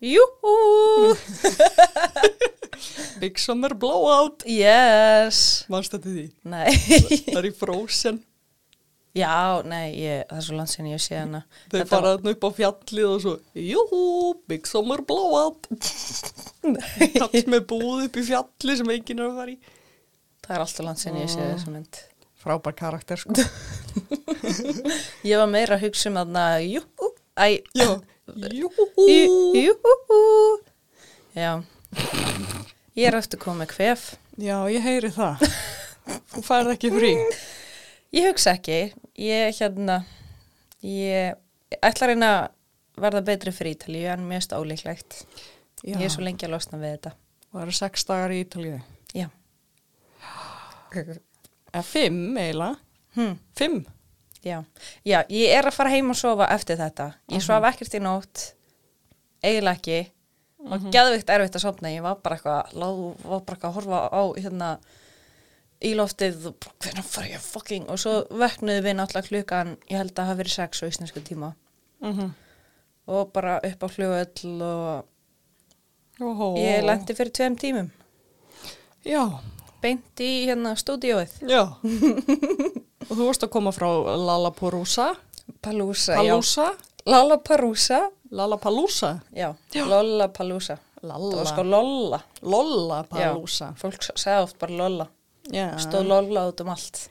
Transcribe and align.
Júhú! 0.00 1.12
Big 3.20 3.36
Summer 3.38 3.74
Blowout. 3.76 4.46
Yes! 4.48 5.66
Manst 5.68 5.92
þetta 5.92 6.08
því? 6.08 6.26
Nei. 6.48 6.72
Það 7.28 7.40
er 7.42 7.48
í 7.50 7.52
Frozen. 7.56 8.20
Já, 9.12 9.58
nei, 9.66 9.90
ég, 9.98 10.22
það 10.30 10.38
er 10.38 10.44
svo 10.46 10.54
langt 10.56 10.70
sinni 10.70 10.92
ég 10.94 11.02
sé 11.02 11.18
hana. 11.18 11.42
Þau 11.66 11.74
Þetta 11.74 11.88
fara 11.90 12.12
þarna 12.14 12.32
upp 12.36 12.44
á 12.46 12.50
fjallið 12.60 13.08
og 13.08 13.18
svo, 13.24 13.32
júhú, 13.58 14.02
Big 14.48 14.68
Summer 14.70 15.02
Blowout. 15.04 15.66
Kallt 17.18 17.50
með 17.50 17.66
búð 17.72 18.06
upp 18.06 18.16
í 18.22 18.24
fjalli 18.30 18.76
sem 18.78 18.92
enginn 18.94 19.20
er 19.20 19.26
að 19.32 19.40
fara 19.42 19.52
í. 19.52 19.58
Það 20.46 20.54
er 20.56 20.64
alltaf 20.64 20.86
langt 20.86 21.02
sinni 21.02 21.24
ég 21.26 21.32
sé 21.34 21.42
þessu 21.42 21.74
mynd. 21.74 22.00
Frábær 22.40 22.72
karakter, 22.78 23.20
sko. 23.20 23.34
Ég 25.28 25.36
var 25.36 25.50
meira 25.50 25.76
að 25.76 25.84
hugsa 25.90 26.08
um 26.08 26.16
þarna, 26.22 26.44
júhú, 26.64 27.10
æ, 27.36 27.60
Já, 27.76 27.90
júhú. 28.34 28.86
jú- 28.96 29.54
júhú. 29.64 30.20
Já. 31.34 31.62
Ég 32.96 33.06
er 33.06 33.14
eftir 33.18 33.38
komið 33.40 33.70
kvef. 33.74 34.16
Já, 34.40 34.56
ég 34.72 34.82
heyri 34.82 35.10
það. 35.14 35.42
Þú 36.34 36.42
færð 36.46 36.72
ekki 36.74 36.90
frí. 36.94 37.12
Ég 38.12 38.26
hugsa 38.30 38.56
ekki, 38.56 38.78
ég 39.20 39.54
hérna, 39.60 40.00
ég 40.82 41.36
ætla 41.78 42.06
að 42.06 42.10
reyna 42.10 42.30
að 42.40 43.02
verða 43.04 43.20
betri 43.24 43.52
fyrir 43.54 43.76
Ítalíu 43.76 44.08
en 44.12 44.24
mjög 44.28 44.56
ólíklegt. 44.58 45.20
Já. 45.84 45.94
Ég 45.96 46.02
er 46.08 46.10
svo 46.12 46.24
lengi 46.26 46.46
að 46.48 46.50
losna 46.56 46.78
við 46.82 46.96
þetta. 46.96 47.12
Það 47.52 47.62
eru 47.62 47.72
sex 47.78 48.04
dagar 48.08 48.34
í 48.34 48.40
Ítalíu. 48.44 48.80
Já. 49.14 49.28
Eða 50.90 51.84
fimm, 51.86 52.36
eiginlega. 52.36 52.76
Hm, 53.16 53.36
Fimm. 53.58 53.84
Já. 54.44 54.62
Já, 55.04 55.18
ég 55.28 55.52
er 55.58 55.64
að 55.68 55.76
fara 55.76 55.90
heim 55.92 56.10
og 56.10 56.16
sofa 56.16 56.46
eftir 56.54 56.76
þetta. 56.80 57.10
Ég 57.32 57.42
svaf 57.44 57.64
ekkert 57.72 57.94
í 57.94 58.00
nótt, 58.04 58.46
eiginlega 59.42 59.76
ekki. 59.78 60.00
Og 60.60 60.88
geðvikt 60.92 61.30
erfitt 61.32 61.54
að 61.56 61.62
sopna, 61.64 61.88
ég 61.88 62.02
var 62.04 62.18
bara 62.20 62.36
eitthvað, 62.36 62.72
lá- 62.76 63.16
var 63.24 63.40
bara 63.46 63.56
eitthvað 63.56 63.70
að 63.70 63.76
horfa 63.78 64.00
á 64.12 64.22
hérna 64.36 64.70
í 65.80 65.94
loftið 65.96 66.42
og 66.50 66.56
bara, 66.60 66.74
hvernig 66.84 67.04
fara 67.08 67.30
ég 67.30 67.40
fucking 67.40 67.86
og 67.88 67.96
svo 68.02 68.12
vöknuðu 68.28 68.82
við 68.84 68.96
náttúrulega 68.98 69.28
klukkan, 69.30 69.70
ég 69.88 69.96
held 69.96 70.10
að 70.12 70.18
það 70.20 70.28
hafi 70.28 70.40
verið 70.42 70.52
sex 70.58 70.82
á 70.82 70.84
íslensku 70.90 71.22
tíma 71.24 71.54
Mm 72.04 72.32
og 73.10 73.32
bara 73.32 73.56
upp 73.64 73.80
á 73.82 73.88
flugöll 73.90 74.60
og 74.62 75.06
Óhó. 76.20 76.50
Ég 76.60 76.84
lendi 76.84 77.14
fyrir 77.16 77.32
tveim 77.32 77.56
tímum, 77.56 77.88
Já, 79.08 79.24
beint 79.80 80.20
í 80.20 80.44
hérna 80.46 80.76
stúdíóið. 80.76 81.32
já. 81.48 81.64
og 83.08 83.12
þú 83.16 83.26
varst 83.26 83.44
að 83.46 83.52
koma 83.56 83.72
frá 83.74 83.88
Lollapalooza. 84.20 85.10
Palooza? 85.62 86.16
já. 86.22 86.34
Lollapalooza, 87.06 88.00
Lollapalooza? 88.30 89.12
já. 89.34 89.54
Lollapalooza. 89.74 90.78
Lalla. 91.02 91.30
Það 91.32 91.38
var 91.40 91.48
sko 91.48 91.62
Lolla. 91.64 92.18
Lollapalooza. 92.44 93.70
Fólk 93.80 94.02
segði 94.10 94.42
oft 94.44 94.58
bara 94.60 94.76
Lolla. 94.82 95.06
Já. 95.50 95.70
Stóð 95.80 96.04
Lolla 96.10 96.42
út 96.50 96.60
um 96.60 96.68
allt. 96.74 97.06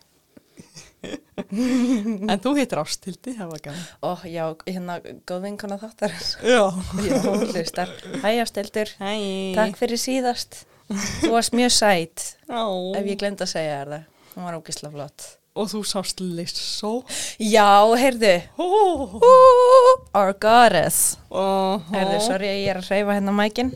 En 1.49 2.41
þú 2.43 2.51
heitir 2.57 2.79
Ástildi, 2.81 3.31
það 3.37 3.47
var 3.53 3.61
gaman. 3.63 3.83
Ó, 4.03 4.09
já, 4.27 4.43
hérna, 4.67 4.97
góð 5.29 5.45
vinkona 5.47 5.77
þáttar. 5.79 6.11
Já. 6.43 6.65
Já, 7.07 7.21
hlustar. 7.23 7.93
Hæja, 8.25 8.45
stildur. 8.49 8.91
Hæ. 8.99 9.13
Takk 9.55 9.79
fyrir 9.79 10.01
síðast. 10.01 10.65
Þú 11.23 11.31
varst 11.37 11.55
mjög 11.55 11.71
sæt, 11.71 12.25
Já. 12.49 12.61
ef 12.99 13.07
ég 13.07 13.19
glemd 13.21 13.41
að 13.45 13.51
segja 13.53 13.77
þér 13.79 13.93
það. 13.95 14.03
Hún 14.35 14.47
var 14.49 14.59
ógisla 14.59 14.91
flott. 14.91 15.27
Og 15.59 15.67
þú 15.67 15.81
sást 15.83 16.21
Lissó. 16.23 16.91
Já, 17.43 17.83
heyrðu. 17.99 18.35
Oh. 18.63 19.17
Ooh, 19.19 19.89
our 20.15 20.31
goddess. 20.31 21.17
Oh. 21.27 21.81
Herðu, 21.91 22.19
sorry 22.23 22.47
að 22.47 22.59
ég 22.61 22.69
er 22.71 22.79
að 22.79 22.87
hreyfa 22.87 23.17
hérna 23.17 23.33
mækin. 23.35 23.73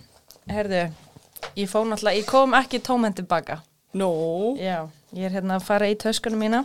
Herðu, 0.48 0.84
ég 1.60 1.72
fóð 1.72 1.90
náttúrulega, 1.90 2.22
ég 2.22 2.30
kom 2.30 2.56
ekki 2.56 2.80
tómend 2.88 3.18
tilbaka. 3.20 3.60
Nó. 4.00 4.10
Já, 4.58 4.88
ég 5.14 5.28
er 5.28 5.36
hérna 5.36 5.60
að 5.60 5.68
fara 5.68 5.90
í 5.92 5.98
töskunum 6.00 6.40
mína 6.42 6.64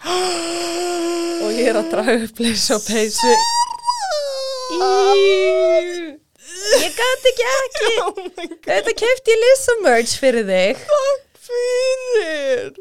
og 1.44 1.50
ég 1.52 1.66
er 1.68 1.76
að 1.76 1.90
draga 1.92 2.14
upp 2.24 2.40
og 2.40 2.86
peysu. 2.86 3.34
Í, 4.70 5.26
ég 6.78 6.94
gæti 7.02 7.34
ekki 7.34 7.50
ekki. 7.56 7.90
Oh. 8.00 8.16
Þetta 8.64 8.94
kefti 8.96 9.34
ég 9.34 9.42
Lissa 9.42 9.74
merch 9.82 10.14
fyrir 10.22 10.46
þig. 10.48 10.86
Takk 10.94 11.42
fyrir. 11.50 12.78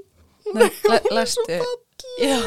Já, 2.19 2.37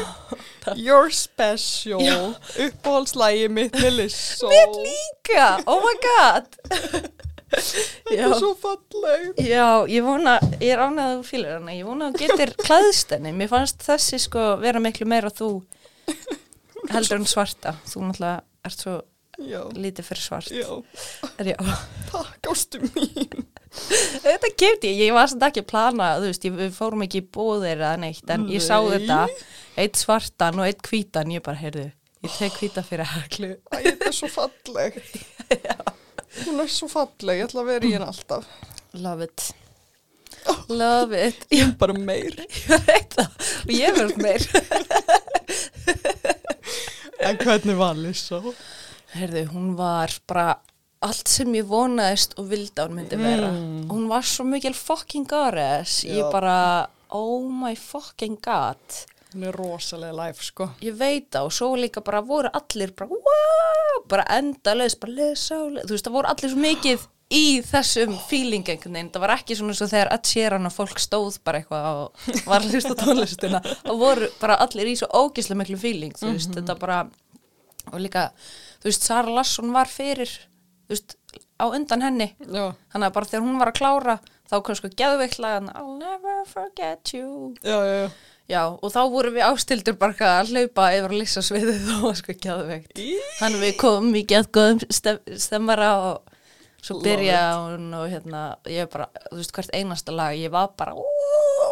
You're 0.75 1.11
special. 1.11 2.33
Uppáhaldslægi 2.65 3.47
mitt 3.51 3.75
með 3.77 3.97
Lissó. 3.97 4.49
mitt 4.49 4.77
líka. 4.85 5.47
Oh 5.67 5.81
my 5.83 5.95
god. 6.03 6.47
Þetta 7.53 8.15
Já. 8.17 8.23
er 8.25 8.33
svo 8.39 8.53
falleg. 8.57 9.27
Já, 9.45 9.85
ég 9.91 10.01
vona, 10.05 10.39
ég 10.57 10.71
er 10.73 10.81
ánægð 10.81 11.03
að 11.05 11.17
þú 11.19 11.25
fýlir 11.27 11.51
hana, 11.53 11.75
ég 11.77 11.85
vona 11.85 12.07
að 12.09 12.15
þú 12.15 12.21
getur 12.23 12.53
klæðst 12.65 13.13
henni, 13.13 13.33
mér 13.37 13.51
fannst 13.51 13.83
þessi 13.85 14.19
sko 14.23 14.45
vera 14.63 14.81
miklu 14.81 15.05
meira 15.09 15.29
þú 15.29 15.49
heldur 16.95 17.19
en 17.21 17.29
svarta, 17.29 17.75
þú 17.85 18.07
náttúrulega 18.07 18.41
ert 18.65 18.81
svo 18.87 18.95
Já. 19.41 19.63
lítið 19.73 20.05
fyrir 20.05 20.21
svart. 20.21 20.51
Já. 20.53 20.69
Er 21.41 21.47
já, 21.53 21.57
Takk 22.11 22.49
ástu 22.51 22.81
mín. 22.85 23.45
þetta 24.21 24.51
kefti 24.53 24.91
ég, 24.91 24.99
ég 25.07 25.15
var 25.15 25.27
samt 25.31 25.47
ekki 25.47 25.63
að 25.63 25.69
plana, 25.71 26.09
þú 26.21 26.27
veist, 26.29 26.45
ég, 26.45 26.53
við 26.59 26.75
fórum 26.77 27.01
ekki 27.07 27.23
í 27.23 27.25
búðir 27.33 27.79
eða 27.81 27.95
neitt, 28.03 28.27
en 28.29 28.45
ég 28.51 28.61
sá 28.61 28.75
Nei. 28.77 28.91
þetta, 28.93 29.17
eitt 29.81 29.97
svartan 29.97 30.61
og 30.61 30.67
eitt 30.69 30.85
hvítan, 30.85 31.33
ég 31.33 31.41
bara, 31.45 31.57
heyrðu, 31.63 31.87
ég 32.27 32.35
tek 32.37 32.59
hvíta 32.61 32.83
fyrir 32.85 33.09
heklu. 33.15 33.49
Æ, 33.73 33.75
þetta 33.89 34.11
er 34.11 34.15
svo 34.19 34.29
falleg. 34.35 35.01
Hún 36.45 36.61
er 36.61 36.69
svo 36.73 36.87
falleg, 36.91 37.41
ég 37.41 37.49
ætla 37.49 37.61
að 37.65 37.71
vera 37.73 37.89
í 37.89 37.95
henn 37.97 38.05
alltaf. 38.05 38.45
Love 38.93 39.25
it. 39.31 39.49
Love 40.69 41.17
it. 41.29 41.45
Ég 41.53 41.65
er 41.71 41.75
bara 41.79 41.93
meir. 41.97 42.37
Ég 42.69 42.85
veit 42.85 43.13
það, 43.17 43.49
og 43.63 43.73
ég 43.73 43.97
verð 43.97 44.17
meir. 44.21 44.43
En 47.23 47.37
hvernig 47.39 47.77
var 47.79 47.95
Lissó? 47.95 48.39
Herðu, 49.13 49.47
hún 49.53 49.73
var 49.77 50.13
bara 50.29 50.47
allt 51.03 51.29
sem 51.29 51.51
ég 51.57 51.67
vonaðist 51.69 52.37
og 52.39 52.49
vildi 52.51 52.79
að 52.79 52.89
hún 52.89 52.99
myndi 53.01 53.19
vera. 53.19 53.49
Mm. 53.53 53.79
Hún 53.91 54.05
var 54.11 54.27
svo 54.27 54.45
mikil 54.47 54.73
fucking 54.77 55.27
goddess. 55.29 56.03
Ég 56.07 56.29
bara, 56.33 56.87
oh 57.13 57.49
my 57.49 57.75
fucking 57.77 58.39
god. 58.43 59.01
Hún 59.33 59.47
er 59.49 59.55
rosalega 59.57 60.13
live, 60.13 60.45
sko. 60.45 60.69
Ég 60.85 60.95
veit 60.97 61.31
það 61.33 61.47
og 61.49 61.55
svo 61.55 61.71
líka 61.79 62.03
bara 62.05 62.21
voru 62.25 62.51
allir 62.53 62.93
bara, 62.97 63.09
wow, 63.09 64.03
bara 64.09 64.27
endalaus, 64.37 64.95
bara 65.01 65.15
lesa 65.17 65.57
og 65.63 65.73
lesa. 65.73 65.87
Þú 65.89 65.97
veist, 65.97 66.07
það 66.07 66.17
voru 66.19 66.31
allir 66.33 66.53
svo 66.53 66.63
mikið 66.63 67.07
í 67.33 67.45
þessum 67.65 68.13
feeling 68.29 68.67
einhvern 68.69 68.93
veginn. 68.93 69.09
Það 69.15 69.25
var 69.25 69.33
ekki 69.35 69.57
svona 69.57 69.75
svo 69.77 69.87
þegar 69.89 70.11
Ed 70.13 70.29
Sheeran 70.29 70.69
og 70.69 70.75
fólk 70.75 71.01
stóð 71.01 71.39
bara 71.43 71.63
eitthvað 71.63 71.87
og 72.03 72.27
var 72.51 72.61
að 72.61 72.75
hlusta 72.77 72.97
tónlistina. 72.99 73.63
Það 73.81 74.03
voru 74.05 74.29
bara 74.41 74.59
allir 74.63 74.91
í 74.93 74.95
svo 75.01 75.09
ógislega 75.09 75.61
miklu 75.63 75.79
feeling, 75.81 76.13
þú 76.19 76.35
veist, 76.35 76.53
þetta 76.53 76.77
bara, 76.79 76.99
og 77.89 77.97
líka, 78.05 78.27
þú 78.83 78.89
veist, 78.91 79.07
Sara 79.07 79.31
Larsson 79.31 79.71
var 79.75 79.87
fyrir, 79.87 80.29
þú 80.83 80.93
veist, 80.97 81.15
á 81.55 81.65
undan 81.71 82.03
henni. 82.03 82.29
Já. 82.43 82.65
Þannig 82.91 83.07
að 83.07 83.15
bara 83.15 83.31
þegar 83.31 83.45
hún 83.47 83.61
var 83.61 83.71
að 83.71 83.79
klára, 83.79 84.17
þá 84.51 84.55
kom 84.67 84.77
sko 84.77 84.91
geðveiklagan, 84.99 85.71
I'll 85.73 85.95
never 85.97 86.43
forget 86.51 87.13
you. 87.15 87.53
Já, 87.63 87.79
já, 87.79 87.97
já. 88.03 88.11
Já, 88.51 88.59
og 88.75 88.91
þá 88.91 88.99
vorum 89.07 89.37
við 89.37 89.45
ástildur 89.47 89.95
bara 89.95 90.27
að 90.41 90.49
hlaupa 90.51 90.89
yfir 90.91 91.13
að 91.13 91.21
lýsa 91.21 91.41
sviðið 91.47 91.85
og 91.95 92.01
var 92.09 92.17
sko 92.19 92.35
geðveikt. 92.43 92.91
Í. 92.99 93.13
Þannig 93.39 93.61
við 93.63 93.75
komum 93.79 94.17
í 94.19 94.25
geðgóðum 94.27 94.83
stef, 94.91 95.21
stemmara 95.39 95.93
og 96.09 96.33
svo 96.83 96.97
byrja 96.99 97.39
hún 97.63 97.87
og 97.95 98.09
hérna, 98.11 98.41
ég 98.67 98.89
bara, 98.91 99.07
þú 99.29 99.39
veist, 99.39 99.55
hvert 99.55 99.71
einasta 99.79 100.11
lag, 100.11 100.35
ég 100.35 100.51
var 100.51 100.73
bara, 100.75 100.91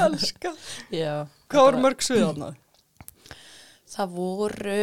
Elska. 0.06 0.52
Já. 0.94 1.14
Hvað 1.50 1.64
voru 1.66 1.82
mörg 1.84 2.02
svið 2.04 2.24
þarna? 2.26 2.50
Það 3.90 4.12
voru, 4.14 4.80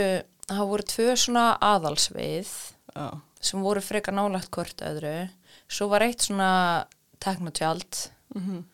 það 0.50 0.64
voru 0.72 0.86
tvö 0.94 1.14
svona 1.20 1.46
aðalsvið 1.64 2.50
Já. 2.98 3.06
sem 3.50 3.64
voru 3.64 3.84
frekar 3.86 4.16
nálagt 4.18 4.52
hvort 4.52 4.84
öðru. 4.84 5.14
Svo 5.72 5.88
var 5.92 6.02
eitt 6.08 6.26
svona 6.28 6.52
teknotjald 7.24 8.10
Mhm. 8.36 8.66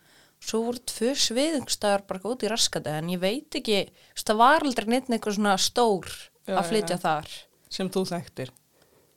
svo 0.43 0.59
voru 0.65 0.79
tvö 0.89 1.13
sviðungstöðar 1.15 2.01
bara 2.07 2.19
út 2.27 2.41
í 2.43 2.49
raskati 2.51 2.89
en 2.89 3.07
ég 3.13 3.19
veit 3.21 3.53
ekki, 3.55 3.91
það 4.17 4.35
var 4.41 4.61
aldrei 4.65 4.87
neitt 4.89 5.07
einhver 5.09 5.31
svona 5.33 5.53
stór 5.57 6.09
Já, 6.47 6.57
að 6.59 6.65
flytja 6.71 6.97
já. 6.97 7.01
þar. 7.05 7.27
Sem 7.69 7.89
þú 7.89 8.01
þekktir. 8.09 8.49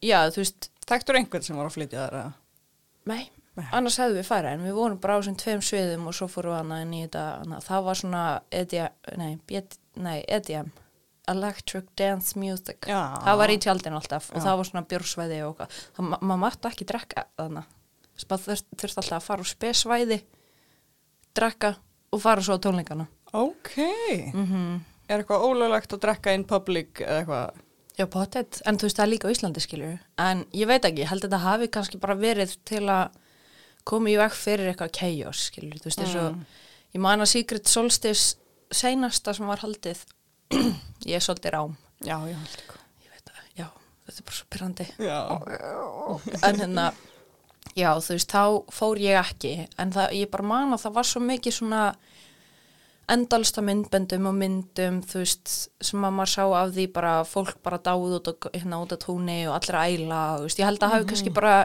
Já, 0.03 0.29
þú 0.31 0.37
veist, 0.45 0.71
Þekktur 0.87 1.17
einhvern 1.19 1.43
sem 1.43 1.57
var 1.57 1.67
að 1.67 1.75
flytja 1.75 2.05
þar 2.11 2.33
Nei. 3.07 3.31
Annars 3.57 3.99
hefðu 4.01 4.19
við 4.19 4.27
farið 4.29 4.55
en 4.55 4.65
við 4.67 4.75
vorum 4.77 4.99
bara 5.01 5.17
á 5.17 5.19
þessum 5.21 5.39
tveim 5.41 5.63
sviðum 5.65 6.09
og 6.11 6.17
svo 6.17 6.29
fórum 6.31 6.53
við 6.53 6.59
hana 6.61 6.81
inn 6.85 6.97
í 6.97 7.03
þetta, 7.07 7.61
það 7.65 7.87
var 7.87 8.01
svona 8.01 8.25
EDM, 8.51 9.17
nei, 9.21 9.63
nei, 10.07 10.19
EDM, 10.37 10.73
Electric 11.33 11.89
Dance 11.99 12.39
Music. 12.39 12.87
Já. 12.87 13.01
Það 13.25 13.41
var 13.43 13.53
í 13.53 13.59
tjaldinu 13.63 13.99
alltaf 13.99 14.29
og 14.31 14.39
Já. 14.39 14.45
það 14.47 14.61
var 14.61 14.69
svona 14.71 14.85
bjórsvæði 14.93 15.41
og. 15.47 15.63
Það 15.97 16.11
ma 16.11 16.19
maður 16.21 16.43
mátti 16.45 16.71
ekki 16.71 16.89
drekka 16.89 17.27
þannig. 17.41 17.73
Þurfti 18.17 18.59
þurft 18.81 19.01
alltaf 19.03 19.17
að 19.19 19.27
fara 19.27 19.45
á 19.45 19.53
spesvæði, 19.53 20.21
drekka 21.37 21.73
og 22.15 22.23
fara 22.23 22.45
svo 22.45 22.57
á 22.57 22.65
tónleikana. 22.65 23.09
Ok. 23.37 23.75
mm 24.33 24.77
Er 25.07 25.23
eitthvað 25.23 25.45
ólöglegt 25.47 25.93
að 25.95 26.01
drekka 26.03 26.33
in 26.35 26.43
public 26.51 26.99
eða 26.99 27.21
eitthvað? 27.21 27.59
Já, 27.97 28.05
pottet, 28.11 28.59
en 28.67 28.77
þú 28.77 28.89
veist 28.89 28.99
það 28.99 29.05
er 29.05 29.11
líka 29.13 29.29
á 29.31 29.33
Íslandi 29.33 29.63
skilur 29.63 29.93
en 30.21 30.41
ég 30.53 30.67
veit 30.69 30.85
ekki, 30.85 31.05
ég 31.05 31.09
held 31.13 31.23
að 31.23 31.29
þetta 31.31 31.39
hafi 31.45 31.69
kannski 31.73 32.01
bara 32.03 32.17
verið 32.19 32.57
til 32.67 32.83
að 32.91 33.15
koma 33.87 34.11
í 34.13 34.17
veg 34.19 34.35
fyrir 34.37 34.73
eitthvað 34.73 34.95
chaos 34.99 35.47
skilur, 35.51 35.79
þú 35.81 35.91
veist 35.91 36.03
eins 36.05 36.17
og 36.21 36.39
ég 36.97 37.03
man 37.03 37.23
að 37.23 37.33
Secret 37.33 37.71
Solstice 37.71 38.37
seinasta 38.75 39.35
sem 39.37 39.47
var 39.49 39.63
haldið 39.63 40.03
ég 41.09 41.19
er 41.19 41.25
svolítið 41.25 41.55
rám. 41.55 41.77
Já, 42.05 42.17
já, 42.29 42.37
ég 43.03 43.13
veit 43.13 43.31
það, 43.31 43.45
já, 43.59 43.69
þetta 44.07 44.19
er 44.21 44.27
bara 44.29 44.39
svo 44.39 44.49
pyrrandi 44.53 44.89
en 46.43 46.61
hérna 46.61 46.91
já, 47.77 47.91
þú 48.01 48.17
veist, 48.17 48.33
þá 48.35 48.75
fór 48.75 49.01
ég 49.03 49.21
ekki 49.21 49.55
en 49.79 49.95
það, 49.95 50.13
ég 50.21 50.31
bara 50.35 50.51
man 50.53 50.77
að 50.77 50.85
það 50.87 50.99
var 50.99 51.09
svo 51.11 51.23
mikið 51.25 51.59
svona 51.59 51.83
endalsta 53.13 53.63
myndbendum 53.63 54.27
og 54.27 54.35
myndum 54.35 55.01
þú 55.07 55.23
veist, 55.23 55.51
sem 55.79 56.07
að 56.07 56.15
maður 56.19 56.33
sá 56.33 56.45
af 56.45 56.73
því 56.75 56.87
bara 56.95 57.15
fólk 57.29 57.59
bara 57.63 57.79
dáð 57.79 58.17
út, 58.19 58.31
og, 58.33 58.49
hérna, 58.55 58.81
út 58.83 58.95
á 58.95 58.99
túnni 58.99 59.41
og 59.47 59.55
allir 59.61 59.79
að 59.79 59.95
æla, 59.95 60.23
þú 60.41 60.49
veist, 60.49 60.63
ég 60.63 60.71
held 60.71 60.83
að 60.83 60.95
hafi 60.97 61.11
kannski 61.13 61.35
bara 61.37 61.57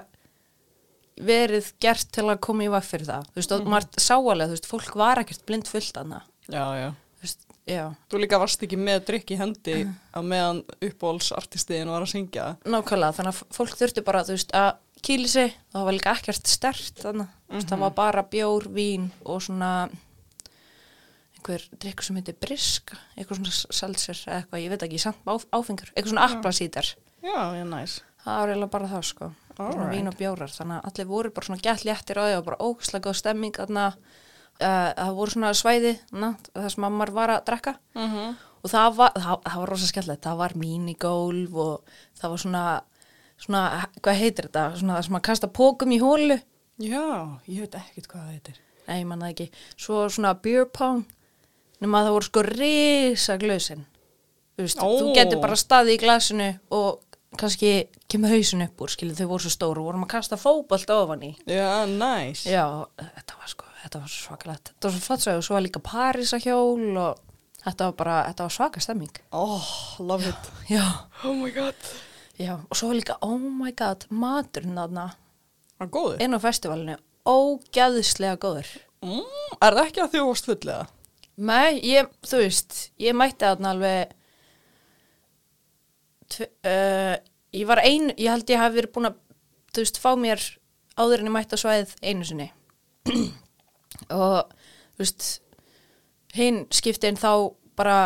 verið 1.19 1.71
gert 1.83 2.07
til 2.15 2.25
að 2.31 2.39
koma 2.45 2.63
í 2.65 2.69
vag 2.71 2.83
fyrir 2.87 3.07
það, 3.09 3.25
þú 3.31 3.39
veist, 3.41 3.51
og 3.57 3.65
maður 3.69 4.01
sá 4.01 4.15
alveg, 4.17 4.47
þú 4.47 4.55
veist, 4.55 4.69
fólk 4.71 4.95
var 5.01 5.21
ekkert 5.23 5.45
blind 5.49 5.67
fullt 5.69 5.97
annað, 6.01 6.27
Já, 6.47 6.63
já. 6.79 6.87
þú 7.19 7.25
veist, 7.27 7.43
já. 7.69 7.83
Þú 8.11 8.21
líka 8.23 8.39
varst 8.41 8.63
ekki 8.65 8.79
með 8.79 9.03
drikk 9.09 9.33
í 9.35 9.39
hendi 9.41 9.75
á 10.15 10.19
meðan 10.23 10.63
uppbólsartistiðin 10.81 11.91
var 11.93 12.05
að 12.05 12.13
syngja. 12.15 12.47
Nákvæmlega, 12.65 13.17
þannig 13.19 13.35
að 13.35 13.43
fólk 13.57 13.75
þurfti 13.81 14.05
bara, 14.07 14.23
þú 14.27 14.37
veist, 14.37 14.55
að 14.57 14.71
kýli 15.01 15.27
sig, 15.33 15.53
það 15.73 15.85
var 15.89 15.97
líka 15.97 16.15
ekkert 16.15 16.47
stert 16.49 17.03
þannig, 17.03 17.29
þú 17.49 17.57
veist, 17.59 17.69
það 17.73 17.83
var 17.85 17.93
bara 17.99 18.25
bjór, 18.31 18.67
vín 18.73 19.11
og 19.25 19.41
svona 19.45 19.71
einhver 21.41 21.63
drikkur 21.81 22.05
sem 22.05 22.17
heitir 22.19 22.35
brisk 22.41 22.91
eitthvað 23.17 23.39
svona 23.39 23.53
salsir 23.79 24.19
eða 24.27 24.39
eitthvað, 24.43 24.61
ég 24.61 24.73
veit 24.75 24.83
ekki, 24.85 24.99
samt 25.01 25.31
áfengur, 25.57 25.89
eitthvað 25.95 26.11
svona 26.13 26.25
applasítar 26.29 26.91
Já, 27.21 27.41
já, 27.57 27.63
næs. 27.65 27.95
það 28.23 28.37
var 28.41 28.51
eiginlega 28.53 28.73
bara 28.75 28.89
það, 28.91 29.07
sko 29.09 29.31
Svona 29.61 29.85
Alright. 29.85 29.95
vín 29.95 30.11
og 30.11 30.17
bjórar, 30.19 30.51
þannig 30.51 30.77
að 30.77 30.87
allir 30.89 31.09
voru 31.11 31.31
bara 31.35 31.47
svona 31.47 31.63
gett 31.65 31.85
léttir 31.87 32.19
á 32.19 32.23
því 32.25 32.35
og 32.37 32.45
bara 32.45 32.61
ógæslega 32.65 33.05
góð 33.07 33.17
stemming 33.19 33.57
þarna, 33.57 33.87
uh, 34.61 34.91
það 34.97 35.17
voru 35.19 35.35
svona 35.35 35.51
svæði 35.53 35.93
það 36.11 36.69
sem 36.73 36.87
maður 36.87 37.13
var 37.17 37.29
að 37.35 37.43
drekka. 37.49 37.75
Mm 37.95 38.07
-hmm. 38.11 38.35
og 38.63 38.69
það 38.69 38.95
var, 38.95 39.11
það, 39.15 39.41
það 39.45 39.59
var 39.59 39.69
rosa 39.69 39.87
skemmtilegt. 39.87 40.23
Það 40.23 40.37
var 40.37 40.51
minigólf 40.55 41.53
og 41.53 41.83
það 42.21 42.29
var 42.29 42.37
svona, 42.37 42.81
svona 43.37 43.61
hvað 44.01 44.21
heitir 44.21 44.45
þetta, 44.49 44.65
svona 44.79 44.95
það 44.97 45.05
sem 45.05 45.15
að 45.15 45.27
kasta 45.29 45.47
pókum 45.47 45.91
í 45.91 45.99
hólu 45.99 46.41
Já, 46.81 47.37
ég 47.45 47.61
veit 47.61 47.75
ekkert 47.75 48.07
hvað 48.07 48.21
það 48.21 48.31
heitir. 48.31 48.59
nei, 48.87 48.99
ég 49.01 49.07
manna 49.07 49.29
ekki, 49.29 49.51
svo 49.77 50.09
svona 50.09 50.33
beer 50.41 50.65
pong 50.65 51.05
nema 51.81 52.01
að 52.01 52.07
það 52.07 52.15
voru 52.15 52.27
sko 52.27 52.43
risa 52.47 53.37
glösin 53.41 53.85
þú 54.55 54.65
veist, 54.65 54.81
þú 54.81 55.13
getur 55.15 55.41
bara 55.43 55.59
staðið 55.59 55.93
í 55.93 56.01
glasinu 56.01 56.49
og 56.77 57.10
kannski 57.39 57.87
kemur 58.11 58.29
hausin 58.33 58.61
upp 58.65 58.81
úr, 58.83 58.91
skilur 58.91 59.15
þau 59.15 59.27
voru 59.31 59.45
svo 59.45 59.51
stóru 59.53 59.83
vorum 59.85 60.03
að 60.05 60.11
kasta 60.17 60.37
fótbolt 60.39 60.89
ofan 60.91 61.23
í 61.23 61.31
Já, 61.47 61.85
næs. 61.87 62.45
já, 62.45 62.65
þetta 62.99 63.37
var 63.39 63.47
sko, 63.53 63.65
þetta 63.83 64.01
var 64.03 64.11
svo 64.11 64.23
svakalegt 64.27 64.71
þetta 64.73 64.87
var 64.89 64.95
svo 64.97 65.05
fattsvæg 65.07 65.37
og 65.39 65.45
svo 65.47 65.55
var 65.57 65.65
líka 65.65 65.83
Parísahjól 65.85 66.97
og 67.05 67.21
þetta 67.63 67.87
var 67.89 67.95
bara, 68.01 68.17
þetta 68.29 68.47
var 68.49 68.55
svaka 68.57 68.83
stemming 68.83 69.21
Oh, 69.31 69.67
love 69.99 70.27
it. 70.27 70.51
já 70.69 70.83
Oh 71.23 71.33
my 71.35 71.51
god. 71.55 71.75
Já, 72.41 72.55
og 72.69 72.75
svo 72.77 72.91
líka, 72.93 73.15
oh 73.21 73.37
my 73.39 73.71
god, 73.77 74.07
maturinn 74.09 74.75
þarna 74.75 75.09
Það 75.77 75.85
er 75.87 75.91
góður. 75.95 76.21
inn 76.25 76.33
á 76.35 76.39
festivalinu, 76.41 76.95
ógæðislega 77.25 78.37
góður. 78.41 78.67
Mm, 79.01 79.25
er 79.61 79.75
það 79.77 79.85
ekki 79.87 80.01
að 80.03 80.11
þjó 80.15 80.23
varst 80.27 80.49
fullega? 80.49 80.87
Nei, 81.41 81.79
ég, 81.89 82.09
þú 82.27 82.41
veist, 82.43 82.75
ég 83.01 83.15
mætti 83.17 83.45
þarna 83.47 83.71
alveg, 83.73 84.11
uh, 86.39 87.15
ég 87.55 87.67
var 87.69 87.81
ein, 87.83 88.11
ég 88.17 88.31
held 88.31 88.49
ég 88.51 88.61
hafi 88.61 88.79
verið 88.79 88.93
búin 88.95 89.09
að, 89.11 89.19
þú 89.71 89.85
veist, 89.85 90.01
fá 90.01 90.11
mér 90.19 90.43
áður 90.99 91.23
en 91.23 91.29
ég 91.31 91.35
mætti 91.35 91.57
á 91.57 91.63
svæðið 91.63 91.93
einu 92.01 92.27
sinni. 92.27 92.49
og, 94.21 94.53
þú 94.95 95.03
veist, 95.03 95.29
hinn 96.37 96.63
skiptin 96.73 97.19
þá 97.19 97.31
bara 97.79 97.99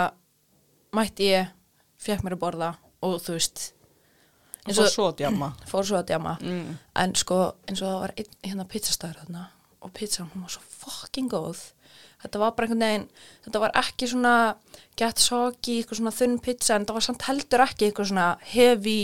mætti 0.95 1.31
ég, 1.33 1.53
fekk 2.01 2.25
mér 2.25 2.37
að 2.37 2.43
borða 2.43 2.71
og 3.05 3.17
þú 3.23 3.37
veist, 3.37 3.69
og 4.65 4.89
svo 4.89 5.11
djama. 5.17 5.51
fór 5.71 5.85
svo 5.85 5.99
að 6.01 6.09
djama. 6.13 6.37
Mm. 6.41 6.77
En 7.01 7.15
sko, 7.19 7.41
eins 7.69 7.83
og 7.83 7.89
það 7.91 8.01
var 8.01 8.15
einn 8.17 8.33
hérna 8.45 8.69
pizzastæður 8.69 9.21
þarna 9.23 9.47
og 9.85 9.93
pizzan, 9.93 10.31
hún 10.33 10.45
var 10.47 10.55
svo 10.55 10.63
fucking 10.65 11.29
góð. 11.29 11.61
Þetta 12.25 12.41
var 12.41 12.55
bara 12.57 12.67
einhvern 12.67 12.85
veginn, 12.85 13.09
þetta 13.45 13.61
var 13.61 13.75
ekki 13.81 14.09
svona 14.09 14.35
get 14.97 15.21
soggy, 15.21 15.79
eitthvað 15.79 16.01
svona 16.01 16.15
þunn 16.15 16.39
pizza, 16.41 16.75
en 16.75 16.87
það 16.87 16.97
var 16.97 17.05
samt 17.05 17.27
heldur 17.29 17.65
ekki 17.67 17.89
eitthvað 17.89 18.11
svona 18.11 18.31
heavy 18.55 18.99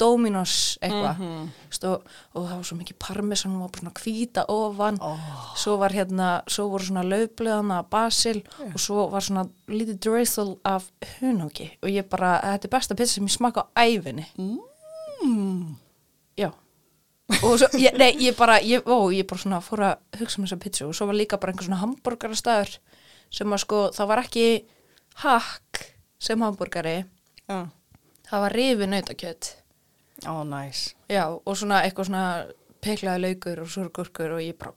Dominos 0.00 0.74
eitthvað. 0.82 1.20
Mm 1.22 1.50
og, 1.84 2.04
og 2.34 2.46
það 2.48 2.56
var 2.56 2.66
svo 2.68 2.76
mikið 2.78 2.96
parmesan, 3.02 3.52
hún 3.52 3.62
var 3.64 3.70
bara 3.74 3.82
svona 3.82 4.00
hvíta 4.00 4.44
ofan. 4.52 4.98
Svo 5.58 5.76
var 5.80 5.94
hérna, 5.94 6.28
svo 6.50 6.66
voru 6.72 6.88
svona 6.88 7.04
laufblöðana 7.06 7.80
basil 7.90 8.42
og 8.70 8.78
svo 8.80 9.06
var 9.12 9.26
svona 9.26 9.46
lítið 9.70 10.00
drizzle 10.06 10.56
af 10.66 10.88
hunóki. 11.18 11.70
Og 11.82 11.92
ég 11.92 12.08
bara, 12.10 12.36
þetta 12.54 12.70
er 12.70 12.74
besta 12.76 12.98
pizza 12.98 13.18
sem 13.18 13.28
ég 13.28 13.36
smaka 13.36 13.66
á 13.66 13.84
æfinni. 13.84 14.26
Mm. 14.38 15.74
Já 16.38 16.50
og 17.42 17.54
svo, 17.58 17.68
ég, 17.80 17.94
nei, 17.98 18.10
ég 18.20 18.36
bara 18.36 18.58
ég, 18.60 18.84
ó, 18.84 19.08
ég 19.14 19.26
bara 19.28 19.40
svona 19.40 19.60
fór 19.64 19.82
að 19.86 20.20
hugsa 20.20 20.40
um 20.40 20.46
þessa 20.46 20.58
pizza 20.60 20.86
og 20.88 20.94
svo 20.96 21.06
var 21.08 21.16
líka 21.18 21.38
bara 21.40 21.54
einhver 21.54 21.66
svona 21.68 21.80
hambúrgarastæður 21.82 22.74
sem 23.34 23.54
að 23.56 23.62
sko, 23.64 23.78
það 23.96 24.10
var 24.12 24.22
ekki 24.24 24.46
hakk 25.24 25.84
sem 26.20 26.42
hambúrgari 26.44 26.96
Já. 27.48 27.58
það 28.28 28.44
var 28.44 28.54
rifi 28.58 28.86
nautakjöt 28.92 29.52
Ó, 30.28 30.44
næs. 30.46 30.94
já, 31.10 31.24
og 31.32 31.56
svona 31.58 31.80
eitthvað 31.84 32.06
svona 32.10 32.26
peklaði 32.84 33.24
laukur 33.24 33.64
og 33.64 33.72
surgurkur 33.72 34.36
og 34.36 34.44
ég 34.44 34.56
bara 34.60 34.74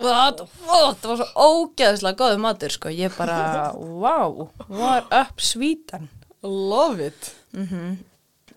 What? 0.00 0.40
What? 0.64 1.00
það 1.02 1.10
var 1.12 1.18
svo 1.20 1.28
ógeðslega 1.44 2.16
góðu 2.16 2.38
matur 2.40 2.72
sko, 2.72 2.88
ég 2.88 3.12
bara 3.18 3.68
wow, 3.76 4.48
var 4.68 5.04
upp 5.12 5.40
svítan 5.44 6.08
Love 6.42 7.10
it. 7.10 7.34
mm 7.52 7.98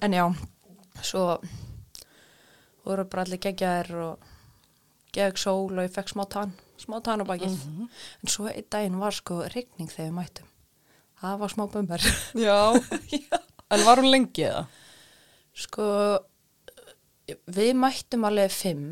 en 0.01 0.13
já 0.17 0.23
svo 1.03 1.35
voru 2.91 3.07
bara 3.09 3.25
allir 3.25 3.41
geggjaðir 3.41 3.95
og 4.05 4.27
gegg 5.15 5.39
sól 5.39 5.73
og 5.73 5.83
ég 5.85 5.95
fekk 5.95 6.13
smá 6.13 6.25
tann 6.31 6.53
smá 6.81 6.97
tann 7.03 7.21
á 7.21 7.25
bakið. 7.27 7.57
En 8.21 8.31
svo 8.31 8.47
einn 8.49 8.67
daginn 8.73 8.99
var 9.01 9.15
sko 9.15 9.41
rigning 9.53 9.91
þegar 9.91 10.09
við 10.09 10.17
mættum. 10.17 10.49
Það 11.21 11.39
var 11.43 11.53
smá 11.53 11.65
bumbar 11.69 12.05
Já. 12.47 12.57
En 13.71 13.85
var 13.87 14.01
hún 14.01 14.11
lengi 14.11 14.47
eða? 14.49 14.65
sko 15.51 15.85
við 17.51 17.73
mættum 17.77 18.25
alveg 18.27 18.53
fimm. 18.55 18.85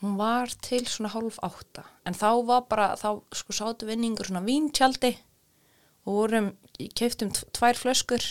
Hún 0.00 0.16
var 0.16 0.52
til 0.64 0.84
svona 0.88 1.10
hálf 1.12 1.40
átta. 1.44 1.84
En 2.08 2.16
þá 2.16 2.28
var 2.48 2.62
bara 2.70 2.92
þá 2.96 3.20
sko 3.36 3.56
sátu 3.56 3.88
vinningur 3.88 4.28
svona 4.28 4.44
víntjaldi 4.44 5.12
og 6.08 6.14
vorum, 6.16 6.46
keiftum 6.96 7.32
tvær 7.52 7.76
flöskur 7.76 8.24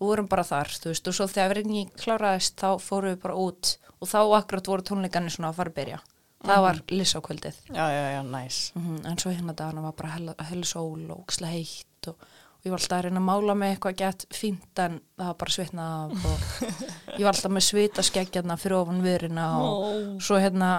og 0.00 0.08
vorum 0.08 0.28
bara 0.32 0.44
þar, 0.48 0.70
þú 0.80 0.92
veist, 0.94 1.08
og 1.10 1.14
svo 1.16 1.26
þegar 1.28 1.56
rigning 1.60 1.90
kláraðist 2.00 2.56
þá 2.60 2.70
fórum 2.80 3.12
við 3.14 3.20
bara 3.22 3.36
út 3.36 3.74
og 4.00 4.08
þá 4.08 4.18
akkurat 4.40 4.70
voru 4.72 4.86
tónleikarnir 4.88 5.34
svona 5.34 5.50
að 5.52 5.58
fara 5.60 5.72
að 5.74 5.78
byrja 5.80 5.98
það 6.40 6.62
var 6.64 6.78
lissa 6.88 7.20
á 7.20 7.26
kvöldið 7.26 7.56
Já, 7.68 7.84
já, 7.92 8.04
já, 8.16 8.20
næs. 8.24 8.60
mm 8.74 9.00
en 9.10 9.18
svo 9.20 9.30
hérna 9.34 9.52
dagana 9.58 9.82
var 9.84 9.92
bara 9.98 10.14
hella, 10.16 10.34
hella 10.48 10.64
sól 10.64 11.02
og 11.12 11.26
ókslega 11.26 11.52
heitt 11.52 12.08
og, 12.08 12.16
og 12.16 12.64
ég 12.64 12.72
var 12.72 12.80
alltaf 12.80 12.96
að 12.98 13.04
reyna 13.10 13.20
að 13.20 13.26
mála 13.28 13.56
með 13.60 13.74
eitthvað 13.74 13.98
gett 14.00 14.24
fínt 14.32 14.80
en 14.86 14.96
það 15.20 15.26
var 15.28 15.36
bara 15.42 15.54
svitnað 15.58 16.14
og 16.30 16.46
ég 17.18 17.26
var 17.26 17.34
alltaf 17.34 17.52
með 17.52 17.66
svita 17.68 18.06
skeggjarna 18.08 18.56
fyrir 18.62 18.78
ofan 18.80 19.04
viðrina 19.04 19.50
og 19.60 19.84
Ó. 19.84 19.92
svo 20.24 20.40
hérna 20.40 20.70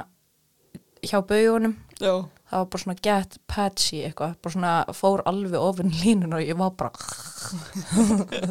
hjá 1.04 1.22
baugunum. 1.28 1.76
Já. 2.02 2.26
það 2.52 2.58
var 2.60 2.66
bara 2.74 2.82
svona 2.84 2.98
get 3.02 3.38
patchy 3.48 4.02
eitthvað, 4.04 4.34
bara 4.42 4.54
svona 4.54 4.72
fór 4.98 5.22
alveg 5.26 5.62
ofin 5.62 5.92
línun 6.02 6.34
og 6.36 6.42
ég 6.44 6.58
var 6.60 6.72
bara 6.76 6.92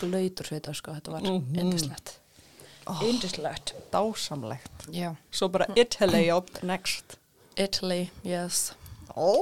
blöytur 0.00 0.46
svita 0.48 0.72
sko, 0.74 0.94
þetta 0.96 1.12
var 1.14 1.22
Mhm. 1.22 1.56
yndislegt. 1.60 2.16
Yndislegt. 3.02 3.74
Dásamlegt. 3.92 4.86
já, 4.92 5.14
Svo 5.30 5.48
bara 5.48 5.66
Italy 5.76 6.30
up 6.30 6.62
next. 6.62 7.16
Italy, 7.56 8.10
yes. 8.24 8.72
Ó. 9.16 9.36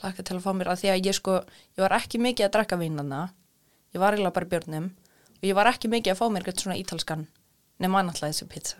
hlakka 0.00 0.22
til 0.24 0.36
að 0.36 0.42
fá 0.42 0.52
mér 0.56 0.68
að 0.72 0.80
því 0.80 0.88
að 0.90 1.04
ég 1.06 1.14
sko 1.14 1.32
ég 1.76 1.80
var 1.84 1.90
ekki 1.92 2.18
mikið 2.18 2.46
að 2.46 2.50
drekka 2.52 2.76
vínana 2.78 3.30
ég 3.94 4.00
var 4.00 4.12
eiginlega 4.14 4.32
bara 4.34 4.46
björnum. 4.46 4.90
Og 5.42 5.44
ég 5.44 5.54
var 5.54 5.66
ekki 5.66 5.88
mikið 5.88 6.12
að 6.12 6.16
fá 6.18 6.28
mér 6.30 6.42
eitthvað 6.42 6.62
svona 6.62 6.78
ítalskan 6.80 7.26
nema 7.80 7.98
annarlega 8.00 8.32
þessi 8.32 8.48
pizza 8.48 8.76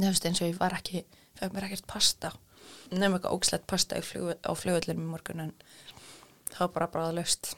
Veist 0.00 0.24
eins 0.26 0.40
og 0.42 0.48
ég 0.50 0.58
var 0.60 0.74
ekki 0.78 1.04
fekk 1.38 1.52
mér 1.54 1.66
ekkert 1.68 1.86
pasta 1.90 2.32
nema 2.94 3.16
eitthvað 3.18 3.34
ógslegt 3.36 3.66
pasta 3.70 3.98
í 3.98 4.02
flug, 4.06 4.32
á 4.42 4.50
flugvöldinum 4.56 5.04
í 5.06 5.10
morgun 5.14 5.40
en 5.46 5.52
það 6.50 6.60
var 6.66 6.72
bara 6.78 6.88
bara 6.96 7.12
löst 7.16 7.54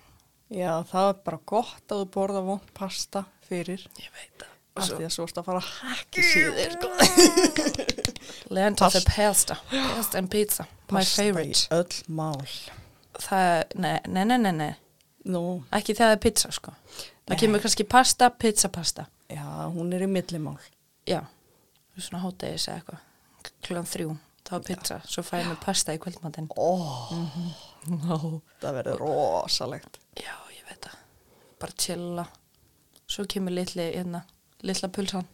Já, 0.52 0.84
það 0.86 1.08
er 1.10 1.16
bara 1.26 1.38
gott 1.50 1.90
að 1.90 2.02
þú 2.04 2.10
borða 2.14 2.42
vond 2.46 2.68
pasta 2.76 3.24
fyrir. 3.48 3.82
ég 3.98 4.12
veit 4.14 4.36
það 4.44 4.52
Af 4.76 4.90
því 4.92 5.06
að 5.06 5.12
svo 5.14 5.24
ertu 5.24 5.40
að 5.40 5.46
fara 5.46 5.60
hækki 5.64 6.22
síðir. 6.22 6.74
sko. 6.76 6.88
Of 8.86 8.92
the 8.92 9.00
pasta 9.08 9.56
pasta 9.70 10.18
and 10.18 10.28
pizza 10.30 10.66
My 10.90 10.98
Pasta 11.00 11.22
í 11.24 11.30
favorite. 11.32 11.66
öll 11.74 12.02
mál. 12.12 12.44
Það, 13.18 13.62
nei, 13.80 13.94
nei, 14.06 14.24
nei, 14.28 14.36
nei, 14.38 14.52
nei. 14.52 14.74
Nú, 15.32 15.40
Ekki 15.74 15.96
það 15.98 16.12
er 16.14 16.20
pizza, 16.22 16.50
sko. 16.54 16.74
Það 17.26 17.32
Nei. 17.32 17.38
kemur 17.40 17.62
kannski 17.64 17.86
pasta, 17.88 18.28
pizza, 18.30 18.68
pasta. 18.68 19.06
já, 19.32 19.42
hún 19.72 19.90
er 19.96 20.04
í 20.04 20.10
millimál. 20.12 20.58
Já, 21.08 21.24
svona 22.04 22.22
háttegis 22.24 22.68
eða 22.68 22.80
eitthvað. 22.80 23.02
Klukkan 23.66 23.88
þrjú, 23.92 24.16
þá 24.48 24.54
pizza. 24.66 25.00
Svo 25.06 25.22
fæ 25.26 25.36
ég 25.40 25.46
með 25.50 25.60
pasta 25.64 25.94
í 25.94 26.00
kvöldmatinn. 26.02 26.48
Ó, 26.56 26.70
No. 27.86 28.42
það 28.60 28.74
verður 28.80 28.98
rosalegt. 29.04 29.98
Já, 30.18 30.34
ég 30.56 30.64
veit 30.68 30.80
það. 30.88 30.96
Bara 31.60 31.72
chilla. 31.78 32.24
Svo 33.06 33.24
kemur 33.30 33.54
litli, 33.54 33.84
hérna, 33.94 34.24
litla 34.66 34.88
pulsan. 34.88 35.26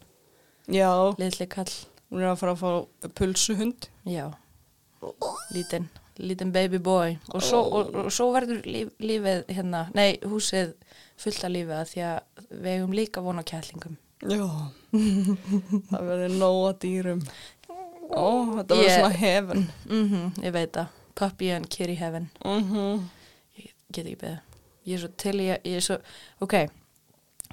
Já, 0.68 0.90
Litli 1.18 1.46
kall. 1.48 1.72
hún 2.10 2.20
er 2.20 2.28
að 2.34 2.38
fara 2.42 2.52
að 2.52 2.60
fá 2.60 3.08
pulsuhund. 3.16 3.88
Já, 4.04 4.26
lítinn, 5.54 5.88
lítinn 6.20 6.52
baby 6.52 6.78
boy 6.78 7.16
og 7.32 7.42
svo, 7.42 7.62
og, 7.80 7.94
og 8.04 8.10
svo 8.12 8.28
verður 8.34 8.60
líf, 8.68 8.90
lífið 9.00 9.46
hérna, 9.48 9.86
nei, 9.96 10.18
húsið 10.22 10.74
fullt 11.18 11.44
af 11.48 11.50
lífið 11.54 11.74
að 11.80 11.88
því 11.94 12.04
að 12.10 12.44
við 12.52 12.70
eigum 12.76 12.92
líka 12.96 13.24
von 13.24 13.40
á 13.40 13.44
kællingum. 13.48 13.96
Já, 14.22 14.46
það 15.90 16.04
verður 16.06 16.36
nóga 16.38 16.72
dýrum. 16.82 17.22
Ó, 18.12 18.26
þetta 18.58 18.76
verður 18.76 18.94
svona 18.94 19.16
hefn. 19.22 19.64
Mm 19.88 20.44
ég 20.44 20.52
veit 20.54 20.72
það, 20.76 20.92
puppy 21.18 21.50
and 21.56 21.68
kitty 21.72 21.96
heaven, 21.98 22.28
Mm 22.44 23.08
ég 23.58 23.72
get 23.92 24.06
ekki 24.06 24.20
beðið. 24.22 24.38
Ég 24.86 24.94
er 24.98 25.02
svo 25.04 25.10
til, 25.22 25.34
ég, 25.46 25.60
ég 25.68 25.78
er 25.78 25.84
svo, 25.86 25.96
ok, 26.42 26.54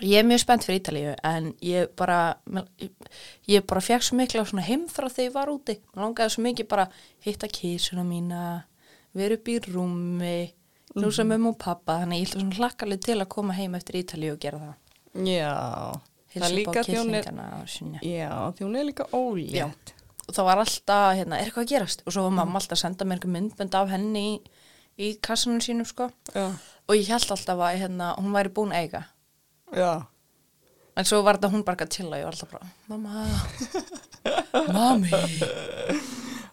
ég 0.02 0.16
er 0.18 0.26
mjög 0.26 0.40
spennt 0.42 0.64
fyrir 0.66 0.80
Ítalíu 0.82 1.12
en 1.30 1.52
ég 1.62 1.92
bara, 2.00 2.20
ég, 2.82 2.90
ég 3.52 3.66
bara 3.70 3.84
fekk 3.86 4.06
svo 4.08 4.18
mikla 4.18 4.46
svona 4.50 4.64
heimþrá 4.66 5.10
þegar 5.14 5.28
ég 5.28 5.36
var 5.36 5.52
úti. 5.54 5.76
Mér 5.94 6.06
langaði 6.08 6.34
svo 6.36 6.46
mikið 6.48 6.70
bara 6.72 6.88
hitta 7.26 7.50
kísuna 7.54 8.06
mína, 8.08 8.44
vera 9.14 9.38
upp 9.38 9.52
í 9.54 9.60
rúmi, 9.68 10.38
knúsa 10.96 11.22
Mhm. 11.24 11.30
mömmu 11.36 11.50
og 11.54 11.60
pappa, 11.62 12.00
þannig 12.02 12.22
ég 12.24 12.30
ætla 12.30 12.42
svona 12.42 12.60
hlakkalið 12.62 13.02
til 13.06 13.18
að 13.22 13.30
koma 13.30 13.54
heim 13.54 13.76
eftir 13.78 14.00
Ítalíu 14.04 14.34
og 14.34 14.40
gera 14.40 14.58
það. 14.60 14.76
Já, 15.26 16.02
Hilsa 16.34 16.50
upp 16.62 16.70
á 16.70 16.84
killingana 16.86 17.48
og 17.62 17.70
sinja. 17.70 18.00
já, 18.06 18.30
hún 18.60 18.76
er 18.78 18.86
líka 18.86 19.06
ólétt. 19.14 19.94
Og 20.30 20.36
það 20.36 20.46
var 20.46 20.60
alltaf, 20.62 21.16
hérna, 21.18 21.40
er 21.40 21.48
eitthvað 21.50 21.64
að 21.66 21.72
gerast? 21.74 22.04
Og 22.06 22.14
svo 22.14 22.24
var 22.28 22.36
mamma 22.38 22.60
alltaf 22.60 22.78
að 22.78 22.82
senda 22.84 23.06
mér 23.06 23.18
einhver 23.18 23.34
myndbönd 23.34 23.74
af 23.80 23.90
henni 23.90 24.22
í, 24.28 24.36
í 25.02 25.08
kassanum 25.26 25.60
sínum, 25.64 25.88
sko. 25.90 26.10
Og 26.90 26.96
ég 26.96 27.08
held 27.10 27.32
alltaf 27.34 27.58
að, 27.58 27.80
hérna, 27.82 28.12
hún 28.22 28.32
væri 28.36 28.50
búin 28.54 28.72
eiga. 28.76 29.06
já. 29.74 30.06
En 31.00 31.06
svo 31.08 31.22
var 31.24 31.38
þetta 31.38 31.50
hún 31.54 31.64
bara 31.64 31.86
að 31.86 31.94
chilla 31.96 32.18
og 32.18 32.20
ég 32.20 32.26
var 32.28 32.36
alltaf 32.36 32.52
bara, 32.52 32.68
mamma, 32.90 33.26
mami. 34.76 35.10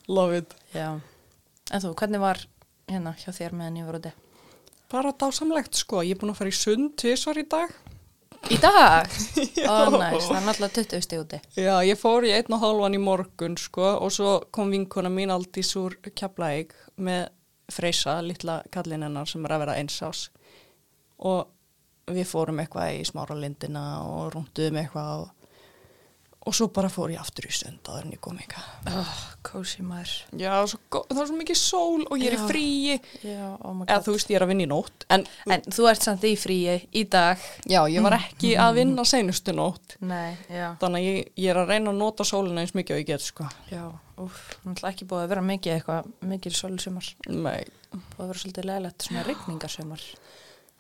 Love 0.09 0.39
it. 0.39 0.55
Já. 0.75 1.01
En 1.75 1.83
þú, 1.83 1.91
hvernig 1.99 2.21
var, 2.23 2.39
hérna, 2.89 3.13
hjá 3.19 3.33
þér 3.35 3.57
meðan 3.59 3.77
ég 3.81 3.89
var 3.89 3.99
úti? 3.99 4.13
Bara 4.93 5.11
dásamlegt 5.19 5.75
sko, 5.75 6.03
ég 6.07 6.15
er 6.15 6.21
búin 6.21 6.31
að 6.31 6.39
fara 6.39 6.53
í 6.53 6.55
sund 6.57 6.93
tvisvar 7.01 7.41
í 7.43 7.47
dag. 7.51 7.73
Í 8.47 8.59
dag? 8.63 9.11
Ó, 9.71 9.75
næst, 9.91 10.29
það 10.29 10.37
er 10.37 10.45
náttúrulega 10.47 10.75
20 10.77 11.03
stig 11.03 11.23
úti. 11.23 11.41
Já, 11.59 11.75
ég 11.87 11.99
fór 11.99 12.27
í 12.27 12.31
einn 12.37 12.55
og 12.55 12.63
hálfan 12.63 12.95
í 12.95 13.01
morgun 13.03 13.57
sko 13.59 13.89
og 13.97 14.13
svo 14.15 14.37
kom 14.55 14.71
vinkona 14.75 15.11
mín 15.11 15.33
Aldís 15.35 15.73
úr 15.81 15.97
Keflavík 16.07 16.75
með 17.03 17.27
Freysa, 17.73 18.21
litla 18.23 18.61
kallinn 18.71 19.03
hennar 19.03 19.27
sem 19.27 19.43
er 19.47 19.57
að 19.57 19.65
vera 19.65 19.77
eins 19.81 19.99
ás. 20.07 20.29
Og 21.19 22.13
við 22.15 22.29
fórum 22.31 22.61
eitthvað 22.63 23.01
í 23.01 23.05
smára 23.09 23.35
lindina 23.39 23.83
og 24.07 24.31
rúnduðum 24.37 24.79
eitthvað 24.83 25.25
og, 25.25 25.31
og 26.47 26.55
svo 26.55 26.69
bara 26.71 26.87
fór 26.93 27.11
ég 27.11 27.19
aftur 27.19 27.49
í 27.49 27.53
sund 27.53 27.83
áður 27.91 28.05
en 28.07 28.13
ég 28.15 28.21
kom 28.23 28.37
eitthvað. 28.39 28.67
Oh, 29.01 29.15
kósi 29.49 29.83
maður. 29.83 30.13
Já, 30.39 30.53
svo, 30.71 30.79
það 30.95 31.21
er 31.25 31.29
svo 31.31 31.39
mikið 31.41 31.59
sól 31.59 32.05
og 32.07 32.15
ég 32.23 32.29
er 32.31 32.37
Já. 32.37 32.39
í 32.39 32.47
fríi. 32.51 32.97
Já, 33.27 33.49
oh 33.59 33.81
Eða 33.87 33.99
þú 34.07 34.15
veist, 34.15 34.31
ég 34.31 34.39
er 34.39 34.45
að 34.47 34.51
vinna 34.53 34.65
í 34.67 34.69
nótt. 34.71 35.07
En, 35.17 35.25
En 35.51 35.65
þú 35.67 35.89
ert 35.91 36.07
samt 36.07 36.27
í 36.29 36.33
fríi 36.39 36.77
í 36.95 37.03
dag. 37.11 37.43
já, 37.67 37.81
ég 37.91 38.07
var 38.07 38.17
ekki 38.21 38.53
að 38.63 38.75
vinna 38.79 39.05
seinustu 39.09 39.55
nótt. 39.59 39.97
Nei. 40.07 40.37
Þannig 40.49 41.01
að 41.01 41.07
ég, 41.09 41.33
ég 41.45 41.51
er 41.51 41.61
að 41.65 41.73
reyna 41.75 41.91
að 41.95 41.99
nota 42.05 42.27
sólina 42.31 42.63
eins 42.63 42.75
mikið 42.79 42.95
og 42.97 43.03
ég 43.03 43.09
get, 43.11 43.27
sko. 43.27 43.49
Já, 43.73 43.83
úf, 44.23 44.39
náttúrulega 44.63 44.93
ekki 44.95 45.09
búið 45.11 45.25
að 45.27 45.33
vera 45.35 45.45
mikið 45.51 45.75
eitthvað, 45.81 46.13
mikið 46.31 46.57
sólusumar. 46.63 47.11
Nei. 47.27 47.67
Búið 47.91 48.23
að 48.23 48.31
vera 48.31 48.43
svolítið 48.45 48.71
leðilegt 48.71 49.09
svona 49.09 49.27
rigningasumar. 49.33 50.07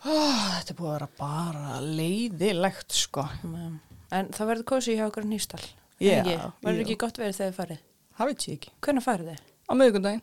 Ah, 0.07 0.61
þetta 0.61 0.71
er 0.75 0.79
búið 0.79 0.91
að 0.93 0.97
vera 1.01 1.11
bara 1.19 1.81
leiðilegt, 1.83 2.93
sko. 2.95 3.27
Mm. 3.43 3.77
En 4.15 4.29
það 4.35 4.47
verður 4.53 4.67
kósi 4.71 4.95
hjá 4.97 5.07
okkur 5.09 5.25
nýstal. 5.27 5.63
Já, 5.99 6.23
Verður 6.63 6.81
jú. 6.83 6.85
ekki 6.87 6.97
gott 7.01 7.17
verið 7.19 7.37
þegar 7.39 7.51
þið 7.53 7.57
farið? 7.61 7.79
Það 8.17 8.27
veit 8.31 8.45
ég 8.47 8.57
ekki. 8.59 8.73
Hvernig 8.87 9.05
farið 9.07 9.31
þið? 9.33 9.41
Á 9.67 9.73
miðvikundaginn. 9.81 10.23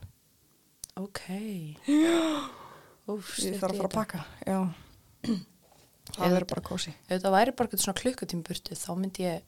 Ok. 1.01 1.21
Úf, 3.13 3.31
Ég 3.43 3.57
þarf 3.59 3.73
að 3.73 3.79
fara 3.81 3.89
að 3.89 3.95
pakka. 3.97 4.21
Já. 4.47 4.59
Það 6.13 6.33
verður 6.35 6.47
bara 6.51 6.63
kósi. 6.67 6.91
Ef 7.09 7.21
það 7.23 7.33
væri 7.33 7.51
bara 7.57 7.67
eitthvað 7.69 7.81
svona 7.83 7.99
klukkutími 7.99 8.43
burtu, 8.47 8.75
þá 8.77 8.89
myndi 8.99 9.23
ég 9.23 9.45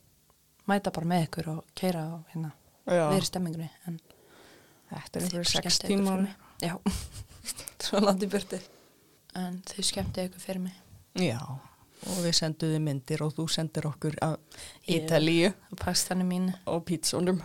mæta 0.71 0.91
bara 0.95 1.09
með 1.11 1.25
ykkur 1.27 1.49
og 1.51 1.59
keira 1.77 2.01
á 2.09 2.15
hérna, 2.31 2.51
Já. 2.87 3.03
verið 3.11 3.27
stemmingunni. 3.29 3.67
En 3.85 3.99
Þetta 4.89 5.19
er 5.19 5.25
einhverju 5.27 5.49
sex 5.51 5.59
skemmtið 5.59 5.91
ykkur 5.91 5.91
tímar. 5.91 6.15
fyrir 6.15 6.25
mig. 6.25 6.35
Já, 6.63 6.73
svo 7.85 8.01
landi 8.01 8.29
burtu. 8.31 8.59
En 9.35 9.59
þið 9.67 9.87
skemmtið 9.91 10.29
ykkur 10.29 10.43
fyrir 10.47 10.63
mig. 10.65 10.79
Já. 11.21 11.39
Og 12.05 12.17
við 12.21 12.35
senduðum 12.37 12.83
myndir 12.85 13.21
og 13.25 13.33
þú 13.37 13.45
sendir 13.49 13.87
okkur 13.89 14.15
af. 14.21 14.35
Ítalíu 14.87 15.53
Og 16.65 16.83
pítsunum 16.85 17.39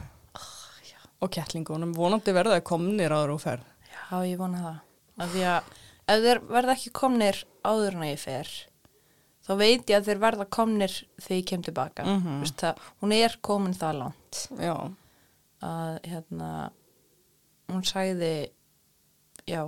já. 0.84 0.98
og 1.20 1.30
kettlingunum. 1.32 1.94
Vonandi 1.96 2.32
verða 2.36 2.58
það 2.58 2.66
komnir 2.68 3.10
áður 3.16 3.34
og 3.36 3.40
ferð. 3.40 3.64
Já, 3.90 4.18
ég 4.26 4.36
vona 4.40 4.60
það. 4.64 4.80
Af 5.20 5.32
því 5.34 5.44
að 5.48 5.70
ef 6.10 6.24
þeir 6.26 6.40
verða 6.50 6.74
ekki 6.76 6.92
komnir 6.92 7.40
áður 7.64 7.96
en 7.96 8.04
að 8.04 8.10
ég 8.12 8.18
fer, 8.20 8.48
þá 9.46 9.52
veit 9.60 9.90
ég 9.90 9.96
að 9.98 10.06
þeir 10.10 10.20
verða 10.26 10.46
komnir 10.50 10.94
þegar 11.20 11.38
ég 11.40 11.46
kem 11.50 11.62
tilbaka. 11.62 12.04
Mhm. 12.04 12.40
Vist, 12.44 12.56
það, 12.60 12.76
hún 13.02 13.12
er 13.16 13.36
komin 13.40 13.74
það 13.74 13.98
langt 14.04 14.40
Já. 14.60 14.76
að 15.62 16.00
hérna, 16.04 16.70
hún 17.68 17.84
sagði, 17.84 18.50
já, 19.46 19.64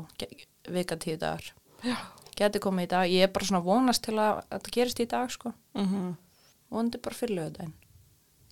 vika 0.68 0.96
tíu 0.96 1.16
dagar. 1.18 1.52
Já. 1.82 1.96
Geti 2.38 2.60
komið 2.64 2.86
í 2.86 2.90
dag. 2.92 3.10
Ég 3.12 3.26
er 3.26 3.32
bara 3.32 3.48
svona 3.48 3.60
að 3.60 3.68
vonast 3.68 4.04
til 4.06 4.16
að 4.20 4.40
þetta 4.48 4.74
gerist 4.76 5.02
í 5.04 5.08
dag, 5.10 5.32
sko. 5.32 5.52
Mm 5.78 6.12
Vonandi 6.72 6.96
bara 7.04 7.16
fyrir 7.18 7.36
lögudaginn. 7.36 7.74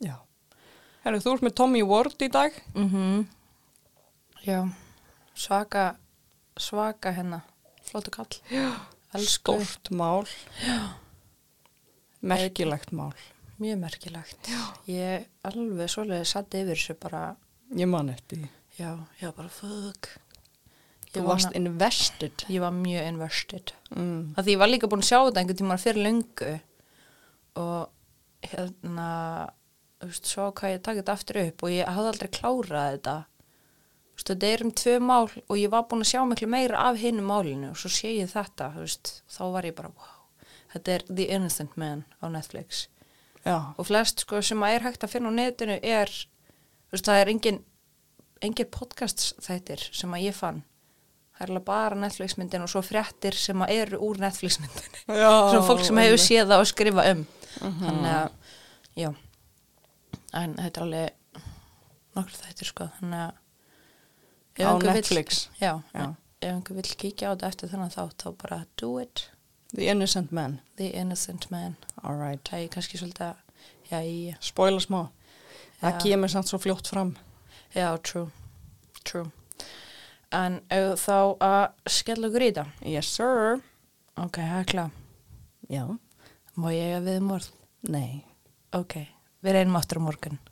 Já. 0.05 0.19
Herru, 1.07 1.21
þú 1.25 1.31
ert 1.33 1.45
með 1.47 1.55
Tommy 1.57 1.81
Ward 1.89 2.21
í 2.21 2.29
dag. 2.29 2.57
Mm 2.77 3.23
Já, 4.45 4.59
svaka, 5.37 5.85
svaka 6.61 7.13
hennar, 7.17 7.45
flótu 7.85 8.13
kall. 8.13 8.41
Elsku, 9.17 9.57
Stórt 9.57 9.91
mál. 9.91 10.29
Já. 10.65 10.97
Merkilegt 12.21 12.93
mál. 12.93 13.15
mjög 13.61 13.79
merkilegt. 13.81 14.49
Já. 14.49 14.61
Ég 14.89 15.27
alveg 15.45 15.89
svoleiði 15.93 16.25
satt 16.29 16.55
yfir 16.55 16.77
þessu 16.77 16.97
bara, 17.01 17.37
Ég 17.77 17.87
man 17.89 18.09
eftir 18.11 18.49
já, 18.79 18.97
já, 19.21 19.31
bara 19.37 19.49
fuck. 19.49 20.09
Þú 21.11 21.23
varst 21.27 21.57
invested. 21.59 22.45
Ég 22.47 22.63
var 22.63 22.75
mjög 22.75 23.07
invested. 23.09 23.73
Mm. 23.91 24.35
að 24.39 24.45
því 24.47 24.53
ég 24.55 24.61
var 24.61 24.71
líka 24.71 24.91
búin 24.91 25.03
að 25.03 25.09
sjá 25.11 25.19
þetta 25.19 25.41
einhvern 25.41 25.59
tímann 25.59 25.83
fyrir 25.83 26.05
löngu 26.07 26.53
og 27.59 28.47
hérna 28.47 29.09
þú 30.01 30.11
veist, 30.11 30.31
svo 30.31 30.47
hvað 30.57 30.75
ég 30.75 30.85
takið 30.85 31.03
þetta 31.03 31.17
aftur 31.19 31.41
upp 31.43 31.65
og 31.67 31.75
ég 31.75 31.91
hafði 31.91 32.13
aldrei 32.13 32.31
klárað 32.39 32.95
þetta 32.95 33.17
Þú 34.11 34.21
veist, 34.21 34.31
þetta 34.31 34.49
er 34.53 34.63
um 34.65 34.73
tvö 34.77 34.95
mál 35.01 35.29
og 35.33 35.57
ég 35.57 35.73
var 35.73 35.85
búin 35.89 36.05
að 36.05 36.11
sjá 36.13 36.23
miklu 36.29 36.49
meira 36.53 36.87
af 36.91 37.01
hinum 37.01 37.29
málinu 37.31 37.73
og 37.73 37.81
svo 37.81 37.91
sé 37.93 38.15
ég 38.19 38.31
þetta 38.31 38.71
þú 38.77 38.85
veist, 38.85 39.13
þá 39.33 39.43
var 39.55 39.69
ég 39.69 39.77
bara 39.79 39.93
wow, 39.97 40.47
þetta 40.75 40.95
er 40.95 41.05
The 41.09 41.29
Innocent 41.37 41.77
Man 41.81 42.05
á 42.21 42.27
Netflix 42.31 42.87
Já. 43.45 43.73
og 43.77 43.87
flest 43.89 44.27
sko 44.27 44.43
sem 44.45 44.61
að 44.63 44.77
er 44.77 44.87
hægt 44.89 45.05
að 45.07 45.15
finna 45.15 45.33
á 45.33 45.39
netinu 45.39 45.79
er 45.81 46.13
þú 46.13 46.97
veist, 46.97 47.09
það 47.09 47.21
er 47.21 47.33
engin 47.33 47.63
engin 48.45 48.73
podcast 48.73 49.25
þættir 49.41 49.89
sem 49.93 50.13
að 50.17 50.27
ég 50.29 50.37
fann 50.37 50.63
það 51.41 51.47
er 51.47 51.51
alveg 51.55 51.65
bara 51.65 51.97
Netflix 51.97 52.37
myndin 52.37 52.63
og 52.67 52.69
svo 52.69 52.83
fréttir 52.85 53.35
sem 53.35 53.63
eru 53.67 53.99
úr 54.05 54.19
Netflix 54.21 54.61
myndin 54.61 54.99
Já. 55.09 55.31
svona 55.51 55.67
fólk 55.67 55.85
sem 55.89 55.97
hefur 56.05 56.21
séð 56.21 56.47
það 56.53 56.61
og 56.67 56.71
skrifa 56.75 57.07
um 57.15 57.27
Mhm. 57.61 57.81
þannig 57.83 58.13
að 58.15 58.31
já 58.97 59.09
en 60.39 60.53
þetta 60.55 60.79
er 60.81 60.85
alveg 60.85 61.11
nokkur 62.15 62.37
þættir 62.45 62.69
sko 62.69 62.87
þannig 63.01 63.25
að 63.25 63.33
Á 64.61 64.77
Netflix. 64.83 65.49
vill, 65.59 65.67
já, 65.69 65.83
Já. 65.95 66.15
ef 66.43 66.53
einhver 66.55 66.75
vill 66.77 66.95
kíkja 67.01 67.31
á 67.31 67.35
þetta 67.35 67.49
eftir 67.49 67.69
þannig 67.73 67.95
þá 67.97 68.03
þá 68.23 68.37
bara 68.43 68.59
do 68.77 68.99
it 69.01 69.31
The 69.75 69.87
Innocent 69.89 70.33
Man. 70.33 70.61
the 70.77 70.91
innocent 70.95 71.51
man 71.51 71.77
right. 72.19 72.45
það 72.45 72.65
er 72.65 72.69
kannski 72.69 72.99
svolítið 72.99 73.35
að 73.35 73.37
Spoila 74.41 74.81
smá. 74.81 75.09
Það 75.81 76.01
kemur 76.03 76.29
samt 76.31 76.47
svo 76.49 76.59
fljótt 76.59 76.87
fram. 76.87 77.17
já, 77.75 77.97
true 78.03 78.31
true 79.05 79.31
en 80.37 80.61
þá 80.71 81.17
að 81.43 81.65
skella 81.91 82.29
okkur 82.31 82.45
í 82.47 82.51
það 82.57 82.69
yes 82.95 83.09
sir. 83.17 83.61
Ok, 84.21 84.37
hækla 84.45 84.91
já. 85.71 85.85
Má 86.61 86.69
ég 86.75 86.99
að 86.99 87.07
við 87.11 87.21
morð? 87.25 87.49
nei. 87.89 88.21
Ok, 88.77 88.95
við 89.43 89.53
reynum 89.57 89.79
áttur 89.81 89.99
á 89.99 90.03
morgun. 90.05 90.37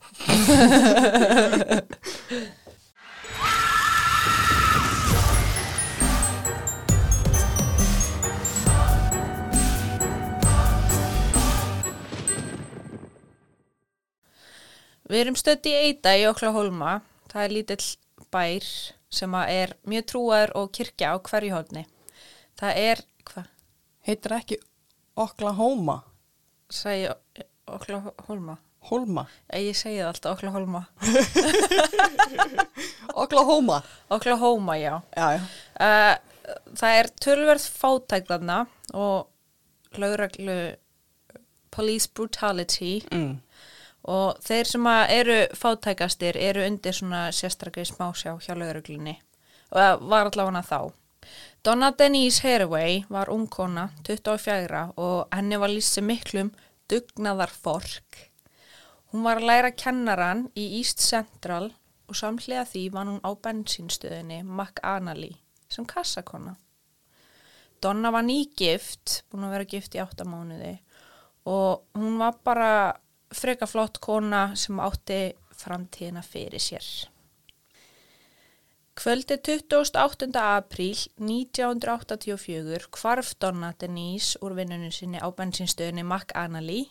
Við 15.09 15.21
erum 15.23 15.37
stöndi 15.39 15.71
í 15.73 15.77
Eita 15.87 16.11
í 16.21 16.27
Oklahoma. 16.29 16.99
Það 17.31 17.45
er 17.47 17.53
lítill 17.55 17.87
bær 18.29 18.67
sem 19.09 19.33
er 19.41 19.73
mjög 19.89 20.05
trúaður 20.11 20.51
og 20.59 20.71
kirkja 20.75 21.13
á 21.13 21.15
hverju 21.19 21.53
hóðni. 21.55 21.83
Það 22.59 22.71
er, 22.85 22.97
hvað, 23.29 23.47
Heitir 24.07 24.31
ekki 24.37 24.57
Oklahoma? 25.19 25.97
ég 27.03 27.11
Oklahoma? 27.69 28.55
Holma? 28.89 29.23
Ég, 29.51 29.63
ég 29.69 29.75
segi 29.77 29.99
það 29.99 30.09
alltaf 30.13 30.31
Oklahoma. 30.37 30.81
Oklahoma? 33.23 33.81
Oklahoma, 34.09 34.77
já. 34.79 35.01
Já, 35.17 35.27
já. 35.35 35.41
Uh, 35.79 36.15
það 36.79 36.91
er 36.99 37.07
tölverð 37.21 37.65
fátæk 37.81 38.23
þarna 38.29 38.57
og 38.93 39.27
lögreglu 39.99 40.59
police 41.73 42.07
brutality 42.15 42.93
Mm. 43.11 43.39
Og 44.09 44.39
þeir 44.41 44.69
sem 44.69 44.87
eru 44.89 45.39
fátækastir 45.57 46.37
eru 46.41 46.63
undir 46.65 46.95
svona 46.97 47.27
sérstaklega 47.35 47.91
smásjá 47.91 48.33
hjá 48.41 48.55
lögreglunni 48.57 49.19
og 49.69 50.07
var 50.09 50.31
allavega 50.31 50.63
þá. 50.65 50.79
Donna 51.65 51.91
Denise 51.91 52.41
Haraway 52.41 53.03
var 53.09 53.29
ungkona, 53.29 53.89
24 54.07 54.85
og 54.97 55.35
henni 55.35 55.59
var 55.61 55.75
sem 55.85 56.07
miklum 56.07 56.49
dugnaðar 56.89 57.51
fork. 57.53 58.31
Hún 59.11 59.25
var 59.25 59.37
að 59.37 59.49
læra 59.49 59.71
kennaran 59.71 60.47
í 60.57 60.65
East 60.79 61.03
Central 61.03 61.69
og 62.09 62.17
samhlega 62.17 62.65
því 62.65 62.87
var 62.93 63.09
hún 63.09 63.21
á 63.21 63.29
bensínstöðinni 63.37 64.41
McAnally 64.43 65.35
sem 65.69 65.85
kassakona. 65.85 66.55
Donna 67.81 68.11
var 68.11 68.25
nýgift, 68.25 69.21
búin 69.29 69.45
að 69.45 69.53
vera 69.55 69.69
gift 69.69 69.95
í 69.95 70.01
áttamánuði 70.01 70.79
og 71.49 71.85
hún 71.97 72.17
var 72.19 72.39
bara 72.43 72.71
freka 73.31 73.67
flott 73.69 73.99
kona 74.03 74.49
sem 74.55 74.79
átti 74.79 75.35
framtíðina 75.59 76.23
fyrir 76.25 76.61
sér. 76.63 76.85
Kvöldi 78.99 79.37
28. 79.39 80.27
apríl 80.35 80.97
1984 81.23 82.89
hvarf 82.91 83.33
Donna 83.39 83.73
Denise 83.79 84.39
úr 84.43 84.57
vinnunum 84.57 84.91
sinni 84.91 85.21
á 85.23 85.27
bensinstöðunni 85.31 86.03
McAnally, 86.03 86.89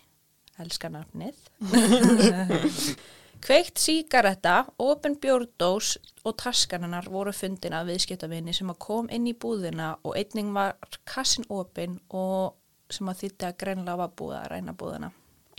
elska 0.57 0.89
nafnið, 0.89 1.37
Kveikt 3.39 3.79
síkaretta, 3.79 4.65
opin 4.83 5.15
bjórdós 5.21 5.93
og 6.27 6.35
taskanannar 6.43 7.07
voru 7.13 7.31
fundin 7.33 7.77
af 7.77 7.87
viðskiptavinni 7.87 8.55
sem 8.57 8.73
kom 8.83 9.07
inn 9.15 9.29
í 9.31 9.35
búðina 9.39 9.93
og 10.03 10.17
einning 10.19 10.51
var 10.57 10.75
kassin 11.07 11.47
opin 11.49 12.01
og 12.09 12.57
sem 12.91 13.09
að 13.11 13.23
þýtti 13.23 13.47
að 13.47 13.59
greinlega 13.63 14.01
var 14.01 14.15
búið 14.19 14.39
að 14.41 14.49
ræna 14.55 14.75
búðina. 14.75 15.13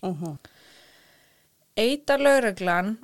Uh 0.04 0.36
Eita 1.80 2.18
lauruglan, 2.20 2.98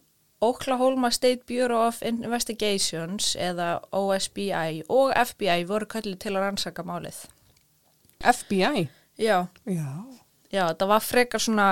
Oklahoma 0.44 1.10
State 1.16 1.46
Bureau 1.48 1.86
of 1.88 2.02
Investigations 2.04 3.32
eða 3.40 3.78
OSBI 3.96 4.82
og 4.92 5.14
FBI 5.16 5.64
voru 5.70 5.88
kallið 5.90 6.20
til 6.26 6.34
að 6.36 6.44
rannsaka 6.44 6.84
málið. 6.86 7.22
FBI? 8.26 8.88
Já, 9.22 9.46
Já. 9.66 9.88
já, 10.52 10.66
það 10.76 10.88
var 10.92 11.00
frekar 11.06 11.40
svona, 11.42 11.68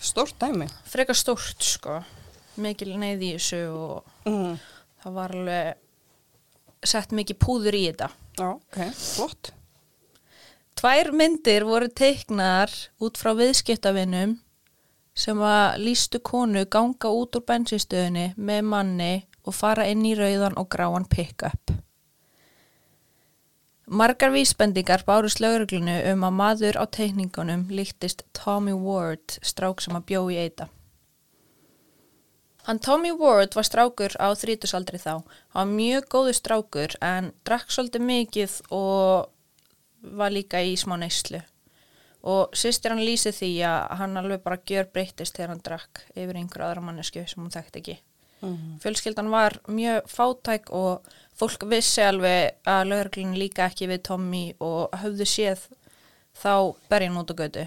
Stórt 0.00 0.36
dæmi. 0.38 0.68
frekar 0.86 1.16
stórt 1.16 1.62
sko, 1.64 2.02
mikil 2.60 2.92
neyð 3.00 3.22
í 3.22 3.32
þessu 3.38 3.62
og 3.72 4.04
Mm. 4.26 4.58
það 5.04 5.12
var 5.14 5.30
alveg 5.32 5.74
sett 6.84 7.10
mikið 7.10 7.38
púður 7.38 7.74
í 7.74 7.86
þetta. 7.90 8.10
Já, 8.38 8.50
ok. 8.54 8.76
Flott. 8.94 9.50
Tvær 10.76 11.10
myndir 11.12 11.64
voru 11.64 11.88
teiknar 11.88 12.68
út 13.00 13.16
frá 13.18 13.32
viðskiptavinnum 13.34 14.38
sem 15.18 15.40
að 15.42 15.80
lístu 15.82 16.20
konu 16.22 16.62
ganga 16.70 17.10
út 17.10 17.34
úr 17.34 17.44
bensinstöðinni 17.48 18.30
með 18.36 18.62
manni 18.70 19.12
og 19.42 19.56
fara 19.56 19.88
inn 19.90 20.06
í 20.06 20.14
rauðan 20.18 20.58
og 20.60 20.70
gráan 20.70 21.08
pick-up. 21.10 21.74
Margar 23.88 24.30
vísbendingar 24.34 25.02
bárust 25.08 25.40
lögreglunu 25.40 25.94
um 26.12 26.26
að 26.28 26.34
maður 26.36 26.76
á 26.76 26.84
teikningunum 26.92 27.62
líktist 27.72 28.26
Tommy 28.36 28.74
Ward, 28.76 29.38
strák 29.40 29.80
sem 29.80 29.96
að 29.96 30.04
bjó 30.10 30.26
í 30.28 30.36
eita. 30.36 30.68
Hann 32.68 32.82
Tommy 32.84 33.14
Ward 33.16 33.56
var 33.56 33.64
strákur 33.64 34.12
á 34.20 34.28
þrítusaldri 34.36 35.00
þá. 35.00 35.24
Hann 35.56 35.70
var 35.70 35.72
mjög 35.72 36.08
góðu 36.12 36.34
strákur 36.36 36.98
en 37.00 37.32
drakk 37.48 37.72
svolítið 37.72 38.04
mikið 38.04 38.58
og 38.76 39.30
var 40.20 40.36
líka 40.36 40.60
í 40.60 40.76
smá 40.76 40.98
neyslu. 41.00 41.40
Og 42.26 42.54
sýstir 42.56 42.90
hann 42.90 43.04
lýsi 43.04 43.30
því 43.32 43.50
að 43.68 43.96
hann 44.00 44.18
alveg 44.18 44.42
bara 44.42 44.58
gjör 44.66 44.88
breyttist 44.92 45.36
þegar 45.36 45.52
hann 45.54 45.64
drakk 45.64 46.00
yfir 46.16 46.38
einhver 46.40 46.64
aðra 46.66 46.82
mannesku 46.82 47.22
sem 47.26 47.42
hún 47.42 47.54
þekkti 47.54 47.82
ekki. 47.82 47.98
Mm. 48.42 48.78
Fjölskyldan 48.82 49.30
var 49.30 49.58
mjög 49.66 50.10
fátæk 50.10 50.70
og 50.74 51.06
fólk 51.38 51.64
vissi 51.70 52.02
alveg 52.02 52.58
að 52.66 52.90
lögreglun 52.92 53.38
líka 53.38 53.66
ekki 53.66 53.88
við 53.90 54.02
Tommy 54.10 54.42
og 54.62 54.94
höfðu 54.98 55.26
séð 55.26 55.64
þá 56.38 56.74
berjan 56.90 57.18
út 57.18 57.32
á 57.34 57.34
götu. 57.38 57.64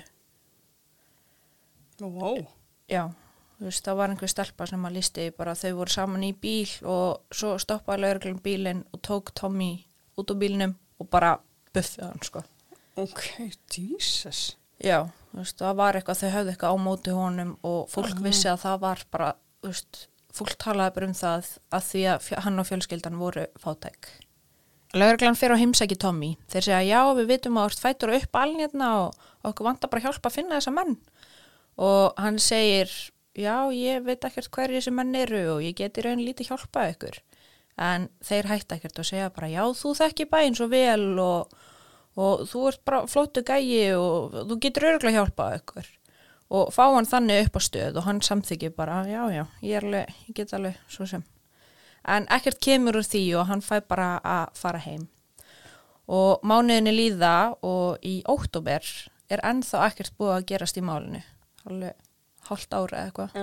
Wow. 2.02 2.46
Já, 2.90 3.12
þú 3.60 3.68
veist, 3.68 3.84
það 3.86 4.00
var 4.00 4.14
einhver 4.14 4.32
stelpa 4.32 4.68
sem 4.68 4.88
að 4.88 4.96
listi 4.98 5.28
bara 5.38 5.56
þau 5.60 5.72
voru 5.82 5.94
saman 5.94 6.28
í 6.28 6.32
bíl 6.34 6.70
og 6.88 7.36
svo 7.36 7.58
stoppaði 7.62 8.06
lögreglun 8.06 8.42
bílinn 8.44 8.86
og 8.92 9.04
tók 9.06 9.36
Tommy 9.38 9.74
út 10.18 10.32
á 10.32 10.36
bílnum 10.36 10.76
og 11.00 11.12
bara 11.12 11.36
buffið 11.76 12.08
hann, 12.08 12.24
sko. 12.26 12.44
Ok, 13.00 13.22
Jesus. 13.72 14.58
Já, 14.82 15.06
veist, 15.36 15.60
það 15.62 15.78
var 15.80 15.98
eitthvað, 15.98 16.24
þau 16.24 16.34
höfðu 16.36 16.52
eitthvað 16.54 16.74
á 16.74 16.78
móti 16.82 17.14
honum 17.16 17.54
og 17.68 17.86
fólk 17.92 18.18
vissi 18.24 18.50
að 18.52 18.64
það 18.66 18.82
var 18.82 19.04
bara, 19.14 19.30
veist, 19.64 20.08
fólk 20.36 20.58
talaði 20.60 20.96
bara 20.98 21.08
um 21.12 21.16
það 21.16 21.54
að 21.72 21.88
því 21.88 22.04
að 22.12 22.30
hann 22.48 22.62
og 22.64 22.68
fjölskyldan 22.68 23.20
voru 23.22 23.46
fátæk. 23.62 24.12
Lögreglan 24.92 25.38
fer 25.40 25.54
á 25.56 25.62
heimsæki 25.62 25.96
Tommy. 25.96 26.34
Þeir 26.52 26.66
segja, 26.66 26.82
já, 26.84 27.02
við 27.16 27.30
vitum 27.30 27.60
að 27.62 27.64
þú 27.64 27.72
ert 27.72 27.84
fættur 27.86 28.14
upp 28.18 28.38
aln 28.42 28.58
hérna 28.60 28.90
og 29.06 29.28
okkur 29.48 29.70
vantar 29.70 29.92
bara 29.94 30.04
hjálpa 30.04 30.28
að 30.28 30.36
finna 30.36 30.58
þessa 30.58 30.74
menn. 30.76 30.98
Og 31.80 32.20
hann 32.20 32.40
segir, 32.44 32.92
já, 33.40 33.56
ég 33.72 34.04
veit 34.04 34.28
ekkert 34.28 34.52
hverju 34.52 34.82
þessi 34.82 34.92
menn 34.98 35.16
eru 35.16 35.46
og 35.54 35.64
ég 35.64 35.78
geti 35.80 36.04
raun 36.04 36.26
lítið 36.26 36.52
hjálpa 36.52 36.90
ykkur. 36.92 37.22
En 37.80 38.10
þeir 38.20 38.50
hætta 38.52 38.76
ekkert 38.76 39.00
og 39.00 39.08
segja 39.08 39.32
bara, 39.32 39.48
já, 39.48 39.64
þú 39.80 39.94
þekki 40.02 40.28
bæinn 40.34 40.58
svo 40.60 40.68
vel 40.74 41.06
og, 41.24 41.56
og 42.20 42.46
þú 42.50 42.68
ert 42.72 42.84
bara 42.88 43.08
flottu 43.08 43.44
gæi 43.46 43.94
og 43.96 44.36
þú 44.50 44.58
getur 44.64 44.88
örgulega 44.92 45.22
hjálpað 45.22 45.58
ykkur 45.62 45.90
og 46.52 46.74
fá 46.76 46.84
hann 46.92 47.08
þannig 47.08 47.46
upp 47.46 47.58
á 47.58 47.62
stöð 47.64 48.00
og 48.02 48.08
hann 48.08 48.20
samþykir 48.26 48.74
bara, 48.76 49.06
já, 49.08 49.22
já, 49.32 49.46
ég, 49.64 49.78
er 49.78 49.88
alveg, 49.88 50.16
ég 50.28 50.36
get 50.36 50.54
alveg 50.54 50.76
svo 50.92 51.08
sem. 51.08 51.24
En 52.04 52.28
ekkert 52.34 52.60
kemur 52.60 53.00
úr 53.00 53.08
því 53.08 53.24
og 53.40 53.48
hann 53.48 53.64
fæ 53.64 53.78
bara 53.88 54.18
að 54.20 54.58
fara 54.60 54.82
heim. 54.84 55.08
Og 56.12 56.44
mánuðinni 56.44 56.92
líða 56.92 57.54
og 57.64 58.04
í 58.04 58.20
óttúber 58.28 58.84
er 59.32 59.44
ennþá 59.48 59.86
ekkert 59.88 60.18
búið 60.20 60.34
að 60.36 60.48
gerast 60.52 60.80
í 60.82 60.84
málinu. 60.84 61.22
Alveg 61.70 61.96
hálft 62.50 62.74
ára 62.74 62.98
eða 62.98 63.06
eitthvað 63.06 63.38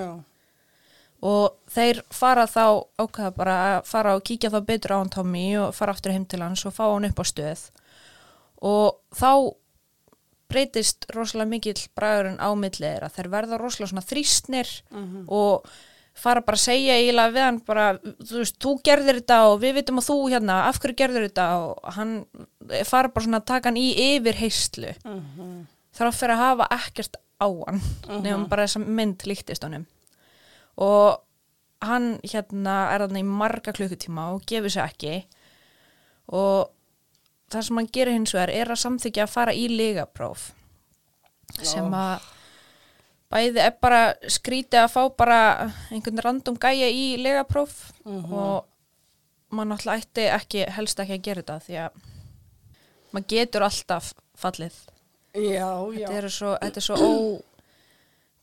og 1.19 1.57
þeir 1.73 2.03
fara 2.15 2.45
þá 2.47 2.85
ákveða 3.01 3.31
bara 3.35 3.55
að 3.69 3.79
fara 3.89 4.15
og 4.15 4.25
kíkja 4.29 4.53
þá 4.53 4.61
betur 4.69 4.95
á 4.95 5.01
hann 5.01 5.11
Tommy 5.11 5.47
og 5.59 5.73
fara 5.75 5.95
aftur 5.97 6.15
heim 6.15 6.27
til 6.31 6.43
hans 6.45 6.63
og 6.69 6.77
fá 6.77 6.85
hann 6.87 7.09
upp 7.09 7.19
á 7.19 7.25
stöð 7.27 7.65
og 8.65 8.99
þá 9.15 9.55
breytist 10.49 11.05
rosalega 11.13 11.51
mikill 11.51 11.81
bræðurinn 11.95 12.41
á 12.41 12.49
millið 12.57 12.89
þeirra. 12.89 13.09
Þeir 13.13 13.29
verða 13.29 13.59
rosalega 13.61 13.91
svona 13.93 14.07
þrýstnir 14.09 14.71
og 15.29 15.69
fara 16.19 16.41
bara 16.43 16.57
að 16.57 16.65
segja 16.65 16.97
eiginlega 16.99 17.35
við 17.35 17.45
hann 17.45 17.59
bara, 17.69 17.85
þú 18.01 18.41
veist, 18.41 18.57
þú 18.59 18.73
gerðir 18.83 19.21
þetta 19.21 19.37
og 19.53 19.61
við 19.63 19.75
vitum 19.77 20.01
að 20.01 20.09
þú 20.09 20.17
hérna, 20.33 20.57
af 20.67 20.81
hverju 20.83 20.97
gerðir 20.99 21.29
þetta? 21.29 21.45
Og 21.61 21.93
hann 21.95 22.15
fara 22.89 23.13
bara 23.13 23.25
svona 23.25 23.39
að 23.39 23.47
taka 23.53 23.69
hann 23.69 23.77
í 23.79 24.17
yfir 24.17 24.35
heyslu 24.41 24.95
þarf 25.95 26.19
fyrir 26.19 26.35
að 26.35 26.43
hafa 26.43 26.67
ekkert 26.75 27.17
á 27.39 27.47
hann 27.47 27.81
nefnum 28.25 28.49
bara 28.51 28.65
þess 28.67 28.81
að 28.81 28.89
mynd 28.99 29.23
líktist 29.31 29.63
honum. 29.63 29.87
Og 30.79 31.21
hann 31.85 32.19
hérna 32.25 32.91
er 32.95 33.05
þarna 33.05 33.21
í 33.23 33.29
marga 33.29 33.73
klukkutíma 33.77 34.33
og 34.35 34.43
gefur 34.49 34.71
sér 34.75 34.89
ekki. 34.89 35.21
Og 36.35 36.73
það 37.53 37.63
sem 37.69 37.81
hann 37.81 37.91
gerir 37.93 38.17
hins 38.17 38.35
vegar 38.37 38.53
er 38.53 38.73
að 38.75 38.83
samþykja 38.85 39.25
að 39.27 39.33
fara 39.35 39.55
í 39.57 39.69
ligapróf 39.73 40.51
sem 41.65 41.95
að 41.97 42.27
bæði 43.33 43.61
er 43.65 43.75
bara 43.81 44.03
skrítið 44.29 44.83
að 44.83 44.93
fá 44.95 45.03
bara 45.17 45.39
einhvern 45.93 46.21
random 46.25 46.57
gæja 46.61 46.89
í 46.93 47.07
ligapróf 47.21 47.91
og 48.05 48.67
maður 49.49 49.71
náttúrulega 49.73 50.05
ætti 50.05 50.27
ekki, 50.29 50.65
helst 50.77 51.01
ekki 51.01 51.17
að 51.17 51.25
gera 51.25 51.43
þetta 51.43 51.59
því 51.65 51.77
að 51.87 52.01
maður 53.13 53.29
getur 53.33 53.65
alltaf 53.65 54.11
fallið. 54.39 54.75
Já, 55.39 55.69
þetta 55.95 56.17
er 56.19 56.29
svo, 56.33 56.51
þetta 56.61 56.81
er 56.81 56.85
svo 56.85 56.97
ó, 57.01 57.09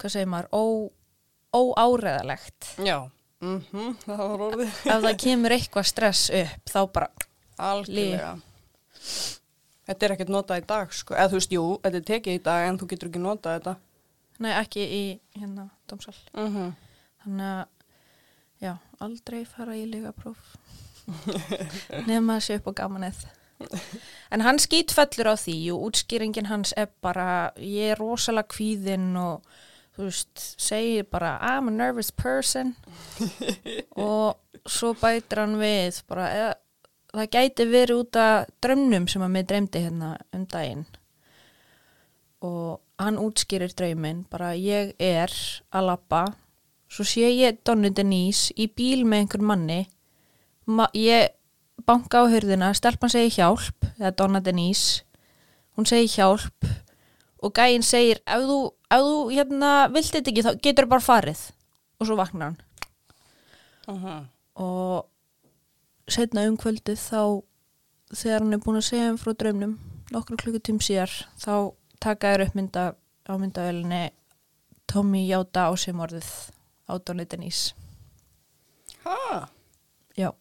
hvað 0.01 0.13
segir 0.15 0.29
maður, 0.31 0.49
ó, 0.49 0.63
óáreðalegt 1.55 2.71
Já. 2.85 2.97
Mm 3.43 3.93
Það 4.05 4.21
var 4.23 4.43
orðið. 4.47 4.73
ef 4.89 5.03
það 5.05 5.17
kemur 5.21 5.55
eitthvað 5.55 5.87
stress 5.91 6.23
upp 6.33 6.71
þá 6.71 6.79
bara, 6.95 7.09
Algjörlega. 7.61 8.31
Þetta 9.85 10.05
er 10.05 10.15
ekkert 10.15 10.33
notað 10.33 10.63
í 10.63 10.65
dag, 10.71 10.93
sko. 10.97 11.13
Eða 11.13 11.29
þú 11.31 11.39
veist, 11.39 11.53
jú, 11.53 11.65
þetta 11.83 11.99
er 11.99 12.07
tekið 12.09 12.39
í 12.39 12.43
dag 12.47 12.69
en 12.69 12.79
þú 12.81 12.87
getur 12.93 13.11
ekki 13.11 13.21
notað 13.21 13.59
þetta. 13.59 13.75
nei 14.43 14.51
ekki 14.51 14.81
í 14.83 15.03
hérna 15.37 15.69
dómsal. 15.87 16.17
Mm 16.33 16.73
þannig 17.25 17.47
að 17.49 17.65
já, 18.61 18.73
aldrei 19.01 19.45
fara 19.49 19.75
í 19.75 19.85
lígapróf 19.89 20.51
nema 22.09 22.37
að 22.37 22.43
sé 22.45 22.57
upp 22.59 22.69
á 22.69 22.73
gamanið. 22.83 23.23
En 24.35 24.43
hann 24.45 24.59
skýtfellur 24.59 25.31
á 25.31 25.35
því 25.39 25.55
og 25.73 25.87
útskýringin 25.87 26.49
hans 26.51 26.73
er 26.77 26.89
bara 27.01 27.53
ég 27.57 27.93
er 27.93 28.01
rosalega 28.01 28.51
kvíðinn 28.51 29.15
og 29.17 29.45
þú 29.95 30.09
veist, 30.09 30.43
segir 30.59 31.07
bara 31.07 31.37
I'm 31.39 31.69
a 31.69 31.71
nervous 31.71 32.11
person. 32.11 32.75
Og 33.95 34.35
svo 34.67 34.91
bætir 34.99 35.39
hann 35.39 35.55
við 35.61 36.01
bara, 36.09 36.25
eða, 36.35 36.53
það 37.19 37.31
gæti 37.35 37.67
verið 37.69 38.01
út 38.03 38.19
af 38.19 38.49
drömnum 38.63 39.07
sem 39.11 39.23
að 39.23 39.33
mig 39.33 39.47
dreymdi 39.49 39.83
hérna 39.83 40.15
um 40.35 40.45
daginn. 40.51 40.85
Og 42.45 42.81
hann 43.01 43.19
útskýrir 43.19 43.73
draumin 43.75 44.25
bara 44.31 44.53
ég 44.55 44.93
er 44.99 45.31
að 45.71 45.87
lappa 45.89 46.25
svo 46.91 47.05
sé 47.07 47.27
ég 47.33 47.59
Donni 47.65 47.91
Denise 47.91 48.53
í 48.55 48.67
bíl 48.71 49.03
með 49.05 49.23
einhver 49.23 49.43
manni. 49.43 49.81
Ma 50.65 50.87
ég 50.95 51.33
banka 51.85 52.23
á 52.23 52.31
hurðina 52.31 52.71
stelpan 52.77 53.11
segir 53.11 53.33
hjálp, 53.35 53.89
eða 53.99 54.13
Donna 54.15 54.41
Denise. 54.41 55.03
Hún 55.75 55.87
segir 55.89 56.11
hjálp 56.13 56.69
og 57.43 57.53
gæinn 57.53 57.83
segir 57.85 58.21
ef 58.23 58.45
þú, 58.47 58.59
ef 58.89 59.03
þú 59.03 59.17
hérna, 59.33 59.73
vilt 59.93 60.13
þetta 60.13 60.31
ekki 60.31 60.45
þá 60.45 60.53
getur 60.63 60.89
bara 60.89 61.03
farið. 61.03 61.43
Og 61.99 62.07
svo 62.07 62.17
vaknar 62.19 62.53
hann. 62.53 62.63
Uh 63.85 64.23
og 64.55 65.05
setna 66.07 66.43
um 66.49 66.57
kvöldið 66.57 66.99
þá 67.01 67.21
þegar 68.15 68.43
hann 68.43 68.53
er 68.53 68.61
búin 68.63 68.77
að 68.79 68.87
segja 68.89 69.09
um 69.11 69.17
frá 69.17 69.33
draumnum 69.33 69.77
nokkru 70.13 70.37
klukkutím 70.37 70.77
síðar 70.83 71.11
þá 71.41 71.73
taka 71.99 72.33
þér 72.35 72.43
upp 72.47 72.55
mynda 72.59 72.83
á 73.25 73.33
myndavelinni 73.41 74.03
Tommy 74.85 75.23
Játa 75.27 75.65
á 75.67 75.71
sem 75.77 75.97
orðið 75.97 76.29
á 76.85 76.93
Donni 77.01 77.25
Denise 77.25 77.73
Ha, 79.05 79.45
já, 80.17 80.31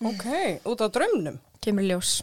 ok, 0.00 0.24
út 0.64 0.80
af 0.80 0.92
draumnum. 0.94 1.38
kemur 1.60 1.82
ljós 1.84 2.20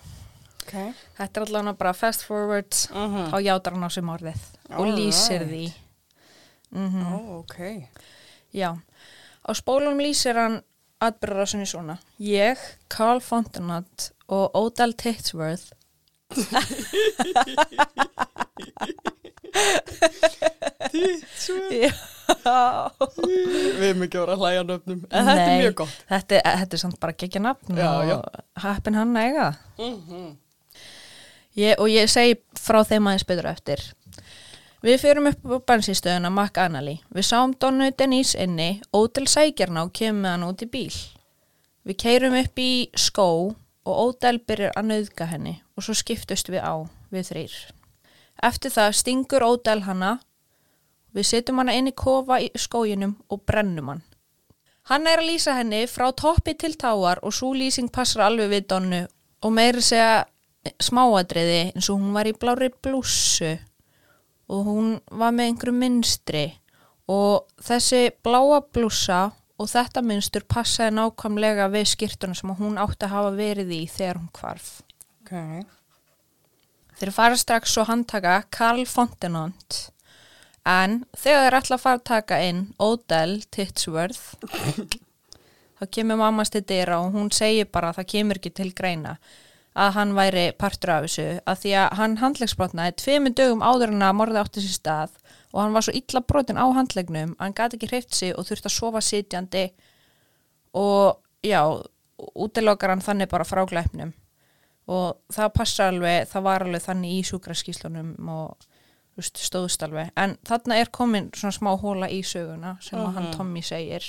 Ok. 0.67 0.74
þetta 1.17 1.39
er 1.41 1.46
allavega 1.46 1.74
bara 1.78 1.93
fast 1.93 2.24
forward 2.28 2.74
Uh 2.91 3.39
játar 3.43 3.74
hann 3.74 3.84
á 3.88 3.91
sem 3.91 4.08
orðið 4.10 4.39
og 4.70 4.80
Alright. 4.80 4.98
lýsir 5.00 5.46
því 5.48 5.74
mm 6.72 7.04
Ó, 7.08 7.39
ok. 7.39 7.88
Já, 8.54 8.76
á 9.48 9.52
spólunum 9.56 10.00
lýsir 10.00 10.36
hann 10.36 10.62
atbyrðarásinni 11.03 11.67
svona. 11.69 11.97
Ég, 12.23 12.62
Carl 12.91 13.21
Fontenot 13.23 14.12
og 14.27 14.55
Odell 14.57 14.93
Titsworth 14.97 15.73
Já, 22.47 22.91
Við 22.97 23.86
erum 23.88 24.03
ekki 24.05 24.19
vera 24.19 24.36
að 24.36 24.41
hlæja 24.41 24.63
nöfnum, 24.67 25.03
en 25.07 25.29
þetta 25.29 25.45
er 25.45 25.62
mjög 25.62 25.77
gott. 25.83 26.01
þetta, 26.10 26.41
þetta 26.62 26.77
er 26.77 26.81
samt 26.81 26.99
bara 27.03 27.15
geggja 27.23 27.41
nafn 27.43 27.79
Já, 27.79 27.88
og 28.17 28.62
happin 28.63 28.97
hann 28.99 29.15
eiga. 29.19 29.47
Mm 29.79 30.36
Ég, 31.57 31.73
og 31.81 31.88
ég 31.89 32.05
segi 32.12 32.36
frá 32.60 32.83
þeim 32.86 33.07
aðeins 33.10 33.25
á 33.25 33.49
eftir. 33.49 33.81
Við 34.85 34.99
fyrum 35.01 35.25
upp 35.31 35.45
á 35.49 35.57
bensinstöðuna 35.71 36.29
McAnally. 36.29 36.99
Við 37.09 37.25
sáum 37.25 37.55
Donnu 37.57 37.89
Denise 37.97 38.37
inni, 38.43 38.81
Odell 38.93 39.25
sækjarna 39.25 39.87
og 39.87 39.93
kemur 39.97 40.21
með 40.21 40.35
hann 40.35 40.45
út 40.45 40.61
í 40.61 40.67
bíl. 40.69 40.91
Við 41.87 41.97
keirum 42.03 42.35
upp 42.37 42.61
í 42.61 42.71
skó 42.93 43.29
og 43.57 44.01
Odell 44.03 44.37
byrjar 44.45 44.75
að 44.77 44.91
nauðga 44.91 45.29
henni 45.31 45.55
og 45.73 45.85
svo 45.85 45.95
skiptust 45.97 46.51
við 46.53 46.61
á, 46.61 46.85
við 47.09 47.31
þrýr. 47.31 47.55
Eftir 48.45 48.73
það 48.75 48.97
stingur 48.99 49.45
Odell 49.47 49.81
hana, 49.87 50.11
við 51.09 51.25
setjum 51.31 51.63
hana 51.63 51.73
inn 51.73 51.89
í 51.89 51.95
kofa 51.97 52.37
í 52.43 52.51
skóginum 52.53 53.15
og 53.33 53.41
brennum 53.49 53.89
hann. 53.89 54.03
Hann 54.91 55.09
er 55.09 55.23
að 55.23 55.31
lýsa 55.31 55.55
henni 55.57 55.87
frá 55.89 56.11
toppi 56.13 56.53
til 56.53 56.75
táar 56.77 57.23
og 57.25 57.33
svo 57.33 57.49
lýsing 57.57 57.89
passar 57.89 58.27
alveg 58.27 58.53
við 58.53 58.67
Donnu 58.69 59.01
og 59.41 59.55
meiri 59.57 59.81
segja 59.81 60.27
smáadriði 60.83 61.71
eins 61.71 61.89
og 61.89 61.97
hún 61.97 62.13
var 62.13 62.29
í 62.29 62.35
blári 62.37 62.69
blússu 62.69 63.55
og 64.47 64.67
hún 64.67 64.93
var 65.12 65.36
með 65.36 65.51
einhverju 65.51 65.75
mynstri 65.75 66.45
og 67.12 67.47
þessi 67.63 68.10
bláa 68.23 68.62
blússa 68.73 69.21
og 69.57 69.69
þetta 69.71 70.03
mynstur 70.05 70.45
passaði 70.49 70.95
nákvæmlega 70.97 71.67
við 71.73 71.89
skýrtuna 71.93 72.38
sem 72.38 72.53
hún 72.60 72.77
átti 72.81 73.07
að 73.07 73.15
hafa 73.15 73.33
verið 73.38 73.73
í 73.73 73.81
þegar 73.89 74.21
hún 74.21 74.29
hvarf. 74.38 74.69
Ok. 75.23 75.33
Þeir 76.97 77.13
fara 77.13 77.38
strax 77.38 77.73
svo 77.73 77.86
handtaka 77.88 78.39
Karl 78.53 78.86
Fontenont 78.89 79.88
en 80.67 81.01
þegar 81.15 81.43
þeir 81.45 81.57
ætla 81.60 81.77
að 81.77 81.83
fara 81.83 81.99
að 81.99 82.07
taka 82.10 82.39
inn 82.43 82.63
Odell 82.83 83.38
Titsworth 83.53 84.36
þá 85.77 85.86
kemur 85.93 86.19
mammas 86.19 86.51
til 86.53 86.63
dyra 86.67 87.01
og 87.03 87.13
hún 87.15 87.29
segir 87.33 87.69
bara 87.71 87.91
að 87.91 88.01
það 88.01 88.10
kemur 88.13 88.41
ekki 88.41 88.53
til 88.57 88.71
greina 88.77 89.17
að 89.77 89.91
hann 89.93 90.15
væri 90.17 90.45
partur 90.57 90.93
af 90.95 91.05
þessu 91.05 91.27
að 91.45 91.59
því 91.63 91.73
að 91.81 91.97
hann 91.99 92.15
handlegsbrotnaði 92.21 92.95
tveimur 93.01 93.35
dögum 93.37 93.61
áður 93.61 93.93
en 93.93 94.07
að 94.07 94.17
morði 94.17 94.41
átti 94.41 94.63
sér 94.65 94.77
stað 94.79 95.19
og 95.53 95.61
hann 95.61 95.75
var 95.75 95.85
svo 95.85 95.93
illa 95.99 96.23
brotin 96.25 96.57
á 96.57 96.65
handlegnum 96.73 97.35
hann 97.37 97.55
gati 97.57 97.77
ekki 97.77 97.91
hreift 97.91 98.17
sig 98.17 98.33
og 98.33 98.47
þurfti 98.49 98.71
að 98.71 98.77
sofa 98.77 99.03
sitjandi 99.05 99.67
og 100.77 101.21
já, 101.45 101.61
útilokar 102.17 102.93
hann 102.93 103.03
þannig 103.03 103.29
bara 103.31 103.47
frá 103.47 103.63
glæpnum. 103.69 104.13
Og 104.87 105.17
það 105.33 105.53
passa 105.55 105.89
alveg, 105.91 106.27
það 106.31 106.45
var 106.45 106.63
alveg 106.63 106.83
þannig 106.85 107.17
í 107.17 107.23
sjúkraskíslunum 107.27 108.29
og 108.31 108.67
veist, 109.17 109.41
stóðst 109.41 109.83
alveg, 109.83 110.13
en 110.15 110.37
þarna 110.47 110.77
er 110.79 110.91
komin 110.93 111.31
svona 111.35 111.55
smá 111.55 111.73
hóla 111.81 112.09
í 112.13 112.21
söguna 112.23 112.77
sem 112.85 113.01
að 113.01 113.17
hann 113.17 113.31
Tommy 113.33 113.63
segir. 113.65 114.05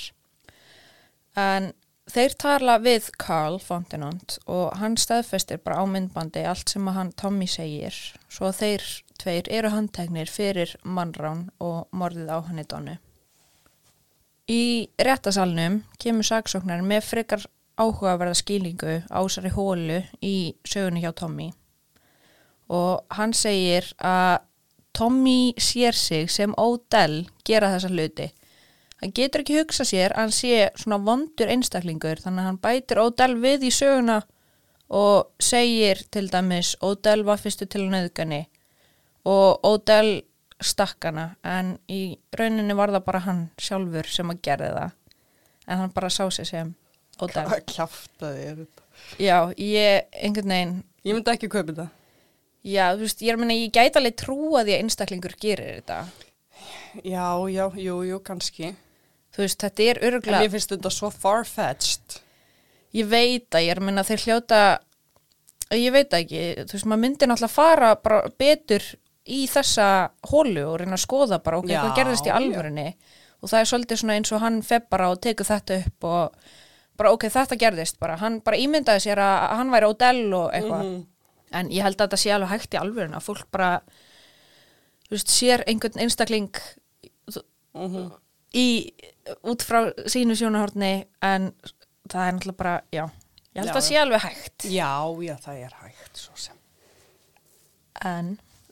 En 1.39 1.73
þeir 2.09 2.35
tala 2.41 2.77
við 2.81 3.11
Carl 3.21 3.59
Fontenont 3.61 4.39
og 4.47 4.77
hann 4.79 4.97
staðfestir 4.97 5.61
bara 5.63 5.81
á 5.81 5.85
myndbandi 5.89 6.45
allt 6.47 6.73
sem 6.73 6.87
hann 6.87 7.13
Tommy 7.13 7.47
segir. 7.47 7.95
Svo 8.29 8.51
þeir 8.55 8.85
tveir 9.19 9.49
eru 9.51 9.71
handteknir 9.73 10.31
fyrir 10.31 10.75
mannrán 10.83 11.49
og 11.59 11.87
morðið 11.91 12.33
á 12.33 12.39
henni 12.47 12.65
Donu 12.65 12.97
Í 14.49 14.89
réttasalnum 14.97 15.83
kemur 16.01 16.25
saksóknar 16.25 16.81
með 16.81 17.03
frekar 17.05 17.43
áhugaverða 17.77 18.37
skýlingu 18.39 18.95
á 19.05 19.19
þessari 19.21 19.51
hólu 19.53 19.99
í 20.25 20.55
sögunni 20.65 21.03
hjá 21.03 21.11
Tommy. 21.13 21.51
Og 22.73 23.05
hann 23.13 23.35
segir 23.37 23.91
að 24.01 24.41
Tommy 24.97 25.53
sér 25.61 25.93
sig 25.93 26.31
sem 26.33 26.55
Odell 26.57 27.27
gera 27.45 27.69
þessa 27.75 27.93
hluti. 27.93 28.31
Hann 28.99 29.13
getur 29.15 29.43
ekki 29.43 29.59
hugsa 29.61 29.85
sér 29.87 30.13
að 30.15 30.25
hann 30.25 30.35
sé 30.35 30.69
svona 30.79 30.99
vondur 31.03 31.51
einstaklingur 31.51 32.19
þannig 32.19 32.43
að 32.43 32.49
hann 32.49 32.61
bætir 32.63 33.01
Odell 33.03 33.35
við 33.39 33.69
í 33.69 33.73
söguna 33.73 34.19
og 34.89 35.29
segir 35.39 36.01
til 36.11 36.27
dæmis 36.31 36.73
Odell 36.83 37.23
var 37.27 37.39
fyrstu 37.39 37.67
til 37.69 37.85
að 37.85 37.93
nöðgani 37.95 38.41
og 39.29 39.63
Odell 39.69 40.23
stakkana 40.59 41.29
en 41.47 41.77
í 41.87 42.17
rauninni 42.35 42.75
var 42.75 42.91
það 42.91 43.05
bara 43.07 43.23
hann 43.23 43.45
sjálfur 43.61 44.09
sem 44.11 44.33
að 44.33 44.43
gerði 44.49 44.73
það 44.75 44.91
en 45.69 45.83
hann 45.83 45.95
bara 45.95 46.11
sá 46.11 46.25
sig 46.33 46.49
sem 46.49 46.75
Odell. 47.19 47.47
Hvað 47.47 47.65
kjaftaði 47.67 48.45
er 48.47 48.61
þetta? 48.63 48.85
Já, 49.19 49.37
ég 49.55 50.19
einhvern 50.19 50.51
veginn 50.51 50.77
Ég 51.07 51.15
myndi 51.15 51.31
ekki 51.31 51.47
kaupa 51.47 51.71
þetta. 51.71 51.85
Já, 52.67 52.89
þú 52.91 53.05
veist, 53.05 53.21
ég 53.23 53.31
er 53.31 53.37
að 53.37 53.41
minna, 53.41 53.55
ég 53.55 53.71
gæti 53.71 53.99
alveg 54.01 54.15
trúa 54.19 54.63
því 54.67 54.73
að 54.75 54.81
einstaklingur 54.83 55.35
gerir 55.39 55.77
þetta. 55.77 55.99
Já, 57.07 57.27
já, 57.47 57.63
jú, 57.79 57.95
jú, 58.03 58.17
kannski. 58.25 58.73
Þú 59.35 59.43
veist, 59.45 59.59
þetta 59.61 59.83
er 59.91 59.97
En 60.01 60.07
öruglega, 60.09 60.39
mér 60.41 60.49
finnst 60.55 60.71
þetta 60.73 60.89
svo 60.91 61.09
far-fetched. 61.13 62.19
ég 62.93 63.05
veit 63.11 63.49
að 63.53 63.61
ég 63.67 63.71
er 63.71 63.77
að 63.79 63.85
minna 63.85 64.03
þeir 64.03 64.23
hljóta, 64.25 64.61
ég 65.77 65.91
veit 65.93 66.13
ekki, 66.17 66.39
þú 66.65 66.73
veist, 66.73 66.85
maður 66.89 67.03
myndi 67.03 67.27
náttúrulega 67.29 67.53
fara 67.53 67.91
bara 67.95 68.23
betur 68.41 68.81
í 69.29 69.43
þessa 69.47 70.09
hólu 70.31 70.63
og 70.71 70.79
reyna 70.81 70.97
að 70.97 71.03
skoða 71.05 71.37
bara, 71.43 71.59
ok, 71.61 71.69
Já, 71.69 71.81
hvað 71.83 71.95
gerðist 71.99 72.25
í 72.25 72.31
já. 72.31 72.35
alvörinni 72.39 72.87
og 73.41 73.49
það 73.51 73.59
er 73.61 73.69
svolítið 73.69 73.97
svona 74.01 74.15
eins 74.17 74.31
og 74.33 74.41
hann 74.41 74.61
feb 74.65 74.89
bara 74.89 75.09
og 75.13 75.21
tekur 75.21 75.45
þetta 75.45 75.77
upp 75.85 76.03
og 76.09 76.33
bara, 76.97 77.11
ok, 77.13 77.27
þetta 77.29 77.55
gerðist 77.61 77.99
bara, 77.99 78.15
hann 78.17 78.39
bara 78.41 78.57
ímyndaði 78.57 79.05
sér 79.05 79.21
að 79.21 79.55
hann 79.61 79.69
væri 79.71 79.85
Odell 79.93 80.33
og 80.33 80.49
eitthvað, 80.51 80.83
Mhm. 80.89 81.05
en 81.51 81.69
ég 81.69 81.81
held 81.83 81.97
að 81.97 82.07
þetta 82.09 82.17
sé 82.17 82.31
alveg 82.33 82.49
hægt 82.49 82.73
í 82.73 82.79
alvörinni, 82.81 83.15
að 83.15 83.23
fólk 83.29 83.45
bara, 83.51 83.81
þú 85.07 85.11
veist, 85.13 85.27
sér 85.29 85.63
einhvern 85.67 86.01
einstakling 86.01 86.49
Mhm. 87.75 88.11
Í, 88.55 88.67
út 89.49 89.63
frá 89.65 89.81
sínu 90.09 90.35
sjónahorni 90.37 90.93
en 91.25 91.51
það 92.09 92.23
er 92.25 92.37
náttúrulega 92.37 92.57
bara, 92.63 92.75
já. 92.93 93.05
Ég 93.49 93.61
held 93.61 93.67
Já, 93.67 93.71
að 93.71 93.75
það 93.79 93.85
sé 93.87 93.99
alveg 93.99 94.23
hægt. 94.23 94.65
Já, 94.69 94.91
já, 95.25 95.35
það 95.43 95.61
er 95.65 95.77
hægt, 95.83 96.17
svo 96.21 96.35
sem. 96.37 96.55
en 98.05 98.27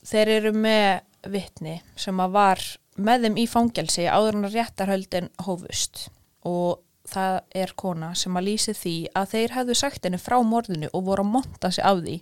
þeir 0.08 0.30
eru 0.38 0.52
með 0.56 1.32
vitni 1.34 1.80
sem 2.00 2.20
að 2.24 2.36
var 2.38 2.62
með 2.98 3.26
þeim 3.26 3.40
í 3.42 3.46
fangelsi 3.52 4.06
áður 4.08 4.38
en 4.38 4.48
að 4.48 4.56
réttarhöldin 4.58 5.30
hófust. 5.46 6.08
Og 6.48 6.80
það 7.08 7.40
er 7.56 7.74
kona 7.76 8.14
sem 8.16 8.38
að 8.38 8.48
lýsi 8.48 8.74
því 8.78 8.96
að 9.18 9.30
þeir 9.34 9.56
hefðu 9.58 9.76
sagt 9.82 10.06
henni 10.08 10.20
frá 10.22 10.38
morðinu 10.44 10.90
og 10.94 11.06
voru 11.10 11.26
að 11.26 11.34
monta 11.36 11.72
sig 11.72 11.84
af 11.88 12.02
því. 12.04 12.18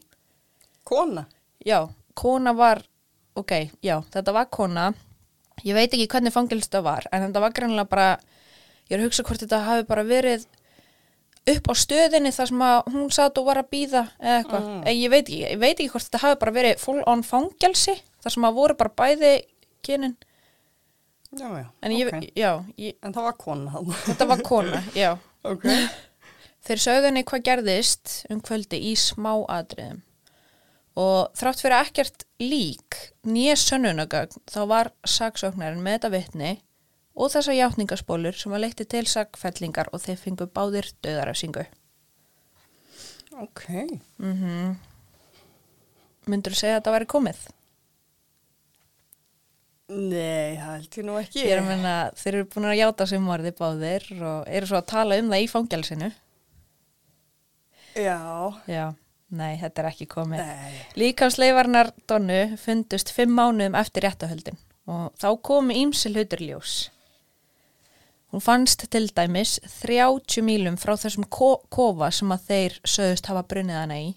Kona? 0.85 1.25
já, 1.65 1.87
kona 2.13 2.53
var 2.53 2.83
ok, 3.35 3.51
já, 3.81 3.99
þetta 4.13 4.33
var 4.35 4.49
kona 4.53 4.93
ég 5.63 5.73
veit 5.77 5.93
ekki 5.93 6.07
hvernig 6.11 6.33
fangilst 6.35 6.71
það 6.73 6.83
var 6.83 7.07
en 7.11 7.27
þetta 7.29 7.41
var 7.45 7.53
greinlega 7.55 7.89
bara 7.89 8.07
ég 8.89 8.95
er 8.97 8.99
að 8.99 9.07
hugsa 9.09 9.23
hvort 9.23 9.39
þetta 9.45 9.63
hafi 9.65 9.83
bara 9.89 10.03
verið 10.03 10.45
upp 11.45 11.67
á 11.69 11.73
stöðinni 11.77 12.31
þar 12.33 12.47
sem 12.49 12.61
að 12.65 12.87
hún 12.93 13.11
satt 13.13 13.37
og 13.37 13.45
var 13.45 13.59
að 13.61 13.69
býða 13.71 14.03
eða 14.19 14.37
eitthvað, 14.41 14.63
Mm. 14.65 14.83
ég 14.89 15.09
veit 15.13 15.25
ekki 15.29 15.41
ég 15.45 15.59
veit 15.61 15.75
ekki 15.79 15.89
hvort 15.93 16.07
þetta 16.09 16.21
hafi 16.25 16.39
bara 16.41 16.51
verið 16.51 16.79
full 16.81 17.03
on 17.07 17.21
fangelsi 17.23 17.95
þar 18.23 18.31
sem 18.33 18.43
að 18.49 18.53
voru 18.57 18.75
bara 18.75 18.89
bæði 18.97 19.33
kynin, 19.85 20.15
Já, 21.35 21.45
já. 21.51 21.65
en 21.83 21.91
ég, 21.91 22.07
ok. 22.07 22.29
já 22.35 22.51
ég, 22.77 22.95
En 23.03 23.13
það 23.13 23.23
var 23.23 23.33
kona 23.37 23.71
þetta 24.07 24.25
var 24.27 24.41
kona, 24.41 24.83
já 24.95 25.17
ok. 25.51 25.65
Þeir 26.65 26.79
sögðu 26.81 27.05
henni 27.11 27.23
hvað 27.23 27.43
gerðist 27.45 28.25
um 28.33 28.39
kvöldi 28.41 28.79
í 28.81 28.95
smá 28.97 29.35
atriðum 29.53 30.01
og 30.95 31.31
þrátt 31.35 31.63
fyrir 31.63 31.77
ekkert 31.81 32.25
lík 32.39 32.99
nýja 33.27 33.55
sönnunagögn 33.59 34.45
þá 34.47 34.61
var 34.71 34.91
saksóknarinn 35.07 35.83
með 35.83 35.97
þetta 35.97 36.13
vitni 36.13 36.51
og 37.15 37.31
þessa 37.31 37.55
játningaspólur 37.55 38.35
sem 38.39 38.55
að 38.55 38.65
leikti 38.65 38.87
til 38.91 39.05
sakfellingar 39.07 39.91
og 39.95 40.03
þeir 40.03 40.19
fengu 40.19 40.47
báðir 40.51 40.91
döðarafsingu. 41.03 41.65
Ok. 43.43 43.67
Mm 44.19 44.75
Myndur 46.25 46.55
þú 46.55 46.57
segja 46.57 46.73
að 46.73 46.79
þetta 46.79 46.91
væri 46.95 47.05
komið? 47.05 47.39
Nei, 49.93 50.57
það 50.57 50.71
held 50.71 50.95
ég 50.97 51.05
nú 51.05 51.17
ekki. 51.19 51.41
Ég 51.43 51.51
er 51.53 51.59
að 51.61 51.67
menna, 51.69 51.91
þeir 52.17 52.37
eru 52.39 52.47
búin 52.49 52.65
að 52.71 52.79
játa 52.79 53.05
sem 53.11 53.21
morði 53.21 53.51
báðir 53.53 54.07
og 54.17 54.47
eru 54.49 54.69
svo 54.71 54.79
að 54.79 54.87
tala 54.89 55.19
um 55.21 55.29
það 55.29 55.43
í 55.43 55.49
fangjálsinu. 55.51 56.09
Já. 57.93 58.17
Já, 58.65 58.85
nei, 59.29 59.55
þetta 59.61 59.81
er 59.81 59.89
ekki 59.89 60.07
komið. 60.11 60.41
Nei. 60.41 60.81
Líkamsleifarnar 60.99 61.91
Donnu 62.09 62.41
fundust 62.61 63.13
fimm 63.15 63.33
mánuðum 63.37 63.77
eftir 63.79 64.05
réttahöldin 64.05 64.59
og 64.85 65.15
þá 65.17 65.29
komu 65.41 65.73
ímsil 65.73 66.13
hlutur 66.13 66.43
í 66.45 66.51
ljós. 66.51 66.75
Hún 68.33 68.43
fannst 68.43 68.83
til 68.91 69.07
dæmis 69.15 69.57
30 69.79 70.43
mílum 70.45 70.77
frá 70.77 70.93
þessum 70.99 71.25
ko 71.31 71.55
kofa 71.71 72.11
sem 72.11 72.31
að 72.35 72.47
þeir 72.49 72.77
sögðust 72.83 73.29
hafa 73.31 73.45
brunnið 73.47 73.79
hana 73.79 73.99
í. 74.01 74.09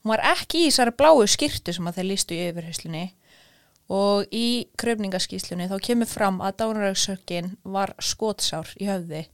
Hún 0.00 0.14
var 0.14 0.22
ekki 0.30 0.64
í 0.64 0.70
þessari 0.70 0.94
bláu 0.96 1.26
skýrtu 1.28 1.74
sem 1.76 1.90
að 1.90 1.98
þeir 1.98 2.08
lístu 2.08 2.36
í 2.36 2.46
yfirhyslunni 2.48 3.04
og 3.90 4.30
í 4.32 4.70
kröfningaskíslunni 4.80 5.66
þá 5.68 5.76
kemur 5.84 6.08
fram 6.08 6.40
að 6.40 6.62
dánarauksökin 6.62 7.56
var 7.76 7.92
skotsár 7.98 8.70
í 8.80 8.88
höfði. 8.88 9.26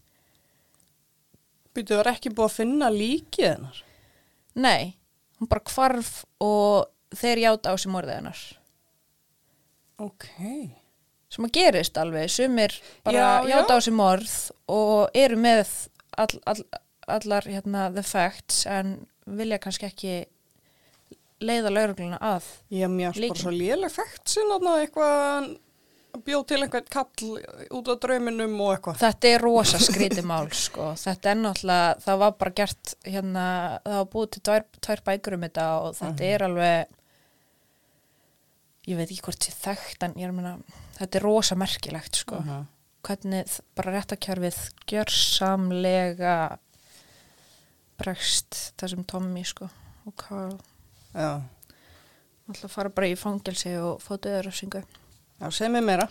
Býtu, 1.77 1.99
var 2.01 2.11
ekki 2.15 2.33
búið 2.33 2.49
að 2.49 2.57
finna 2.57 2.89
líkið 2.91 3.51
hennar? 3.51 3.83
Nei, 4.57 4.95
hún 5.41 5.49
bara 5.51 5.65
hvarf 5.69 6.25
og 6.43 6.89
þeir 7.17 7.43
játa 7.45 7.73
á 7.73 7.75
sig 7.79 7.93
morðið 7.93 8.19
hennar. 8.21 8.41
Ok. 10.01 10.27
sem 11.37 11.45
að 11.45 11.53
gerist 11.57 11.99
alveg, 12.01 12.31
sumir 12.33 12.73
bara 13.05 13.17
Já, 13.19 13.29
já. 13.45 13.49
játa 13.57 13.77
á 13.77 13.81
sig 13.83 13.93
morð 13.97 14.35
og 14.73 15.11
eru 15.17 15.37
með 15.41 15.73
all, 16.17 16.39
all, 16.47 16.63
allar 17.09 17.49
hérna, 17.51 17.89
the 17.93 18.03
facts 18.07 18.63
en 18.71 19.07
vilja 19.27 19.59
kannski 19.61 19.89
ekki 19.91 20.15
leiða 21.45 21.73
laurugluna 21.75 22.21
að 22.23 22.47
Ég 22.73 22.89
mér 22.93 23.11
bara 23.13 23.21
Líkin. 23.27 23.43
svo 23.43 23.53
léleg 23.53 23.93
fækt 23.93 24.33
sinna 24.37 24.57
eitthvað 24.81 25.51
bjóð 26.25 26.45
til 26.47 26.59
einhvern 26.63 26.89
kall 26.91 27.39
út 27.79 27.89
á 27.91 27.95
drauminum 28.01 28.61
og 28.61 28.73
eitthvað. 28.77 28.97
þetta 29.03 29.29
er 29.35 29.41
rosa 29.45 29.79
skrítið 29.79 30.25
mál 30.29 30.49
sko. 30.53 30.93
þetta 30.97 31.31
er 31.31 31.37
náttúrulega, 31.43 31.97
það 32.05 32.19
var 32.23 32.33
bara 32.41 32.51
gert 32.63 32.95
hérna, 33.05 33.47
það 33.85 33.97
var 34.01 34.09
búið 34.15 34.31
til 34.37 34.43
tvær, 34.49 34.65
tvær 34.81 35.03
bækur 35.11 35.35
um 35.39 35.47
þetta 35.49 35.67
og 35.83 35.95
þetta 36.01 36.25
er 36.25 36.43
alveg 36.49 36.87
ég 38.87 38.97
veit 39.01 39.11
ekki 39.11 39.23
hvort 39.27 39.43
sé 39.49 39.53
þekkt 39.53 40.05
en 40.07 40.15
ég 40.15 40.25
er 40.29 40.31
að 40.33 40.39
meina, 40.39 40.55
þetta 40.99 41.19
er 41.19 41.25
rosa 41.27 41.55
merkilegt 41.59 42.15
sko. 42.23 42.41
Mhm. 42.41 42.67
hvernig 43.07 43.47
þ- 43.47 43.61
bara 43.77 43.93
réttakjörfið 44.01 44.57
gjörsamlega 44.91 46.59
bregst 47.99 48.73
þessum 48.81 49.05
Tommy 49.07 49.45
sko 49.47 49.69
og 50.07 50.15
Carl 50.21 50.57
Já. 51.15 51.43
alltaf 52.49 52.71
fara 52.75 52.91
bara 52.91 53.07
í 53.07 53.15
fangelsi 53.19 53.73
og 53.81 54.01
fá 54.03 54.17
döðaröfsingu 54.19 54.83
Já, 55.37 55.51
segð 55.53 55.73
mér 55.77 55.85
meira. 55.85 56.07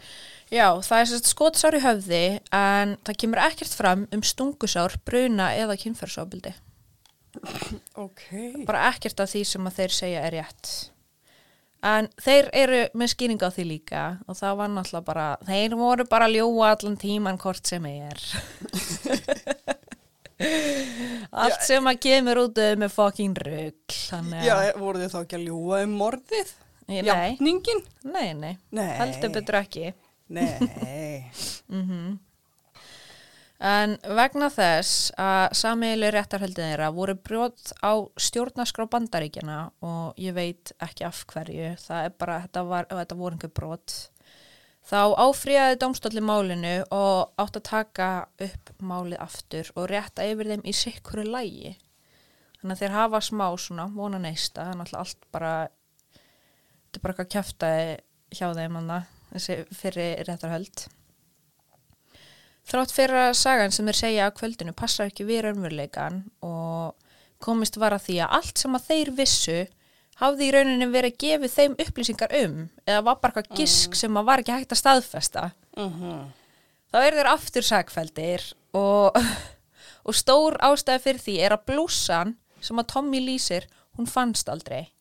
Já, 0.54 0.68
það 0.86 1.00
er 1.02 1.08
sérst 1.10 1.30
skotsár 1.32 1.74
í 1.78 1.82
höfði 1.82 2.24
en 2.54 2.96
það 3.08 3.18
kemur 3.24 3.42
ekkert 3.48 3.74
fram 3.74 4.04
um 4.14 4.22
stungusár, 4.22 4.94
bruna 5.08 5.48
eða 5.58 5.78
kynferðsábildi 5.82 6.54
Ok. 8.00 8.22
bara 8.68 8.86
ekkert 8.94 9.20
af 9.20 9.32
því 9.34 9.42
sem 9.50 9.66
að 9.68 9.80
þeir 9.80 9.96
segja 9.98 10.22
er 10.28 10.36
rétt 10.38 10.70
en 11.86 12.08
þeir 12.22 12.48
eru 12.56 12.78
með 12.98 13.12
skýring 13.12 13.42
á 13.44 13.50
því 13.52 13.66
líka 13.68 14.04
og 14.30 14.38
það 14.40 14.54
var 14.62 14.72
náttúrulega 14.72 15.08
bara 15.10 15.26
þeir 15.50 15.76
voru 15.82 16.06
bara 16.14 16.30
að 16.30 16.38
ljóa 16.38 16.70
allan 16.76 16.96
tíman 17.02 17.42
hvort 17.42 17.66
sem 17.68 17.86
er 17.90 18.22
allt 21.46 21.62
sem 21.66 21.86
að 21.90 22.00
kemur 22.06 22.42
út 22.46 22.62
um 22.64 22.82
með 22.86 22.94
fucking 22.96 23.42
rugg 23.48 23.98
þannig 24.10 24.46
Já, 24.48 24.56
voru 24.80 25.02
þið 25.04 25.12
þá 25.14 25.20
ekki 25.26 25.38
að 25.40 25.46
ljúa 25.50 25.82
um 25.86 25.98
morðið? 26.02 26.54
Nei, 26.88 27.02
Jafningin? 27.04 27.82
nei, 28.04 28.34
nei, 28.34 28.56
Nei. 28.72 28.92
heldur 29.00 29.34
betur 29.40 29.62
ekki 29.64 29.94
Nei. 30.30 31.30
mm 31.70 32.16
En 33.66 33.94
vegna 34.18 34.50
þess 34.52 35.14
að 35.16 35.54
samiðileg 35.56 36.12
réttarhöldin 36.12 36.74
þeirra 36.74 36.90
voru 36.92 37.14
brjót 37.16 37.72
á 37.80 38.04
stjórnarskrá 38.20 38.84
bandaríkjana 38.92 39.60
og 39.80 40.20
ég 40.20 40.36
veit 40.36 40.74
ekki 40.84 41.06
af 41.08 41.22
hverju, 41.32 41.70
það 41.80 42.10
er 42.10 42.18
bara, 42.20 42.36
þetta, 42.44 42.64
var, 42.68 42.90
þetta 42.92 43.18
voru 43.22 43.38
einhver 43.38 43.54
brot, 43.56 43.96
þá 44.86 45.00
áfríðaði 45.24 45.80
domstóli 45.86 46.22
málinu 46.28 46.74
og 46.94 47.32
átt 47.42 47.62
að 47.62 47.66
taka 47.72 48.10
upp 48.44 48.74
málið 48.84 49.24
aftur 49.24 49.72
og 49.80 49.88
rétta 49.90 50.28
yfir 50.28 50.52
þeim 50.52 50.68
í 50.68 50.76
sikkuru 50.76 51.24
lægi. 51.24 51.78
Þannig 52.60 52.76
að 52.76 52.84
þeir 52.84 52.98
hafa 53.00 53.24
smá 53.24 53.48
svona 53.56 53.88
vona 53.96 54.20
neista, 54.20 54.68
þannig 54.68 54.92
að 54.92 55.00
allt 55.06 55.26
bara, 55.32 55.56
þetta 56.96 57.02
er 57.02 57.04
bara 57.04 57.16
eitthvað 57.16 57.32
kjaftaði 57.34 57.96
hjá 58.36 58.46
þeim 58.56 58.76
anna, 58.80 59.00
þessi 59.34 59.56
fyrir 59.76 60.22
réttarhöld. 60.28 60.84
Þrátt 62.66 62.94
fyrir 62.96 63.22
að 63.28 63.34
sagan 63.38 63.74
sem 63.76 63.90
þeir 63.90 64.00
segja 64.00 64.30
á 64.32 64.36
kvöldinu 64.36 64.74
passar 64.74 65.12
ekki 65.12 65.28
við 65.28 65.44
raunveruleikan 65.46 66.24
og 66.46 66.96
komist 67.44 67.78
var 67.78 67.94
að 67.94 68.08
því 68.08 68.16
að 68.24 68.38
allt 68.40 68.64
sem 68.64 68.78
að 68.78 68.88
þeir 68.88 69.12
vissu 69.20 69.58
hafði 70.22 70.48
í 70.48 70.54
rauninni 70.56 70.88
verið 70.90 71.20
gefið 71.22 71.54
þeim 71.58 71.78
upplýsingar 71.84 72.34
um 72.40 72.58
eða 72.88 73.04
var 73.06 73.20
bara 73.20 73.36
eitthvað 73.36 73.60
gisk 73.60 74.00
sem 74.00 74.18
að 74.18 74.28
var 74.32 74.42
ekki 74.42 74.56
hægt 74.56 74.74
að 74.74 74.82
staðfesta. 74.82 75.46
Mhm. 75.76 76.26
Þá 76.96 77.00
eru 77.04 77.20
þeir 77.20 77.32
aftur 77.34 77.68
sagfældir 77.68 78.50
og, 78.80 79.20
og 80.08 80.16
stór 80.16 80.58
ástæði 80.64 81.04
fyrir 81.04 81.24
því 81.28 81.40
er 81.44 81.58
að 81.58 81.68
blússan 81.68 82.38
sem 82.64 82.80
að 82.80 82.90
Tommy 82.96 83.20
lýsir, 83.22 83.68
hún 84.00 84.08
fannst 84.10 84.48
aldrei. 84.50 84.95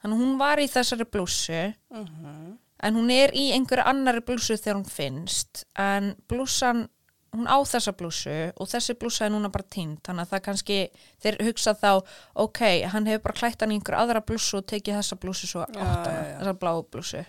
Þannig 0.00 0.22
hún 0.22 0.38
var 0.40 0.58
í 0.62 0.68
þessari 0.70 1.04
blússu. 1.04 1.74
Mhm. 1.92 2.58
en 2.82 2.94
hún 2.96 3.10
er 3.12 3.30
í 3.36 3.50
einhverju 3.52 3.84
annari 3.84 4.22
blússu 4.24 4.56
þegar 4.56 4.78
hún 4.78 4.88
finnst. 4.88 5.64
En 5.76 6.14
blússan, 6.28 6.86
hún 7.36 7.44
á 7.46 7.60
þessa 7.60 7.92
blússu 7.92 8.52
og 8.56 8.70
þessi 8.70 8.94
blússa 8.96 9.26
er 9.26 9.34
núna 9.34 9.50
bara 9.52 9.66
týnd. 9.68 9.98
Þannig 10.06 10.24
að 10.24 10.30
það 10.30 10.42
kannski, 10.46 10.78
þeir 11.22 11.36
hugsa 11.44 11.74
þá 11.76 11.90
ok, 12.34 12.62
hann 12.88 13.06
hefur 13.06 13.26
bara 13.26 13.38
klætt 13.42 13.60
hann 13.60 13.74
í 13.74 13.76
einhverju 13.78 14.00
aðra 14.00 14.24
blússu 14.24 14.56
og 14.62 14.66
tekið 14.72 14.96
þessa 14.96 15.20
blússu 15.20 15.50
svo 15.50 15.66
átt 15.66 16.08
þessa 16.08 16.56
bláu 16.56 16.80
blússu. 16.88 17.24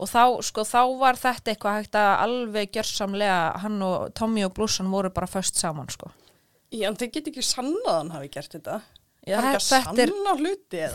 Og 0.00 0.08
þá, 0.08 0.22
sko, 0.44 0.64
þá 0.64 0.82
var 1.00 1.16
þetta 1.20 1.52
eitthvað 1.52 1.74
hægt 1.80 1.96
að 2.00 2.12
alveg 2.24 2.70
gjörsamlega 2.72 3.40
hann 3.64 3.82
og 3.84 4.14
Tommy 4.16 4.44
og 4.44 4.54
blússan 4.56 4.88
voru 4.92 5.10
bara 5.12 5.26
föst 5.28 5.56
saman, 5.60 5.88
sko. 5.92 6.12
Já, 6.70 6.88
en 6.88 6.96
þið 6.96 7.12
get 7.16 7.32
ekki 7.32 7.42
sannað 7.44 7.88
að 7.88 7.98
hann 7.98 8.10
hafi 8.14 8.28
gert 8.36 8.52
þetta. 8.52 8.82
Þetta 9.26 10.02
er-? 10.06 10.12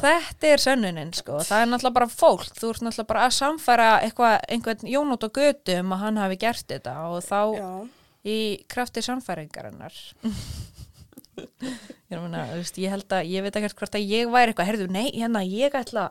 Þetta 0.01 0.47
er 0.49 0.63
sönnunin 0.63 1.11
sko, 1.13 1.39
það 1.45 1.61
er 1.61 1.67
náttúrulega 1.69 1.97
bara 1.99 2.07
fólk, 2.09 2.47
þú 2.57 2.71
ert 2.73 2.85
náttúrulega 2.87 3.09
bara 3.11 3.25
að 3.27 3.35
samfæra 3.37 3.89
eitthvað, 4.05 4.37
einhvern 4.55 4.89
jónút 4.89 5.27
og 5.27 5.35
götu 5.37 5.75
um 5.81 5.93
að 5.93 6.01
hann 6.05 6.17
hafi 6.23 6.39
gert 6.41 6.65
þetta 6.73 6.95
og 7.11 7.19
þá 7.25 7.41
Já. 7.59 7.69
í 8.25 8.37
krafti 8.71 9.03
samfæringarinnar. 9.05 9.99
ég, 12.09 12.17
meina, 12.17 12.45
þú 12.49 12.57
veist, 12.63 12.79
ég 12.81 12.95
held 12.95 13.13
að, 13.13 13.29
ég 13.29 13.45
veit 13.45 13.59
ekkert 13.59 13.77
hvort 13.79 13.97
að 13.99 14.07
ég 14.15 14.33
væri 14.33 14.53
eitthvað, 14.53 14.69
herðu, 14.71 14.87
nei, 14.95 15.05
hérna, 15.11 15.43
ég 15.45 15.77
ætla, 15.77 16.07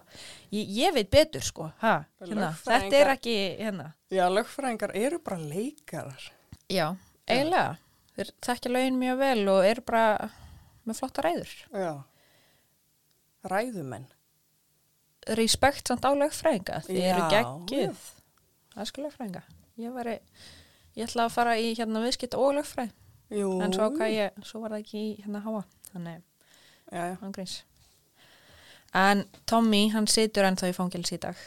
ég, 0.54 0.70
ég 0.78 0.94
veit 0.94 1.10
betur 1.12 1.44
sko, 1.44 1.70
ha, 1.82 1.96
hérna, 2.22 2.52
þetta 2.62 3.00
er 3.00 3.12
ekki, 3.16 3.36
hérna. 3.58 3.90
Já, 4.14 4.28
lögfræðingar 4.30 4.94
eru 5.00 5.18
bara 5.24 5.40
leikarar. 5.42 6.30
Já, 6.70 6.86
eiginlega, 7.26 7.76
þeir 8.14 8.32
þekkja 8.46 8.74
lögin 8.76 9.02
mjög 9.02 9.20
vel 9.24 9.44
og 9.56 9.66
eru 9.66 9.86
bara 9.90 10.06
með 10.84 10.98
flotta 11.00 11.24
ræður. 11.24 11.54
Já. 11.72 11.92
Ræðumenn. 13.44 14.06
respekt 15.36 15.88
samt 15.88 16.04
á 16.04 16.12
lögfræðinga 16.12 16.82
þið 16.84 16.98
eru 17.00 17.22
Já, 17.24 17.28
geggjuð 17.32 18.00
það 18.74 18.82
er 18.82 18.88
sko 18.90 19.04
lögfræðinga 19.04 19.42
ég, 19.80 19.94
væri, 19.94 20.16
ég 20.98 21.06
ætla 21.08 21.24
að 21.24 21.32
fara 21.32 21.54
í 21.56 21.70
hérna 21.78 22.02
viðskipt 22.04 22.36
og 22.36 22.50
lögfræð 22.58 22.90
Jú. 23.32 23.50
en 23.64 23.72
svo, 23.72 23.86
ég, 24.12 24.36
svo 24.44 24.60
var 24.60 24.74
það 24.74 24.82
ekki 24.84 25.00
í 25.00 25.14
hérna 25.22 25.40
háa 25.46 25.62
þannig 25.92 26.20
án 27.24 27.32
gríns 27.32 27.56
en 28.94 29.24
Tommy 29.48 29.86
hann 29.94 30.08
situr 30.12 30.44
ennþá 30.48 30.68
í 30.72 30.76
fangils 30.76 31.12
í 31.16 31.20
dag 31.24 31.40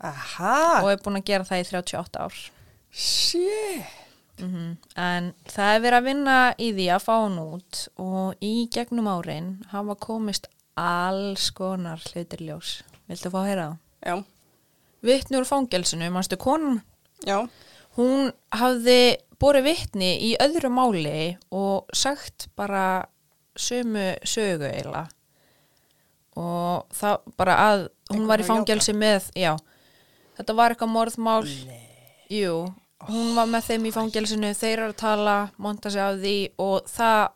Aha, 0.00 0.80
og 0.80 0.92
er 0.94 1.02
búin 1.04 1.18
að 1.18 1.26
gera 1.28 1.44
það 1.44 1.60
í 1.60 1.66
38 1.68 2.22
ár. 2.24 2.38
shit. 2.90 4.09
Mm 4.42 4.76
En 4.96 5.34
það 5.44 5.74
er 5.74 5.80
verið 5.80 5.98
að 5.98 6.08
vinna 6.08 6.54
í 6.58 6.72
því 6.72 6.86
að 6.94 7.04
fá 7.04 7.14
hann 7.22 7.38
út 7.38 7.88
og 7.98 8.34
í 8.40 8.68
gegnum 8.72 9.08
árin 9.08 9.64
hafa 9.70 9.94
komist 9.94 10.48
alls 10.76 11.50
konar 11.50 12.00
hlutir 12.12 12.42
í 12.42 12.50
ljós. 12.50 12.82
Viltu 13.08 13.30
fá 13.30 13.40
að 13.42 13.48
heyra 13.48 13.66
það? 13.68 13.78
Já, 14.00 14.24
Vittni 15.00 15.38
úr 15.38 15.46
fangelsinu, 15.48 16.10
mannstu 16.12 16.36
konan, 16.36 16.82
já, 17.24 17.48
hún 17.96 18.32
hafði 18.52 19.16
borið 19.40 19.64
vittni 19.70 20.10
í 20.28 20.34
öðru 20.36 20.68
máli 20.68 21.38
og 21.56 21.88
sagt 21.96 22.50
bara 22.56 23.06
sömu 23.56 24.12
sögu 24.28 24.68
eiginlega. 24.68 25.06
Og 26.36 26.84
það 26.92 27.32
bara 27.40 27.56
að 27.64 27.86
hún 28.12 28.28
var 28.28 28.44
í 28.44 28.46
fangelsi 28.46 28.92
með, 28.96 29.30
já, 29.34 29.54
þetta 30.36 30.56
var 30.60 30.74
eitthvað 30.74 30.92
morðmál, 30.92 31.48
jú, 32.28 32.54
hún 33.08 33.34
var 33.36 33.46
með 33.46 33.64
þeim 33.70 33.86
í 33.88 33.92
fangelsinu, 33.94 34.50
þeir 34.54 34.78
eru 34.78 34.88
að 34.92 34.96
tala, 34.96 35.36
monta 35.58 35.90
sig 35.90 36.02
af 36.04 36.18
því 36.20 36.34
og 36.58 36.84
það 36.90 37.28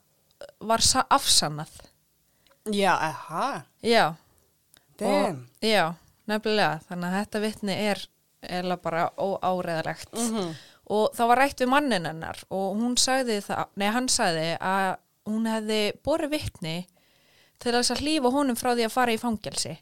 var 0.61 0.79
sa- 0.85 1.07
afsannað, 1.11 1.71
já, 2.73 2.93
aha, 2.93 3.63
já, 3.83 4.15
og, 5.01 5.39
já, 5.63 5.95
nefnilega, 6.29 6.81
þannig 6.89 7.09
að 7.11 7.19
þetta 7.25 7.41
vittni 7.41 7.73
er 7.91 8.07
eða 8.43 8.77
bara 8.83 9.11
óáreðalegt 9.17 10.13
Mhm. 10.13 10.55
og 10.91 11.15
það 11.17 11.29
var 11.29 11.39
rætt 11.39 11.61
við 11.65 11.69
mannin 11.73 12.05
hennar 12.07 12.37
og 12.51 12.77
hún 12.77 12.97
sagði 12.97 13.41
það, 13.43 13.67
nei 13.77 13.89
hann 13.91 14.09
sagði 14.09 14.59
að 14.61 14.97
hún 15.27 15.47
hefði 15.49 15.93
borið 16.05 16.31
vittni 16.31 16.87
til 17.59 17.73
þess 17.73 17.91
að 17.91 18.03
hlýfa 18.05 18.33
honum 18.33 18.57
frá 18.57 18.75
því 18.75 18.85
að 18.85 18.91
fara 18.93 19.13
í 19.13 19.17
fangelsi. 19.19 19.79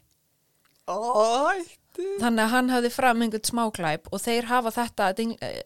Ætti. 0.87 1.77
Þannig 1.95 2.43
að 2.45 2.49
hann 2.55 2.69
hefði 2.73 2.91
fram 2.91 3.21
einhvern 3.21 3.45
smáklæp 3.49 4.07
og 4.11 4.21
þeir 4.23 4.47
hafa 4.49 4.71
þetta 4.71 5.09
ding, 5.15 5.35
eh, 5.41 5.61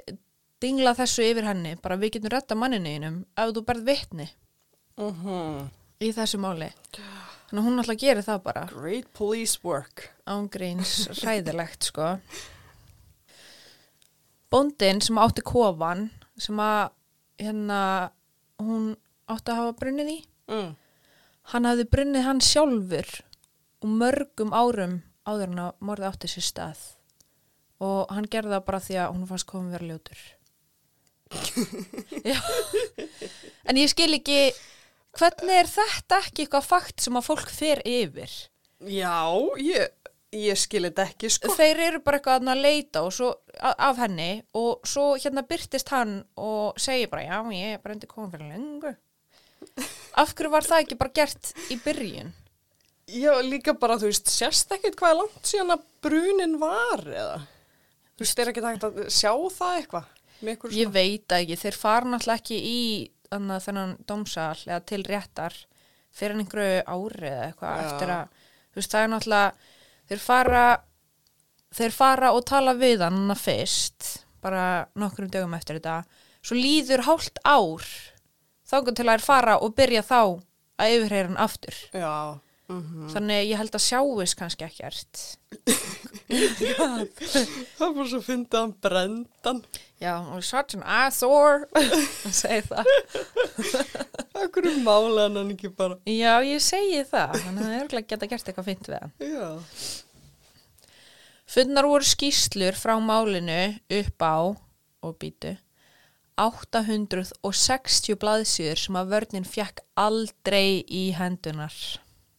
dingla 0.60 0.94
þessu 0.98 1.24
yfir 1.32 1.44
henni. 1.48 1.76
Bara 1.82 1.98
við 1.98 2.12
getum 2.18 2.30
retta 2.34 2.56
manninu 2.56 2.90
einum 2.98 3.26
ef 3.38 3.54
þú 3.56 3.64
berð 3.66 3.84
vittni 3.86 4.30
Mhm. 4.98 5.70
í 6.02 6.12
þessu 6.14 6.40
máli. 6.40 6.72
Þannig 7.48 7.62
að 7.62 7.66
hún 7.68 7.80
alltaf 7.80 7.98
gerir 8.02 8.24
það 8.26 8.44
bara. 8.44 8.66
Great 8.74 9.14
police 9.14 9.60
work. 9.64 10.10
ángríns 10.28 11.08
ræðilegt 11.24 11.84
sko. 11.84 12.20
Bóndin 14.52 15.02
sem 15.04 15.18
átti 15.20 15.42
kofan 15.44 16.10
sem 16.40 16.56
að 16.58 16.92
hérna 17.40 18.12
hún 18.60 18.96
átti 19.30 19.52
að 19.52 19.56
hafa 19.62 19.74
brunnið 19.82 20.12
í 20.14 20.18
Mm. 20.48 20.76
hann 21.52 21.64
hafði 21.68 21.84
brunnið 21.92 22.24
hann 22.24 22.40
sjálfur 22.40 23.10
og 23.84 23.90
mörgum 23.90 24.52
árum 24.56 25.02
áður 25.28 25.52
en 25.52 25.62
að 25.66 25.86
morði 25.90 26.08
átti 26.10 26.32
sér 26.32 26.46
stað. 26.48 26.82
Og 27.84 28.10
hann 28.10 28.30
gerði 28.32 28.56
það 28.56 28.66
bara 28.72 28.84
því 28.88 28.96
að 29.04 29.12
hún 29.14 29.30
fannst 29.30 29.50
komið 29.52 29.76
vera 29.78 29.90
ljótur. 29.92 30.22
En 33.68 33.76
ég 33.76 33.92
skil 33.92 34.14
ekki 34.16 34.40
hvernig 35.18 35.62
er 35.62 35.70
þetta 35.70 36.22
ekki 36.24 36.46
eitthvað 36.46 36.70
fakt 36.70 37.04
sem 37.04 37.18
að 37.20 37.28
fólk 37.28 37.50
fer 37.52 37.82
yfir? 37.88 38.32
Já, 38.88 39.18
ég, 39.60 39.90
ég 40.36 40.60
skil 40.60 40.84
þetta 40.88 41.08
ekki, 41.08 41.32
sko. 41.34 41.54
þeir 41.58 41.82
eru 41.88 42.02
bara 42.06 42.20
eitthvað 42.20 42.52
að 42.52 42.62
leita 42.62 43.04
svo, 43.14 43.34
af 43.60 44.02
henni 44.02 44.32
og 44.58 44.88
svo 44.88 45.10
hérna 45.18 45.46
byrtist 45.48 45.92
hann 45.94 46.20
og 46.36 46.78
segir 46.82 47.12
bara 47.12 47.26
já 47.26 47.38
ég 47.56 47.78
er 47.78 47.84
bara 47.84 47.98
undir 47.98 48.12
komið 48.12 48.36
fyrir 48.36 48.52
lengu 48.54 48.94
af 50.22 50.34
hverju 50.36 50.52
var 50.54 50.68
það 50.68 50.84
ekki 50.84 51.00
bara 51.00 51.16
gert 51.16 51.54
í 51.74 51.80
byrjun 51.82 52.34
Já, 53.08 53.32
líka 53.40 53.74
bara, 53.80 53.96
þú 54.00 54.10
veist, 54.10 54.28
sérst 54.28 54.74
ekkert 54.76 54.98
hvað 55.00 55.14
er 55.14 55.20
langt 55.22 55.48
síðan 55.48 55.76
að 55.78 55.86
brunin 56.04 56.58
var, 56.60 57.06
eða? 57.08 57.38
Þú 58.18 58.26
veist, 58.26 58.42
er 58.42 58.52
ekki 58.52 58.66
hægt 58.66 58.88
að 58.88 58.98
sjá 59.14 59.32
það 59.32 59.78
eitthvað? 59.82 60.10
Ég 60.76 60.92
veit 60.94 61.38
ekki, 61.38 61.58
þeir 61.58 61.78
fara 61.80 62.12
náttúrulega 62.12 62.42
ekki 62.42 62.58
í 62.60 62.82
annað, 63.34 63.64
þennan 63.68 63.96
dómsal 64.08 64.60
eða 64.68 64.82
til 64.88 65.02
réttar 65.08 65.56
fyrir 66.18 66.40
einhverju 66.42 66.84
ári 66.88 67.30
eða 67.30 67.48
eitthvað 67.48 67.80
Já. 67.80 67.88
eftir 67.88 68.14
að 68.14 68.44
þú 68.68 68.80
veist 68.80 68.94
það 68.94 69.04
er 69.04 69.12
náttúrulega 69.14 69.74
þeir 70.12 70.24
fara 70.24 70.64
þeir 71.78 71.96
fara 71.98 72.34
og 72.34 72.46
tala 72.48 72.76
við 72.78 73.04
hann 73.06 73.36
fyrst 73.38 74.12
bara 74.44 74.66
nokkrum 74.98 75.32
dögum 75.34 75.56
eftir 75.58 75.80
þetta 75.80 75.98
svo 76.42 76.58
líður 76.58 77.06
hálft 77.08 77.42
ár 77.44 77.86
þangað 78.68 79.00
til 79.00 79.08
að 79.08 79.14
þeir 79.14 79.26
fara 79.28 79.58
og 79.64 79.76
byrja 79.78 80.04
þá 80.08 80.20
að 80.78 80.96
yfirheyra 80.96 81.32
hann 81.32 81.42
aftur 81.48 81.82
Já. 81.92 82.14
Mm 82.68 83.08
þannig 83.14 83.46
ég 83.48 83.58
held 83.62 83.76
að 83.78 83.84
sjáist 83.86 84.36
kannski 84.36 84.66
ekkert 84.68 85.22
Það 87.78 87.94
bara 87.96 88.08
svo 88.12 88.20
fyndið 88.26 88.58
hann 88.60 88.74
brendan. 88.84 89.62
já, 90.04 90.12
og 90.36 90.44
such 90.44 90.76
an 90.76 90.84
asshole 90.84 91.64
að 91.72 92.34
segja 92.36 92.66
það 92.68 92.90
Akkur 94.44 94.68
er 94.68 94.82
málaðan 94.84 95.40
hann 95.40 95.54
ekki 95.56 95.72
bara. 95.74 95.96
já, 96.06 96.34
ég 96.44 96.60
segi 96.62 97.00
það 97.08 97.38
þannig 97.46 97.62
að 97.62 97.64
það 97.64 97.72
er 97.78 97.86
örgulega 97.86 98.12
geta 98.12 98.30
gert 98.34 98.52
eitthvað 98.52 98.68
fint 98.72 98.90
við 98.92 99.00
hann 99.00 99.14
Já. 99.24 99.48
Fundnar 101.48 101.88
voru 101.88 102.04
skýslur 102.04 102.76
frá 102.76 102.98
málinu 103.00 103.62
upp 104.02 104.20
á, 104.28 104.38
og 105.08 105.14
býtu, 105.24 105.54
860 106.44 108.18
blaðsjur 108.20 108.76
sem 108.84 108.98
að 109.00 109.14
vörnin 109.16 109.48
fjekk 109.48 109.80
aldrei 109.98 110.84
í 110.92 111.06
hendunar. 111.16 111.72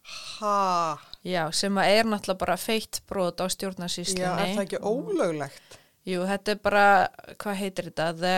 Ha. 0.09 0.99
Já, 1.27 1.43
sem 1.53 1.75
að 1.81 1.91
er 1.99 2.09
náttúrulega 2.09 2.41
bara 2.41 2.57
feitt 2.61 3.01
brot 3.11 3.41
á 3.43 3.47
Já, 3.49 3.53
stjórnarsýslinni. 3.57 4.25
er 4.25 4.55
það 4.57 4.65
ekki 4.65 4.81
ólöglegt? 4.87 5.79
Jú, 6.09 6.23
þetta 6.29 6.55
er 6.55 6.61
bara, 6.65 6.85
hvað 7.43 7.59
heitir 7.61 7.89
þetta? 7.91 8.07
The, 8.17 8.37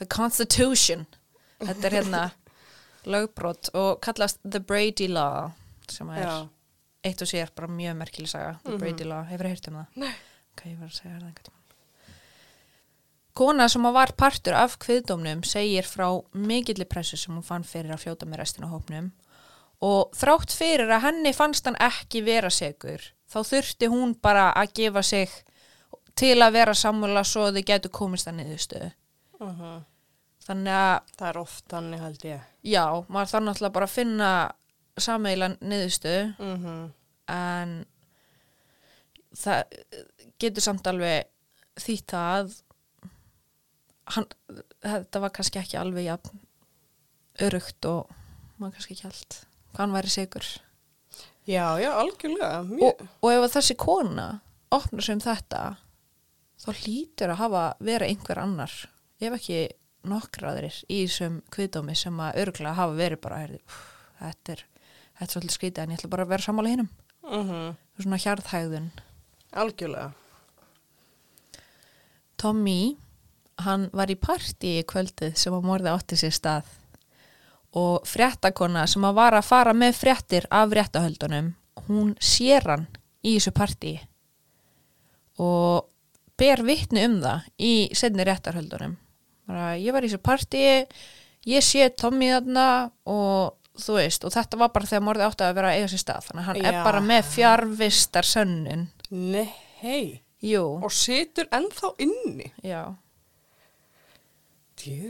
the 0.00 0.06
Constitution. 0.06 1.04
Þetta 1.60 1.88
er 1.90 1.96
hérna 1.98 2.22
lögbrot 3.12 3.72
og 3.76 4.00
kallast 4.04 4.40
The 4.46 4.60
Brady 4.64 5.08
Law, 5.12 5.50
sem 5.90 6.08
að 6.14 6.22
er 6.22 6.30
Já. 6.30 6.38
eitt 7.10 7.26
og 7.26 7.30
sér 7.30 7.52
bara 7.58 7.68
mjög 7.68 7.98
merkileg 8.00 8.32
saga, 8.32 8.56
The 8.64 8.78
Brady 8.80 9.04
Law. 9.08 9.26
Hefur 9.28 9.50
heyrt 9.50 9.68
um 9.70 9.78
það? 9.82 10.00
Nei. 10.06 10.14
Hvað 10.56 10.72
ég 10.72 10.80
var 10.80 10.88
að 10.88 10.96
segja 10.96 11.12
það 11.12 11.28
einhvern 11.28 11.50
tímann. 11.50 11.62
Kona 13.36 13.66
sem 13.68 13.84
var 13.92 14.14
partur 14.16 14.54
af 14.56 14.78
kviðdómnum 14.80 15.42
segir 15.44 15.84
frá 15.84 16.06
mikilli 16.32 16.86
pressu 16.88 17.18
sem 17.20 17.34
hún 17.36 17.44
fann 17.44 17.66
fyrir 17.68 17.92
að 17.92 18.06
fljóta 18.06 18.24
með 18.24 18.40
restina 18.40 18.70
af 18.70 18.78
hópnum 18.78 19.10
og 19.84 20.14
þrátt 20.16 20.52
fyrir 20.56 20.90
að 20.90 21.02
henni 21.02 21.32
fannst 21.36 21.66
hann 21.68 21.76
ekki 21.80 22.22
vera 22.24 22.50
segur 22.50 23.02
þá 23.28 23.38
þurfti 23.44 23.90
hún 23.92 24.14
bara 24.22 24.52
að 24.56 24.72
gefa 24.78 25.02
sig 25.02 25.32
til 26.16 26.38
að 26.42 26.52
vera 26.52 26.74
sammála 26.74 27.24
svo 27.24 27.50
þau 27.52 27.62
getur 27.66 27.90
komist 27.92 28.28
að 28.30 28.38
niðurstöðu. 28.40 28.90
Uh 29.40 29.82
Þannig 30.46 30.72
að 30.78 31.00
Það 31.18 31.28
er 31.28 31.38
oft 31.40 31.64
þannig 31.68 32.00
held 32.00 32.24
ég. 32.24 32.40
já, 32.62 32.84
maður 33.08 33.30
þarf 33.32 33.44
náttúrulega 33.44 33.74
bara 33.74 33.86
að 33.88 33.96
finna 33.96 34.28
sammeila 34.98 35.48
niðurstöðu 35.60 36.34
Mm 36.38 36.56
-hmm. 36.64 36.92
en 37.28 37.86
það 39.34 39.64
getur 40.38 40.62
samt 40.62 40.86
alveg 40.86 41.26
þýtt 41.76 42.14
að 42.14 42.54
hann, 44.14 44.28
þetta 44.82 45.20
var 45.20 45.30
kannski 45.30 45.58
ekki 45.58 45.76
alveg 45.80 46.30
örugt 47.42 47.84
og 47.84 48.10
maður 48.56 48.78
kannski 48.78 48.94
ekki 48.94 49.06
allt 49.10 49.46
hvað 49.76 49.84
hann 49.84 49.96
væri 49.98 50.12
sigur 50.12 50.46
Já, 51.46 51.78
já, 51.78 51.92
algjörlega. 51.94 52.64
Og, 52.82 53.02
og 53.22 53.30
ef 53.30 53.52
þessi 53.54 53.76
kona 53.78 54.40
opnar 54.74 55.06
sem 55.06 55.20
þetta 55.22 55.60
þá 56.58 56.70
hlýtur 56.80 57.30
að 57.30 57.42
hafa 57.44 57.64
vera 57.86 58.08
einhver 58.10 58.40
annar 58.42 58.72
ef 59.22 59.36
ekki 59.36 59.60
nokkraðurir 60.10 60.80
í 60.90 61.04
þessum 61.04 61.38
kviðdómi 61.54 61.94
sem 61.98 62.18
að 62.22 62.40
örgulega 62.42 62.78
hafa 62.80 62.98
verið 62.98 63.22
bara 63.22 63.40
heyrði, 63.44 63.60
pff, 63.62 63.86
þetta 64.18 64.56
er 64.56 64.64
þetta 65.16 65.26
er 65.26 65.32
svolítið 65.34 65.56
skrítið 65.56 65.82
en 65.84 65.94
ég 65.94 66.00
ætla 66.00 66.12
bara 66.12 66.26
að 66.26 66.32
vera 66.34 66.48
sammála 66.48 66.74
hinnum 66.74 66.94
Mm 67.26 67.74
svona 67.96 68.18
hjarðhægðun 68.22 68.90
Algjörlega. 69.56 70.10
Tommy, 72.36 72.96
hann 73.64 73.86
var 73.96 74.10
í 74.12 74.18
partí 74.20 74.74
í 74.82 74.84
kvöldið 74.84 75.38
sem 75.40 75.54
að 75.56 75.64
morði 75.64 75.88
átti 75.94 76.18
sér 76.20 76.34
stað 76.36 76.68
og 77.76 78.06
fréttakona 78.08 78.86
sem 78.88 79.04
að 79.04 79.18
var 79.18 79.36
að 79.36 79.48
fara 79.48 79.74
með 79.76 79.98
fréttir 79.98 80.46
af 80.50 80.70
fréttahöldunum, 80.70 81.52
hún 81.88 82.14
sér 82.20 82.68
hann 82.70 82.86
í 83.26 83.36
þessu 83.36 83.52
partí 83.56 83.96
og 85.42 85.88
ber 86.38 86.62
vitni 86.64 87.04
um 87.08 87.18
það 87.20 87.46
í 87.60 87.74
setni 87.96 88.24
réttarhöldunum. 88.24 88.96
Bara, 89.46 89.76
ég 89.78 89.94
var 89.94 90.04
í 90.04 90.10
þessu 90.10 90.22
partí, 90.24 90.64
ég 91.46 91.64
sé 91.64 91.88
Tommy 91.94 92.30
þarna 92.32 92.66
og 93.06 93.56
þú 93.76 93.98
veist, 93.98 94.24
og 94.24 94.32
þetta 94.34 94.60
var 94.60 94.72
bara 94.74 94.88
þegar 94.88 95.04
morði 95.04 95.26
átti 95.26 95.46
að 95.46 95.56
vera 95.58 95.72
að 95.72 95.80
eiga 95.80 95.90
sér 95.92 96.02
stað, 96.02 96.28
þannig 96.28 96.42
að 96.42 96.48
hann 96.50 96.60
er 96.62 96.78
Já. 96.78 96.84
bara 96.86 97.02
með 97.04 97.32
fjarvistar 97.34 98.28
sönnun. 98.28 98.86
Nei, 99.10 99.50
hei. 99.82 100.22
Og 100.80 100.92
situr 100.92 101.48
ennþá 101.54 101.92
inni. 102.04 102.52
já. 102.64 102.94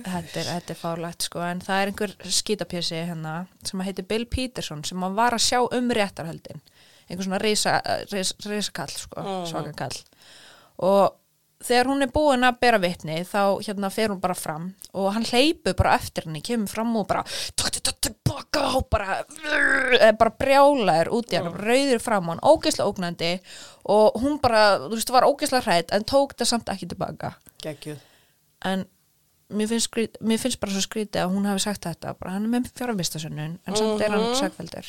Þetta 0.06 0.40
er, 0.40 0.48
þetta 0.50 0.72
er 0.74 0.80
fárlegt 0.80 1.26
sko. 1.28 1.42
En 1.44 1.60
það 1.60 1.82
er 1.82 1.92
einhver 1.92 2.14
skítapjösi 2.38 3.02
hérna 3.10 3.34
sem 3.66 3.80
heitir 3.86 4.06
Bill 4.08 4.24
Peterson 4.26 4.82
sem 4.84 5.04
að 5.06 5.14
var 5.18 5.36
að 5.36 5.44
sjá 5.46 5.60
um 5.72 5.90
réttarhöldin. 5.90 6.60
Einhver 7.10 7.24
svona 7.28 7.38
risa, 7.42 7.76
risa, 8.10 8.34
risa 8.50 8.72
kall 8.74 8.90
sko, 8.90 9.20
Mhm. 9.22 9.46
svaka 9.52 9.72
kall 9.76 9.98
og 10.78 11.14
þegar 11.64 11.86
hún 11.88 12.02
er 12.02 12.10
búin 12.12 12.42
að 12.44 12.58
bera 12.60 12.78
vitni 12.78 13.20
þá 13.24 13.62
hérna 13.64 13.88
fer 13.90 14.08
hún 14.12 14.20
bara 14.20 14.34
fram 14.34 14.74
og 14.92 15.12
hann 15.14 15.24
hleypur 15.24 15.74
bara 15.78 15.94
eftir 15.96 16.24
henni, 16.26 16.42
kemur 16.42 16.68
fram 16.68 16.96
og 16.96 17.06
bara 17.08 17.22
tókti 17.56 17.80
þetta 17.80 17.94
tilbaka 18.10 18.64
og 18.76 18.90
bara 18.90 19.22
er 20.00 20.12
bara 20.18 20.30
brjálaður 20.36 21.08
út 21.16 21.32
í 21.32 21.36
hann 21.40 21.54
rauður 21.54 22.02
fram 22.04 22.28
á 22.28 22.30
hann, 22.34 22.42
ógeðslega 22.44 22.90
ógnandi. 22.92 23.30
Og 23.88 24.12
hún 24.20 24.40
bara, 24.42 24.78
þú 24.84 24.90
veist, 24.98 25.10
var 25.14 25.22
ógeðslega 25.30 25.62
hrætt 25.64 25.92
en 25.96 26.04
tók 26.04 26.34
það 26.36 26.46
samt 26.52 26.68
ekki 26.74 26.88
tilbaka 26.90 27.34
Gekkjuð. 27.62 27.98
en 28.64 28.84
mér 29.48 29.68
finnst, 29.70 29.90
skrít, 29.90 30.16
mér 30.20 30.40
finnst 30.42 30.60
bara 30.62 30.72
svo 30.74 30.82
skrítið 30.84 31.22
að 31.22 31.34
hún 31.34 31.46
hafi 31.50 31.62
sagt 31.66 31.86
þetta. 31.86 32.14
Bara 32.18 32.36
hann 32.36 32.48
er 32.48 32.54
með 32.56 32.72
fjárvistasönnun 32.78 33.58
en 33.66 33.78
samt 33.78 34.02
er 34.02 34.16
hann 34.16 34.34
sagveldur 34.38 34.88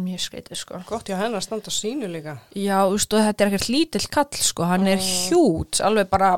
mjög 0.00 0.22
skrítið 0.22 0.58
sko. 0.60 0.80
Gott 0.88 1.08
já 1.10 1.16
hennar 1.18 1.42
standa 1.44 1.72
sínu 1.74 2.08
líka. 2.10 2.36
Já, 2.56 2.84
og 2.86 2.96
þetta 3.00 3.44
er 3.44 3.50
ekkert 3.50 3.68
lítill 3.72 4.06
kall, 4.12 4.38
sko, 4.38 4.66
hann 4.70 4.86
er 4.90 5.02
hjút, 5.02 5.80
alveg 5.84 6.08
bara, 6.12 6.30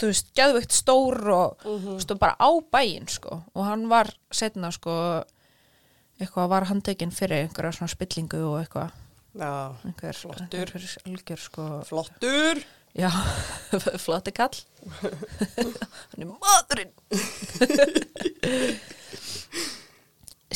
þú 0.00 0.10
veist, 0.10 0.32
geðveikt 0.36 0.74
stór 0.74 1.20
og, 1.32 1.62
þú 1.64 1.94
veist, 1.94 2.12
og 2.12 2.20
bara 2.22 2.36
á 2.36 2.50
bæinn, 2.74 3.08
sko, 3.08 3.40
og 3.54 3.68
hann 3.68 3.86
var 3.92 4.10
setna, 4.34 4.72
sko, 4.74 4.92
eitthvað 6.20 6.50
var 6.52 6.68
handtekinn 6.70 7.14
fyrir 7.14 7.46
einhverja 7.46 7.78
svona 7.78 7.92
spillingu 7.92 8.42
og 8.50 8.58
eitthvað, 8.64 9.02
Já, 9.36 9.52
einhver, 9.84 10.16
Flottur. 10.16 10.46
einhver 10.72 10.86
algjör, 11.06 11.40
sko, 11.46 11.64
flottur. 11.84 12.62
Já, 12.96 13.10
flotti 14.04 14.32
kall, 14.36 14.56
hann 16.10 16.22
er 16.22 16.28
maðurinn. 16.32 16.94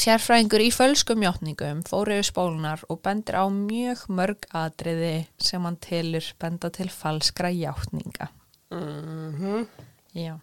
Sérfræðingur 0.01 0.62
í 0.64 0.70
fölskum 0.72 1.20
játningum 1.26 1.82
fór 1.84 2.09
yfir 2.14 2.28
spólunar 2.30 2.80
og 2.88 3.03
bendir 3.05 3.36
á 3.36 3.45
mjög 3.53 3.99
mörg 4.09 4.41
atriði 4.57 5.26
sem 5.43 5.61
hann 5.66 5.76
telur 5.82 6.24
benda 6.41 6.70
til 6.72 6.88
falskra 6.95 7.51
játninga. 7.53 8.26
Mm 8.70 9.66
Já. 10.14 10.38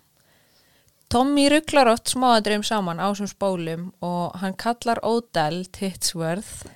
Tommy 1.10 1.50
rugglar 1.50 1.88
oft 1.88 2.12
smáadröym 2.12 2.64
saman 2.64 3.00
á 3.00 3.08
þessum 3.08 3.30
spólum 3.32 3.84
og 4.04 4.36
hann 4.42 4.56
kallar 4.60 5.00
Odell 5.08 5.64
Titsworth. 5.72 6.68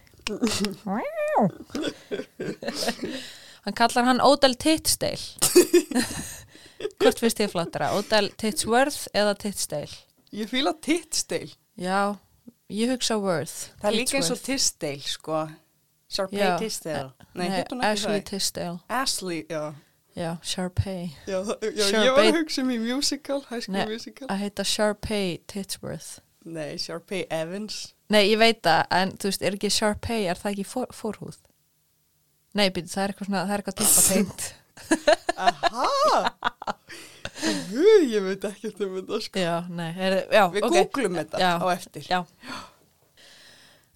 Hann 3.66 3.78
kallar 3.78 4.08
hann 4.10 4.22
Odell 4.22 4.56
Titsdale. 4.56 5.22
Hvort 7.02 7.20
finnst 7.22 7.38
þið 7.42 7.52
flottara? 7.54 7.92
Odell 7.98 8.32
Titsworth 8.42 9.08
eða 9.14 9.36
Titsdale? 9.38 9.94
Ég 10.32 10.48
fíla 10.48 10.72
tittsteil. 10.80 11.52
Já, 11.76 12.16
ég 12.72 12.88
hugsa 12.94 13.18
Worth. 13.20 13.74
Það 13.82 13.88
er 13.90 13.96
líka 13.98 14.16
eins 14.16 14.30
og 14.32 14.40
tittsteil, 14.40 15.02
sko. 15.04 15.42
Sharpay 16.12 16.54
tittsteil. 16.62 17.10
Nei, 17.36 17.50
Nei, 17.50 17.58
ekki 17.60 17.80
Ashley? 17.84 18.22
Tisdale. 18.30 18.80
Ashley, 18.88 19.42
já. 19.50 19.74
Já, 20.16 20.38
Sharpay. 20.44 21.10
Já, 21.28 21.42
já 21.64 21.84
ég 21.92 22.16
var 22.16 22.24
að 22.30 22.38
hugsa 22.40 22.64
um 22.64 22.72
í 22.72 22.80
musical, 22.80 23.44
high 23.50 23.64
school 23.64 23.76
Nei, 23.76 23.86
musical. 23.92 24.28
að 24.32 24.42
heita 24.46 24.64
Sharpay 24.68 25.38
Titsworth. 25.52 26.22
Nei, 26.48 26.78
Sharpay 26.80 27.26
Evans. 27.32 27.94
Nei, 28.12 28.26
ég 28.32 28.40
veit 28.40 28.64
það, 28.64 28.82
en 29.02 29.14
þú 29.20 29.32
veist, 29.32 29.44
er 29.44 29.60
ekki 29.60 29.72
Sharpay, 29.72 30.26
er 30.32 30.40
það 30.40 30.56
ekki 30.56 30.68
for, 30.68 30.96
forhúð? 30.96 31.40
Nei, 32.58 32.68
býtu, 32.76 32.92
það 32.92 33.04
er 33.04 33.14
eitthvað 33.14 33.30
svona, 33.30 33.44
það 33.48 33.54
er 33.56 33.64
eitthvað 33.64 33.78
tippa 33.82 34.02
tengt. 34.10 34.42
Aha! 35.46 36.20
Guð, 37.72 38.04
ég 38.12 38.22
veit 38.26 38.44
ekki 38.52 38.72
um 38.86 38.98
þetta, 39.00 39.20
sko. 39.26 39.42
já, 39.42 39.54
nei, 39.74 39.90
er, 39.98 40.18
já, 40.30 40.44
Við 40.54 40.68
ok. 40.68 40.76
googlum 40.76 41.16
þetta 41.22 41.40
Já. 41.42 41.52
á 41.58 41.66
eftir. 41.74 42.06
Já. 42.12 42.20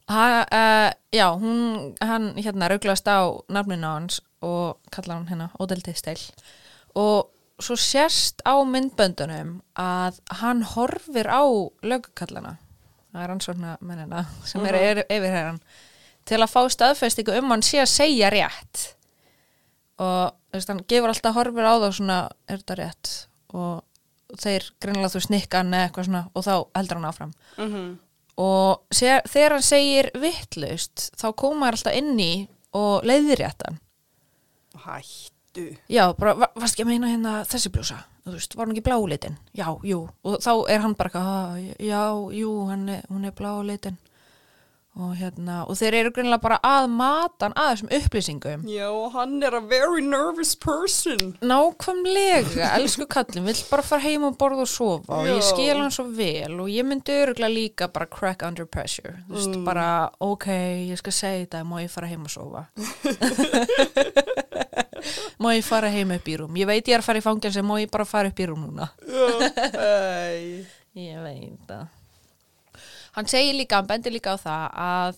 Ha, 0.09 0.23
uh, 0.45 0.89
já, 1.13 1.27
hún, 1.41 1.61
hann 2.01 2.27
hérna 2.37 2.69
rauglast 2.69 3.07
á 3.09 3.25
nafninu 3.49 3.89
á 3.89 3.93
hans 3.97 4.19
og 4.45 4.77
kallar 4.93 5.17
hann 5.17 5.29
hérna 5.31 5.47
Odell 5.57 5.81
Tistel 5.81 6.19
og 6.93 7.31
svo 7.57 7.73
sérst 7.79 8.43
á 8.45 8.53
myndböndunum 8.69 9.55
að 9.81 10.19
hann 10.41 10.61
horfir 10.75 11.25
á 11.25 11.41
lögkallana 11.81 12.57
það 13.15 13.23
er 13.23 13.33
hann 13.33 13.41
svona 13.41 13.73
mennina 13.81 14.25
sem 14.45 14.65
er 14.69 14.77
er 14.77 15.01
yfir 15.07 15.33
hér 15.33 15.49
til 16.25 16.39
að 16.41 16.51
fá 16.51 16.61
staðfestingu 16.69 17.35
um 17.39 17.51
hann 17.53 17.61
sé 17.65 17.79
að 17.83 17.91
segja 17.93 18.29
rétt. 18.33 18.95
Og 20.01 20.31
veist, 20.53 20.67
hann 20.71 20.81
gefur 20.89 21.11
alltaf 21.13 21.35
horfir 21.37 21.63
á 21.67 21.73
þá 21.79 21.89
svona, 21.95 22.17
er 22.49 22.57
þetta 22.63 22.75
rétt? 22.81 23.11
Og 23.55 23.83
þeir 24.41 24.65
greinlega 24.81 25.13
þú 25.13 25.21
snikka 25.23 25.61
hann 25.61 25.73
eða 25.73 25.87
eitthvað 25.89 26.05
svona 26.09 26.23
og 26.33 26.43
þá 26.43 26.53
heldur 26.79 26.99
hann 27.01 27.11
áfram. 27.13 27.35
Mm 27.61 27.99
og 28.35 28.81
sér, 28.91 29.21
þegar 29.31 29.53
hann 29.55 29.63
segir 29.63 30.09
vittlaust 30.19 31.05
þá 31.15 31.29
koma 31.39 31.69
hann 31.69 31.77
alltaf 31.77 31.93
inn 31.95 32.17
í 32.19 32.49
og 32.75 33.05
leiðir 33.07 33.39
réttan 33.39 33.77
Hættu. 34.75 35.77
já, 35.87 36.13
bara, 36.19 36.33
va- 36.35 36.49
varst 36.55 36.75
ekki 36.75 36.83
að 36.83 36.89
meina 36.89 37.07
hérna 37.13 37.35
þessi 37.47 37.71
blúsa 37.71 38.01
þú 38.25 38.33
veist, 38.35 38.55
var 38.59 38.67
hún 38.67 38.75
ekki 38.75 38.83
blálitin 38.89 39.37
já, 39.55 39.69
jú, 39.87 40.01
og 40.27 40.35
þá 40.43 40.51
er 40.69 40.79
hann 40.83 40.95
bara 40.99 41.09
"Ah, 41.13 41.55
já, 41.79 42.03
jú, 42.35 42.67
hann 42.67 42.89
er, 42.89 43.01
hún 43.09 43.23
er 43.25 43.31
blálitin 43.31 43.97
og 44.95 45.11
hérna, 45.19 45.65
og 45.67 45.75
þeir 45.75 45.93
eru 45.99 46.11
greinlega 46.15 46.39
bara 46.41 46.57
að 46.63 46.85
matan 46.87 47.51
að 47.59 47.71
þessum 47.73 47.89
upplýsingum 47.97 48.61
Já, 48.71 48.87
hann 49.11 49.33
er 49.43 49.57
a 49.57 49.59
very 49.59 49.99
nervous 50.01 50.53
person. 50.55 51.33
Nákvæmlega, 51.43 52.69
elsku 52.77 53.03
kallum, 53.11 53.45
vill 53.49 53.59
bara 53.69 53.83
fara 53.83 54.01
heim 54.05 54.23
og 54.29 54.37
borða 54.39 54.63
og 54.63 54.69
sofa 54.71 55.17
og 55.19 55.27
ég 55.27 55.41
Já. 55.41 55.47
skil 55.49 55.81
hann 55.81 55.91
svo 55.91 56.05
vel 56.15 56.55
og 56.63 56.69
ég 56.71 56.87
myndi 56.87 57.11
öruglega 57.25 57.51
líka 57.51 57.89
bara 57.91 58.07
crack 58.07 58.45
under 58.47 58.65
pressure, 58.65 59.17
þú 59.27 59.35
veist, 59.35 59.51
Mm. 59.55 59.65
bara 59.65 60.09
ok, 60.21 60.45
ég 60.91 60.97
skal 60.97 61.11
segja 61.13 61.45
þetta, 61.45 61.63
má 61.67 61.83
ég 61.83 61.89
fara 61.91 62.07
heim 62.07 62.23
og 62.23 62.29
sofa 62.31 62.65
má 65.39 65.51
ég 65.55 65.63
fara 65.67 65.89
heim 65.91 66.11
upp 66.15 66.27
í 66.31 66.37
rúm 66.39 66.55
ég 66.57 66.65
veit 66.69 66.87
ég 66.87 66.95
er 66.95 67.03
að 67.03 67.07
fara 67.09 67.19
í 67.19 67.25
fangelsi, 67.25 67.61
má 67.61 67.75
ég 67.81 67.91
bara 67.91 68.05
fara 68.07 68.31
upp 68.31 68.39
í 68.39 68.47
rúm 68.47 68.63
núna 68.69 68.87
Já, 69.05 69.25
æ. 69.75 70.65
ég 70.95 71.19
veit 71.23 71.59
það 71.67 71.85
hann 73.15 73.29
segir 73.31 73.55
líka, 73.55 73.79
hann 73.79 73.89
bendir 73.89 74.13
líka 74.15 74.35
á 74.35 74.37
það 74.39 74.65
að 74.85 75.17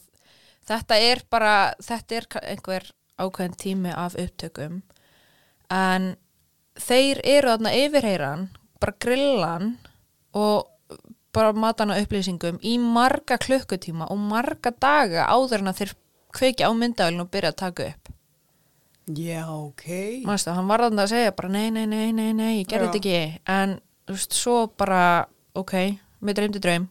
þetta 0.68 1.02
er 1.10 1.24
bara 1.32 1.58
þetta 1.84 2.20
er 2.20 2.30
einhver 2.44 2.88
ákveðin 3.18 3.58
tími 3.58 3.94
af 3.96 4.18
upptökum. 4.20 4.82
En 5.74 6.16
þeir 6.78 7.22
eru 7.26 7.54
þarna 7.56 7.76
yfirheyran 7.76 8.50
bara 8.82 8.98
grillan 9.02 9.72
og 10.38 10.68
bara 11.34 11.54
matana 11.54 11.98
upplýsingum 12.02 12.60
í 12.66 12.78
marga 12.82 13.38
klukkutíma 13.42 14.10
og 14.14 14.22
marga 14.22 14.72
daga 14.74 15.28
áður 15.30 15.64
en 15.64 15.72
að 15.72 15.82
þeir 15.82 15.96
kveikja 16.38 16.70
á 16.70 16.72
myndavælinu 16.78 17.26
og 17.26 17.34
byrja 17.34 17.54
að 17.54 17.60
taka 17.64 17.90
upp. 17.92 18.14
Já, 19.08 19.48
ok. 19.48 19.86
Manstu, 20.28 20.52
hann 20.52 20.68
var 20.68 20.84
þarna 20.84 21.06
að 21.06 21.14
segja 21.14 21.36
bara 21.36 21.50
nei, 21.50 21.70
nei, 21.72 21.86
nei, 21.88 22.12
nei, 22.12 22.32
nei, 22.36 22.52
ég 22.60 22.68
gerði 22.68 22.90
þetta 22.90 23.00
ekki. 23.00 23.42
En 23.48 23.78
þú 24.08 24.18
veist, 24.18 24.36
svo 24.36 24.56
bara 24.78 25.02
ok, 25.58 25.76
með 26.20 26.40
dreymdi 26.40 26.64
draum 26.64 26.90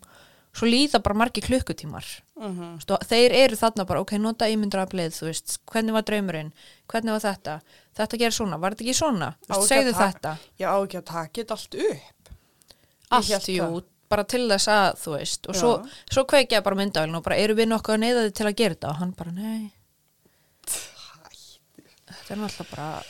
svo 0.57 0.69
líða 0.69 1.01
bara 1.05 1.19
margi 1.21 1.43
klukkutímar. 1.45 2.07
Mm 2.37 2.79
Stu, 2.81 2.97
þeir 3.09 3.35
eru 3.43 3.57
þarna 3.57 3.85
bara, 3.89 4.01
ok, 4.05 4.15
nota 4.21 4.49
ímyndraflið, 4.53 5.13
þú 5.17 5.29
veist, 5.29 5.59
hvernig 5.73 5.97
var 5.97 6.07
draumurinn? 6.09 6.53
Hvernig 6.93 7.13
var 7.17 7.25
þetta, 7.25 7.59
þetta 7.97 8.21
gerir 8.23 8.37
svona 8.37 8.59
var 8.61 8.75
þetta 8.77 8.87
ekki 8.87 8.97
svona, 8.97 9.31
að 9.49 9.67
segðu 9.69 9.93
þetta. 9.97 10.37
Já, 10.61 10.69
á 10.73 10.79
ekki 10.81 11.01
að 11.01 11.07
taka 11.13 11.41
þetta 11.41 11.57
allt 11.59 11.79
upp. 11.91 12.33
allt, 13.11 13.49
jú, 13.49 13.63
það. 13.65 13.85
bara 14.09 14.25
til 14.25 14.43
þess 14.51 14.69
að 14.69 15.01
þú 15.03 15.17
veist, 15.17 15.47
og 15.49 15.57
svo, 15.57 15.73
Já. 15.77 15.91
svo 16.15 16.25
kveikja 16.25 16.63
bara 16.63 16.77
myndavælinu 16.77 17.19
og 17.21 17.25
bara, 17.25 17.37
eru 17.37 17.55
við 17.55 17.69
nokkuð 17.73 17.95
að 17.95 18.03
neyða 18.05 18.25
þið 18.27 18.35
til 18.39 18.47
að 18.47 18.57
gera 18.61 18.75
þetta? 18.75 18.89
Og 18.89 19.01
hann 19.01 19.13
bara, 19.13 19.33
nei. 19.33 19.73
Þetta 22.07 22.35
er 22.35 22.41
náttúrulega 22.43 22.71
bara 22.71 23.03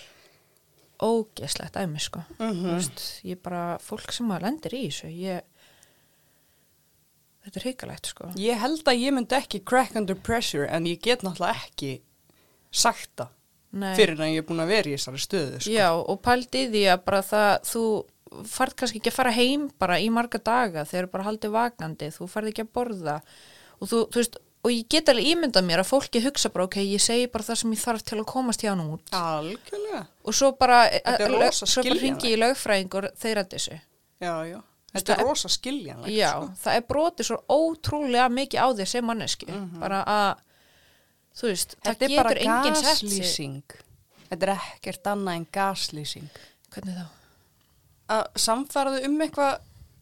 ógeslegt 1.07 1.77
dæmi, 1.77 2.01
sko. 2.01 2.23
Mhm. 2.39 2.63
þú 2.63 2.75
veist, 2.75 3.05
ég 3.25 3.43
bara, 3.43 3.79
fólk 3.79 4.13
sem 4.13 4.31
að 4.33 4.43
lendir 4.43 4.75
í 4.75 4.87
þessu, 4.89 5.11
ég 5.13 5.43
þetta 7.47 7.61
er 7.61 7.67
hrikalegt, 7.69 8.11
sko 8.13 8.33
Ég 8.41 8.59
held 8.61 8.83
að 8.91 9.01
ég 9.05 9.15
myndi 9.17 9.39
ekki 9.39 9.63
crack 9.65 9.97
under 9.99 10.19
pressure 10.19 10.67
en 10.69 10.89
ég 10.91 11.01
get 11.03 11.23
náttúrulega 11.25 11.63
ekki 11.69 11.95
sagt 12.75 13.13
það 13.17 13.33
Nei. 13.77 13.93
fyrir 13.99 14.21
en 14.21 14.33
ég 14.33 14.43
er 14.43 14.47
búin 14.49 14.63
að 14.63 14.71
vera 14.73 14.89
í 14.89 14.95
þessari 14.97 15.21
stöðu. 15.21 15.59
Sko. 15.61 15.73
Já, 15.75 15.89
og 15.97 16.21
pældi 16.25 16.63
í 16.65 16.69
því 16.73 16.83
að 16.95 17.01
bara 17.05 17.23
það, 17.27 17.51
þú 17.69 17.83
færð 18.51 18.75
kannski 18.81 19.01
ekki 19.01 19.11
að 19.13 19.17
fara 19.19 19.33
heim 19.37 19.67
bara 19.81 19.99
í 20.03 20.09
marga 20.13 20.41
daga 20.43 20.85
þegar 20.89 21.07
þú 21.09 21.13
bara 21.13 21.27
haldið 21.29 21.55
vakandi, 21.57 22.09
þú 22.15 22.29
færð 22.33 22.51
ekki 22.53 22.65
að 22.65 22.71
borða 22.79 23.17
og 23.77 23.91
þú, 23.91 24.01
þú 24.13 24.21
veist, 24.23 24.39
og 24.67 24.73
ég 24.73 24.89
get 24.91 25.11
alveg 25.13 25.29
ímyndað 25.31 25.67
mér 25.69 25.83
að 25.83 25.91
fólki 25.93 26.23
hugsa 26.25 26.51
bara, 26.55 26.67
ok, 26.67 26.79
ég 26.83 27.03
segi 27.03 27.29
bara 27.31 27.47
það 27.47 27.61
sem 27.61 27.75
ég 27.77 27.83
þarf 27.85 28.07
til 28.09 28.19
að 28.19 28.27
komast 28.33 28.65
hjá 28.65 28.73
nú 28.79 28.87
út 28.97 29.13
Algjörlega. 29.15 30.01
og 30.25 30.35
svo 30.35 30.51
bara, 30.59 30.81
rosa 31.31 31.69
svo 31.69 31.85
bara 31.85 31.95
skiljanlegt. 31.95 32.03
hringi 32.03 32.33
í 32.33 32.41
lögfræðing 32.41 32.97
og 32.99 33.11
þeir 33.21 33.43
að 33.43 33.53
þessu. 33.55 33.79
Já, 34.25 34.33
já. 34.49 34.59
Þetta 34.97 35.15
er 35.17 35.23
rosa 35.27 35.51
skiljanlegt. 35.53 36.15
Já, 36.15 36.31
Sko. 36.33 36.49
það 36.65 36.79
er 36.81 36.85
brotið 36.91 37.29
svo 37.29 37.39
ótrúlega 37.53 38.29
mikið 38.33 38.61
á 38.63 38.69
þér 38.81 38.91
sem 38.93 39.07
manneski, 39.07 39.47
bara 39.81 40.03
að 40.05 40.43
þú 41.37 41.51
veist, 41.53 41.77
það. 41.77 41.87
Þetta 41.91 42.09
er 42.09 42.17
bara 42.17 42.35
getur 42.35 42.43
enginn 42.47 42.81
sett 42.81 42.99
sig 42.99 43.09
gaslýsing. 43.09 43.79
Þetta 44.27 44.47
er 44.49 44.55
ekkert 44.57 45.13
annað 45.13 45.39
en 45.41 45.47
gaslýsing. 45.53 46.43
Hvernig 46.75 46.99
þá? 46.99 47.07
Að 48.17 48.27
samfæraðu 48.39 49.05
um 49.09 49.21
eitthvað 49.21 49.55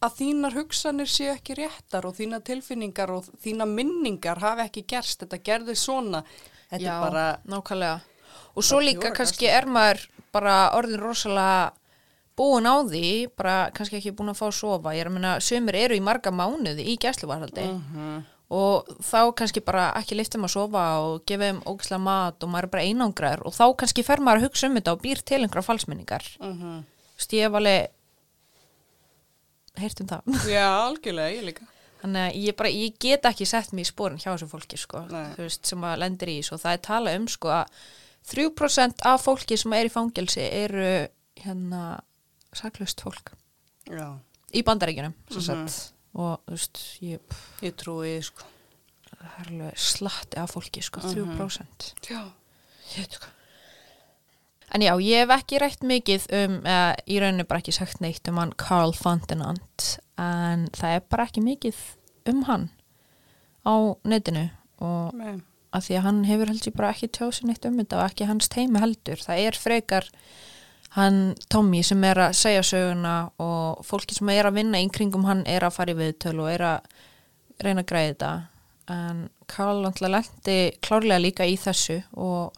að 0.05 0.17
þínar 0.19 0.53
hugsanir 0.59 1.09
séu 1.09 1.31
ekki 1.33 1.55
réttar 1.57 2.05
og 2.05 2.17
þínar 2.17 2.43
tilfinningar 2.45 3.09
og 3.09 3.29
þínar 3.41 3.69
minningar 3.71 4.41
hafi 4.43 4.65
ekki 4.67 4.85
gerst. 4.87 5.23
Þetta 5.23 5.39
gerði 5.41 5.75
svona. 5.79 6.21
Þetta 6.69 6.83
Já, 6.85 6.91
er 6.95 7.01
bara, 7.05 7.25
nákvæmlega 7.45 8.01
og 8.55 8.63
svo 8.63 8.79
líka 8.83 9.11
kannski 9.15 9.49
er 9.51 9.67
maður 9.67 10.05
bara 10.35 10.55
orðin 10.77 11.01
rosalega 11.01 11.73
búin 12.37 12.67
á 12.67 12.75
því, 12.83 13.27
bara 13.37 13.71
kannski 13.71 13.97
ekki 13.99 14.11
búin 14.15 14.29
að 14.33 14.39
fá 14.41 14.47
að 14.49 14.57
sofa, 14.59 14.93
ég 14.95 15.05
er 15.05 15.09
að 15.09 15.13
minna, 15.17 15.35
sömur 15.39 15.75
eru 15.79 15.95
í 15.95 16.01
marga 16.03 16.31
mánuði 16.35 16.83
í 16.91 16.97
gæsluvarhaldi 16.99 17.63
Mhm. 17.71 18.23
og 18.51 18.87
þá 19.01 19.33
kannski 19.35 19.63
bara 19.65 19.91
ekki 19.97 20.15
liftum 20.19 20.43
að 20.45 20.51
sofa 20.53 20.83
og 21.01 21.23
gefa 21.25 21.47
þeim 21.49 21.61
ógislega 21.65 22.01
mat 22.01 22.43
og 22.43 22.49
maður 22.49 22.63
er 22.67 22.73
bara 22.75 22.83
einangraður 22.83 23.45
og 23.47 23.53
þá 23.55 23.65
kannski 23.77 24.03
fer 24.05 24.17
maður 24.19 24.41
að 24.43 24.45
hugsa 24.49 24.67
um 24.67 24.75
þetta 24.75 24.91
og 24.93 25.01
býr 25.01 25.21
til 25.23 25.41
einhverja 25.41 25.65
falsminningar 25.69 26.23
Mhm. 26.41 26.83
Þú 27.15 27.17
veist, 27.17 27.31
ég 27.33 27.41
hef 27.47 27.53
alveg 27.53 27.87
heyrt 29.81 30.01
um 30.01 30.07
það 30.07 30.21
Já, 30.55 30.65
algjörlega, 30.85 31.35
ég 31.35 31.43
líka. 31.49 31.67
þannig 32.03 32.21
að 32.29 32.39
ég, 32.43 32.55
bara, 32.59 32.69
ég 32.69 32.97
get 32.99 33.23
ekki 33.31 33.47
sett 33.49 33.71
mig 33.73 33.85
í 33.87 33.91
spórin 33.91 34.19
hjá 34.21 34.31
þessu 34.35 34.47
fólki 34.51 34.77
sko, 34.77 35.05
veist, 35.39 35.65
sem 35.65 35.81
að 35.87 35.99
lendir 36.03 36.31
í 36.35 36.39
svo 36.45 36.57
það 36.61 36.73
er 36.77 36.83
talað 36.85 37.15
um 37.21 37.27
sko 37.31 37.47
að 37.49 37.65
3% 38.25 39.03
af 39.05 39.23
fólki 39.25 39.57
sem 39.57 39.73
er 39.77 39.85
í 39.89 39.93
fangelsi 39.93 40.41
eru 40.41 41.07
hérna 41.43 41.81
saklaust 42.55 43.01
fólk 43.05 43.33
Já, 43.89 44.17
í 44.53 44.63
bandaríkjunum 44.65 45.13
mm 45.13 45.35
Mhm. 45.35 45.69
og 46.15 46.39
þú 46.47 46.51
veist, 46.55 46.79
ég 47.01 47.19
ég 47.61 47.73
trúi, 47.75 48.21
sko. 48.23 48.43
slatti 49.75 50.37
af 50.37 50.51
fólki 50.55 50.81
sko, 50.83 50.99
Mhm. 51.01 51.37
3% 51.37 51.93
Já. 52.09 52.31
Ég 52.95 52.97
veit 52.97 53.17
hvað. 53.19 53.29
En 54.73 54.81
já, 54.81 54.93
ég 54.99 55.19
hef 55.27 55.29
ekki 55.29 55.59
rætt 55.59 55.79
mikið 55.83 56.25
um, 56.33 56.61
eða 56.63 56.95
í 57.07 57.19
rauninu 57.21 57.43
bara 57.47 57.59
ekki 57.61 57.73
sagt 57.73 58.01
neitt 58.01 58.27
um 58.27 58.37
hann 58.37 58.51
Carl 58.57 58.91
Fontenant, 58.93 59.99
en 60.17 60.67
það 60.73 60.95
er 60.95 60.99
bara 61.09 61.25
ekki 61.25 61.41
mikið 61.43 61.75
um 62.27 62.43
hann 62.43 62.69
á 63.65 63.95
netinu 64.05 64.49
og 64.81 65.13
Nei. 65.13 65.41
að 65.73 65.81
því 65.85 65.97
að 65.97 66.01
hann 66.01 66.23
hefur 66.25 66.47
heldur 66.47 66.75
bara 66.75 66.91
ekki 66.93 67.07
tjóðsinn 67.09 67.47
neitt 67.47 67.65
um 67.65 67.77
þetta 67.77 67.97
og 68.01 68.09
ekki 68.11 68.25
hans 68.27 68.47
teimi 68.49 68.79
heldur. 68.79 69.17
Það 69.21 69.47
er 69.47 69.51
frekar 69.51 70.09
hann 70.95 71.35
Tommy 71.51 71.81
sem 71.83 72.03
er 72.07 72.21
að 72.29 72.37
segja 72.39 72.63
söguna 72.63 73.15
og 73.43 73.83
fólki 73.85 74.15
sem 74.15 74.29
er 74.31 74.47
að 74.47 74.61
vinna 74.61 74.79
í 74.79 74.89
kringum 74.93 75.25
hann 75.27 75.43
er 75.49 75.65
að 75.67 75.75
fara 75.75 75.91
í 75.91 75.97
viðtölu 75.99 76.45
og 76.45 76.51
er 76.53 76.63
að 76.69 76.89
reyna 77.63 77.83
að 77.83 77.89
græða 77.91 78.11
þetta. 78.13 78.31
En 78.95 79.21
Carl 79.49 79.81
náttúrulega 79.83 80.21
lendi 80.21 80.57
klárlega 80.85 81.23
líka 81.23 81.47
í 81.49 81.57
þessu 81.59 81.99
og 82.13 82.55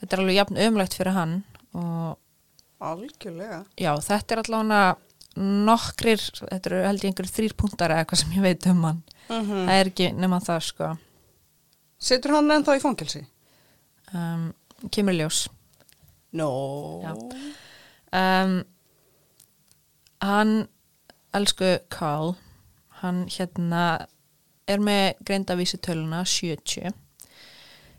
þetta 0.00 0.16
er 0.16 0.22
alveg 0.22 0.38
jafn 0.38 0.60
ömlegt 0.66 0.98
fyrir 0.98 1.16
hann 1.18 1.38
og 1.76 2.18
Algjörlega. 2.82 3.60
já, 3.78 3.92
þetta 4.02 4.34
er 4.34 4.40
allavega 4.42 4.96
nokkrir, 5.68 6.22
þetta 6.40 6.68
eru 6.68 6.80
held 6.82 7.04
ég 7.04 7.12
einhverjir 7.12 7.34
þrýr 7.36 7.54
punktar 7.56 7.92
eða 7.94 8.02
eitthvað 8.02 8.20
sem 8.24 8.32
ég 8.34 8.42
veit 8.42 8.66
um 8.66 8.82
hann. 8.88 9.02
Mm 9.28 9.44
það 9.52 9.76
er 9.76 9.90
ekki 9.92 10.08
nema 10.18 10.40
það 10.42 10.64
sko. 10.66 10.88
Situr 12.02 12.34
hann 12.34 12.50
ennþá 12.50 12.76
í 12.76 12.82
fangelsi? 12.82 13.22
um, 14.12 14.52
kemur 14.90 15.14
í 15.14 15.22
ljós 15.22 15.46
No. 16.32 16.48
Um, 18.12 18.54
hann 20.22 20.52
elsku 21.34 21.74
Carl 21.92 22.34
hann 23.02 23.24
hérna 23.32 24.06
er 24.70 24.80
með 24.80 25.18
greindavísitöluna 25.26 26.22
70 26.28 26.92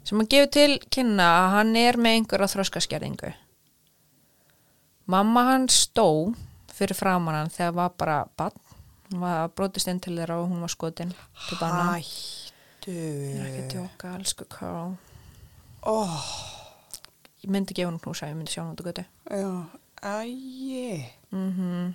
sem 0.03 0.19
hann 0.19 0.29
gefur 0.31 0.51
til 0.53 0.77
kynna 0.91 1.27
að 1.43 1.49
hann 1.57 1.75
er 1.79 1.97
með 1.99 2.17
einhverja 2.19 2.49
þroskaskerðingu. 2.53 3.33
Mamma 5.11 5.43
hann 5.51 5.67
stó 5.71 6.07
fyrir 6.73 6.97
framan 6.97 7.35
hann 7.41 7.51
þegar 7.53 7.75
var 7.77 7.95
bara 7.99 8.17
bann 8.39 8.55
hún 9.11 9.21
var 9.21 9.49
brotist 9.53 9.89
inn 9.91 9.99
til 10.01 10.15
þeirra 10.17 10.39
og 10.41 10.49
hún 10.49 10.63
var 10.63 10.71
skotin 10.73 11.11
til 11.47 11.57
banna 11.59 11.97
Hættu. 11.99 12.93
ég 12.93 13.39
er 13.39 13.49
ekki 13.49 13.65
tjóka, 13.75 14.15
elsku 14.17 14.47
Carl 14.49 14.95
Oh, 15.85 16.23
ég 17.43 17.51
myndi 17.51 17.75
gefa 17.75 17.91
hann 17.91 17.99
knúsa, 17.99 18.31
ég 18.31 18.39
myndi 18.39 18.55
sjá 18.55 18.63
hann 18.63 18.73
út 18.73 18.81
á 18.81 18.87
götu 18.89 19.05
já. 19.29 19.51
Æi. 20.03 21.11
mhm 21.31 21.93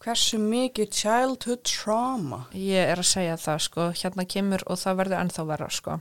Hversu 0.00 0.38
mikið 0.40 0.94
childhood 0.96 1.60
trauma? 1.68 2.46
Ég 2.56 2.88
er 2.88 3.02
að 3.02 3.08
segja 3.10 3.34
það 3.36 3.58
sko, 3.66 3.88
hérna 4.00 4.24
kemur 4.24 4.62
og 4.64 4.78
það 4.80 4.94
verður 4.96 5.18
ennþá 5.18 5.42
verra 5.50 5.66
sko. 5.76 5.96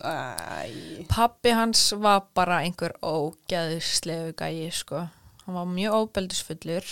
Æi. 0.00 1.04
Pappi 1.12 1.52
hans 1.52 1.82
var 2.00 2.22
bara 2.32 2.62
einhver 2.64 2.94
ógeðislegu 3.04 4.32
gæi 4.38 4.70
sko. 4.72 5.02
Hann 5.44 5.58
var 5.58 5.68
mjög 5.68 5.96
óbeldisfullur 5.98 6.88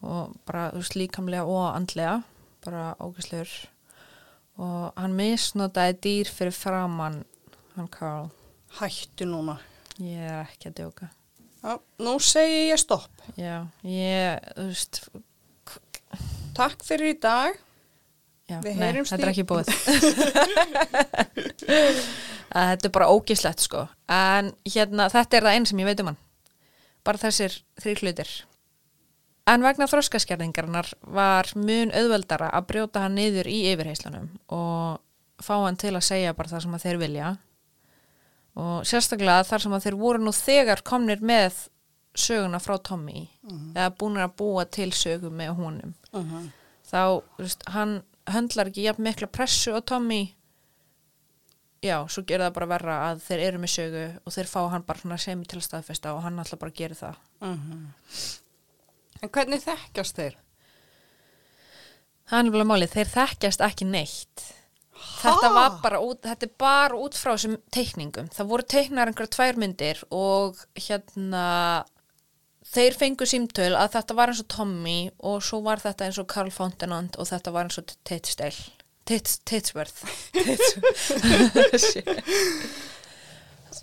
og 0.00 0.32
bara 0.48 0.70
þú 0.72 0.80
veist 0.80 0.96
líkamlega 0.96 1.44
og 1.44 1.66
andlega, 1.74 2.14
bara 2.64 2.94
ógeðslegur 2.96 3.52
og 4.64 4.96
hann 4.96 5.18
misnotaði 5.18 5.98
dýr 6.06 6.32
fyrir 6.32 6.56
framann 6.56 7.20
hann 7.76 7.92
Carl. 7.92 8.32
Hættu 8.80 9.28
núna. 9.28 9.58
Ég 10.02 10.22
er 10.22 10.46
ekki 10.46 10.70
að 10.70 10.76
djóka. 10.80 11.06
Já, 11.62 11.72
nú 12.02 12.14
segi 12.22 12.60
ég 12.72 12.78
stopp. 12.80 13.12
Já, 13.38 13.56
ég, 13.86 14.40
þú 14.56 14.64
veist, 14.70 14.94
Takk 16.52 16.82
fyrir 16.84 17.14
í 17.14 17.20
dag. 17.22 17.54
já, 18.50 18.58
nei, 18.60 18.92
þetta 19.06 19.22
er 19.22 19.30
ekki 19.30 19.46
búið. 19.48 19.66
þetta 22.52 22.88
er 22.88 22.92
bara 22.92 23.10
ógislegt 23.12 23.64
sko 23.64 23.86
en 24.12 24.52
hérna 24.68 25.08
þetta 25.12 25.38
er 25.38 25.46
það 25.46 25.56
einn 25.56 25.68
sem 25.68 25.82
ég 25.82 25.88
veit 25.88 26.02
um 26.02 26.12
hann 26.12 26.20
bara 27.06 27.22
þessir 27.22 27.56
þrý 27.80 27.94
hlutir 28.02 28.32
en 29.50 29.64
vegna 29.64 29.88
þroskaskerðingarnar 29.90 30.92
var 31.16 31.48
mun 31.58 31.94
auðveldara 31.96 32.52
að 32.52 32.68
brjóta 32.70 33.06
hann 33.06 33.16
niður 33.18 33.48
í 33.50 33.62
yfirheyslunum 33.72 34.28
og 34.54 35.00
fá 35.42 35.54
hann 35.64 35.80
til 35.80 35.94
að 35.96 36.06
segja 36.06 36.36
bara 36.36 36.52
það 36.52 36.66
sem 36.66 36.76
að 36.76 36.84
þeir 36.86 37.00
vilja 37.06 37.32
og 38.58 38.86
sérstaklega 38.88 39.46
þar 39.48 39.64
sem 39.64 39.76
að 39.76 39.86
þeir 39.86 39.96
voru 40.00 40.22
nú 40.22 40.32
þegar 40.36 40.82
komnir 40.84 41.22
með 41.24 41.68
söguna 42.18 42.60
frá 42.60 42.76
Tommy 42.84 43.24
eða 43.72 43.94
búinir 43.96 44.26
að 44.26 44.36
búa 44.42 44.66
til 44.68 44.90
sögu 44.92 45.30
með 45.32 45.54
honum. 45.56 45.94
Uh 46.12 46.20
-huh. 46.20 46.50
þá, 46.84 47.22
þú 47.36 47.46
veist, 47.46 47.62
hann 47.68 48.02
höndlar 48.26 48.68
ekki 48.68 48.84
jafn 48.84 49.02
mikla 49.02 49.26
pressu 49.26 49.72
á 49.72 49.80
Tommy. 49.80 50.34
Já, 51.82 52.08
svo 52.08 52.22
gerða 52.22 52.50
það 52.50 52.54
bara 52.54 52.66
verra 52.66 53.10
að 53.10 53.20
þeir 53.26 53.40
eru 53.40 53.58
með 53.58 53.70
sögu 53.70 54.20
og 54.24 54.32
þeir 54.32 54.46
fá 54.46 54.70
hann 54.70 54.82
bara 54.82 55.18
semi 55.18 55.44
til 55.44 55.58
að 55.58 55.64
staðfesta 55.64 56.14
og 56.14 56.22
hann 56.22 56.38
alltaf 56.38 56.58
bara 56.58 56.70
gerir 56.70 56.96
það. 56.96 57.16
En 59.22 59.28
hvernig 59.28 59.62
þekkjast 59.62 60.16
þeir? 60.16 60.36
það 62.32 62.38
er 62.38 62.46
nefnilega 62.46 62.70
málið, 62.70 62.92
þeir 62.96 63.08
þekkjast 63.12 63.64
ekki 63.66 63.88
neitt 63.88 64.44
þetta 65.22 65.48
var 65.54 65.78
bara 65.82 66.00
út, 66.02 66.20
þetta 66.26 66.46
er 66.48 66.54
bara 66.60 66.98
út 66.98 67.16
frá 67.18 67.32
þessum 67.34 67.56
teikningum, 67.74 68.28
það 68.34 68.52
voru 68.52 68.68
teiknar 68.74 69.10
einhverja 69.10 69.34
tvær 69.36 69.60
myndir 69.60 70.02
og 70.14 70.60
hérna 70.78 71.46
þeir 72.72 72.94
fengu 72.98 73.26
símtöl 73.28 73.74
að 73.76 73.96
þetta 73.96 74.16
var 74.18 74.32
eins 74.32 74.42
og 74.42 74.48
Tommy 74.52 75.00
og 75.18 75.42
svo 75.44 75.58
var 75.66 75.82
þetta 75.82 76.06
eins 76.06 76.20
og 76.22 76.28
Carl 76.30 76.52
Fontenant 76.54 77.18
og 77.18 77.28
þetta 77.28 77.54
var 77.54 77.68
eins 77.68 77.80
og 77.80 77.86
Titsteil 78.08 78.58
Titsworth 79.02 80.00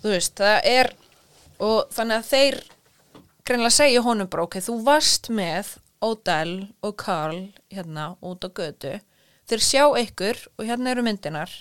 þú 0.00 0.08
veist, 0.14 0.34
það 0.40 0.58
er 0.64 0.92
og 1.60 1.90
þannig 1.92 2.16
að 2.16 2.28
þeir 2.30 2.56
greinlega 3.44 3.76
segja 3.76 4.02
honum 4.06 4.30
bara, 4.32 4.46
ok, 4.48 4.56
þú 4.64 4.74
varst 4.86 5.28
með 5.34 5.76
Odell 6.00 6.56
og 6.86 6.96
Carl 7.00 7.40
hérna 7.68 8.14
út 8.24 8.44
á 8.46 8.48
götu 8.48 8.96
þeir 9.50 9.66
sjá 9.66 9.84
ykkur 10.04 10.40
og 10.56 10.68
hérna 10.68 10.94
eru 10.94 11.04
myndinar 11.06 11.52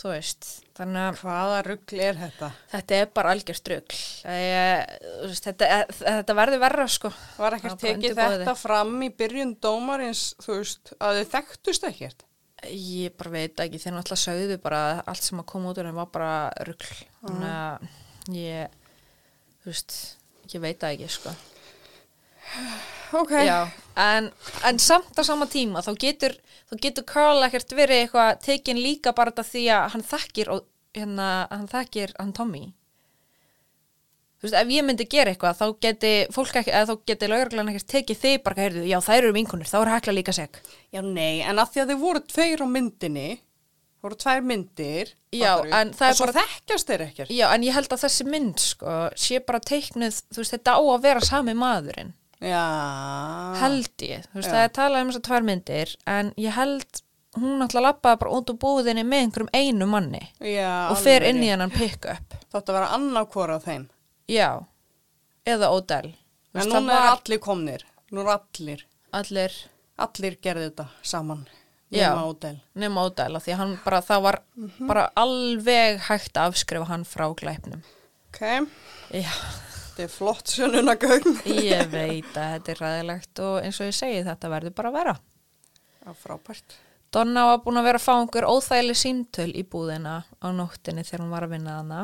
þú 0.00 0.12
veist 0.14 0.48
þannig 0.78 1.02
að 1.02 1.18
Hvaða 1.20 1.58
ruggli 1.66 2.02
er 2.06 2.16
þetta? 2.16 2.48
þetta 2.70 2.96
er 2.96 3.10
bara 3.18 3.34
algjör 3.34 3.58
strugl. 3.58 3.98
Þetta, 5.40 5.68
þetta 5.98 6.36
verður 6.38 6.62
verra 6.62 6.86
sko. 6.88 7.10
Var 7.36 7.56
Það 7.58 7.66
bara 7.66 7.80
tekið 7.82 7.96
undirbúið 7.98 8.36
þetta 8.38 8.54
fram 8.62 8.94
í 9.04 9.10
byrjun 9.20 9.54
dómarins, 9.60 10.22
þú 10.40 10.56
veist, 10.60 10.94
að 10.98 11.20
þið 11.20 11.30
þekktust 11.36 11.88
ekkert? 11.90 12.26
ég 12.60 13.14
bara 13.16 13.30
veit 13.32 13.60
ekki, 13.64 13.78
þeir 13.80 13.94
náttúrulega 13.96 14.20
sögðu 14.20 14.56
bara 14.60 14.80
að 14.90 14.98
allt 15.08 15.24
sem 15.24 15.38
að 15.40 15.46
koma 15.48 15.70
út 15.70 15.78
úr 15.80 15.86
þeim 15.88 16.00
var 16.00 16.10
bara 16.12 16.32
rugl. 16.68 16.90
Þannig 17.22 17.54
að 17.56 18.34
ég 18.36 18.74
þú 19.62 19.70
veist, 19.72 19.96
ég 20.52 20.64
veit 20.64 20.82
það 20.82 20.96
ekki 20.98 21.08
sko 21.16 21.32
Ok. 23.12 23.32
Já, 23.42 23.66
en, 23.98 24.28
en 24.64 24.78
samt 24.78 25.18
á 25.18 25.22
sama 25.26 25.46
tíma 25.50 25.82
þá 25.82 25.92
getur, 25.98 26.34
þá 26.70 26.74
getur 26.84 27.04
Carl 27.10 27.42
ekkert 27.46 27.72
verið 27.74 28.04
eitthvað 28.04 28.36
tekin 28.44 28.78
líka 28.78 29.12
bara 29.16 29.32
þetta 29.32 29.46
því 29.50 29.64
að 29.74 29.88
hann 29.96 30.04
þekkir 30.12 30.52
og 30.54 30.60
hérna, 30.94 31.30
hann 31.50 31.66
þekkir 31.72 32.12
hann 32.20 32.30
Tommy 32.36 32.62
þú 34.40 34.46
veist, 34.46 34.56
ef 34.62 34.70
ég 34.72 34.86
myndi 34.86 35.08
gera 35.10 35.34
eitthvað 35.34 35.58
þá 35.58 35.66
geti 35.84 36.12
fólk 36.32 36.54
ekki, 36.62 36.72
eða 36.72 36.88
þá 36.94 37.02
geti 37.10 37.28
lauruglan 37.32 37.72
ekkert 37.74 37.90
tekið 37.96 38.20
þig 38.22 38.38
bara, 38.46 38.60
heyrðu, 38.62 38.84
já, 38.88 38.98
þær 39.04 39.18
eru 39.24 39.34
vinkunir, 39.36 39.68
þá 39.68 39.78
er 39.82 39.90
hekla 39.96 40.14
líka 40.16 40.36
seg 40.38 40.60
Já, 40.94 41.02
nei, 41.04 41.42
en 41.42 41.60
að 41.60 41.74
því 41.74 41.82
að 41.82 41.90
þið 41.92 42.00
voru 42.06 42.22
tveir 42.30 42.62
á 42.64 42.66
myndinni, 42.70 43.26
voru 44.00 44.16
tvær 44.22 44.46
myndir, 44.46 45.10
Já, 45.34 45.50
fattarðu? 45.58 45.74
en 45.82 45.92
það 45.98 46.06
er 46.06 46.14
og 46.14 46.20
svo 46.22 46.30
bara- 46.30 46.46
þekkjast 46.46 46.88
þeir 46.94 47.04
ekkert. 47.10 47.34
Já, 47.36 47.46
en 47.52 47.66
ég 47.68 47.76
held 47.76 47.92
að 47.98 48.04
þessi 48.06 48.28
mynd, 48.30 48.62
sko, 48.64 48.94
sé 49.26 49.42
bara 49.44 49.60
teiknuð, 49.60 50.22
þú 50.32 50.40
veist, 50.40 50.54
þetta 50.56 50.78
á 50.78 50.80
að 50.94 51.04
vera 51.04 51.26
sami 51.26 51.52
maðurinn 51.58 52.14
Já. 52.40 52.64
held 53.60 54.04
ég, 54.06 54.24
þú 54.30 54.38
veist, 54.40 54.48
Já. 54.48 54.54
það 54.54 54.64
er 54.64 54.74
talað 54.78 55.02
um 55.04 55.10
þessar 55.12 55.24
tvær 55.28 55.46
myndir 55.48 55.94
en 56.08 56.30
ég 56.40 56.54
held 56.56 57.02
hún 57.36 57.62
alltaf 57.62 57.84
lappaði 57.84 58.20
bara 58.22 58.32
út 58.38 58.50
úr 58.50 58.58
búðinni 58.62 59.04
með 59.06 59.26
einhverjum 59.26 59.50
einu 59.54 59.86
manni 59.86 60.22
Já, 60.40 60.88
og 60.90 60.96
fer 60.98 61.20
alveg 61.20 61.34
inn 61.34 61.44
í 61.44 61.50
hennan 61.52 61.70
pick-up. 61.74 62.34
Þetta 62.50 62.74
vera 62.74 62.88
annarkvora 62.96 63.58
af 63.60 63.68
þeim. 63.68 63.84
Já, 64.30 64.48
eða 65.46 65.68
Odell. 65.76 66.10
Þú 66.50 66.56
En 66.56 66.58
veist, 66.62 66.72
núna 66.72 66.80
það 66.80 66.96
er 66.96 67.04
var 67.06 67.12
allir 67.20 67.42
komnir. 67.44 67.84
Nú 68.10 68.24
er 68.24 68.32
allir. 68.34 68.86
allir 69.12 69.60
Allir 70.00 70.36
gerði 70.42 70.70
þetta 70.70 70.88
saman. 71.02 71.44
Já. 71.92 72.08
Nema 72.14 72.24
Ódel. 72.30 72.56
nema 72.74 73.02
Odell 73.04 73.36
af 73.36 73.44
því 73.44 73.52
að 73.52 73.58
hann 73.60 73.72
bara, 73.84 73.98
það 74.06 74.20
var 74.22 74.36
bara 74.88 75.04
alveg 75.18 76.00
hægt 76.06 76.36
að 76.38 76.52
afskrifa 76.52 76.86
hann 76.88 77.04
frá 77.04 77.26
glæpnum. 77.36 77.82
Ok, 78.30 78.40
Já, 79.10 79.30
þetta 80.00 80.06
er 80.08 80.14
flott 80.14 80.52
sönunagögn. 80.54 81.34
ég 81.60 81.90
veit 81.94 82.30
að 82.36 82.54
þetta 82.54 82.72
er 82.72 82.80
ræðilegt 82.84 83.42
og 83.44 83.58
eins 83.64 83.80
og 83.80 83.90
ég 83.90 83.96
segi 83.98 84.22
þetta 84.26 84.50
verður 84.52 84.74
bara 84.78 84.92
að 84.92 84.96
vera. 85.00 85.14
Já, 86.00 86.14
frábært. 86.16 86.78
Donna 87.12 87.42
var 87.50 87.60
búin 87.64 87.80
að 87.80 87.86
vera 87.90 87.98
að 88.00 88.04
fá 88.06 88.12
einhver 88.16 88.46
óþægileg 88.46 88.96
símtöl 88.96 89.50
í 89.58 89.64
búðina 89.66 90.20
á 90.40 90.46
nóttinni 90.54 91.02
þegar 91.04 91.24
hún 91.24 91.32
var 91.34 91.46
að 91.46 91.54
vinna 91.56 91.76
hana. 91.80 92.02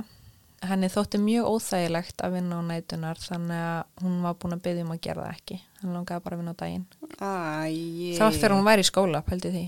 Henni 0.67 0.89
þótti 0.91 1.21
mjög 1.23 1.47
óþægilegt 1.53 2.25
að 2.27 2.35
vinna 2.41 2.59
á 2.59 2.63
nætunar 2.67 3.21
þannig 3.23 3.61
að 3.63 4.05
hún 4.05 4.17
var 4.25 4.39
búin 4.41 4.57
að 4.57 4.63
byggja 4.67 4.85
um 4.87 4.95
að 4.97 5.03
gera 5.07 5.27
það 5.27 5.37
ekki. 5.37 5.59
Hann 5.81 5.95
langaði 5.95 6.25
bara 6.25 6.37
að 6.37 6.43
vinna 6.43 6.55
á 6.57 6.61
daginn. 6.63 6.87
Æ, 7.17 7.31
Það 8.17 8.25
var 8.25 8.39
þegar 8.41 8.55
hún 8.57 8.67
væri 8.67 8.85
í 8.85 8.89
skóla, 8.91 9.23
pældi 9.29 9.53
því. 9.55 9.65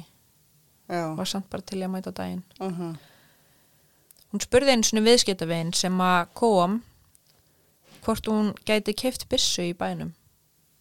Já. 0.89 1.03
Var 1.20 1.29
samt 1.29 1.49
bara 1.53 1.66
til 1.70 1.81
að 1.85 1.93
mæta 1.95 2.11
á 2.12 2.18
daginn. 2.18 2.43
Uh 2.59 2.91
Hún 4.29 4.43
spurði 4.45 4.74
einu 4.74 4.85
svona 4.85 5.07
viðskiptavinn 5.07 5.70
sem 5.72 6.01
að 6.05 6.26
kom 6.37 6.74
hvort 8.05 8.30
hún 8.30 8.53
gæti 8.68 8.94
keift 8.96 9.28
byssu 9.30 9.62
í 9.70 9.74
bænum. 9.78 10.14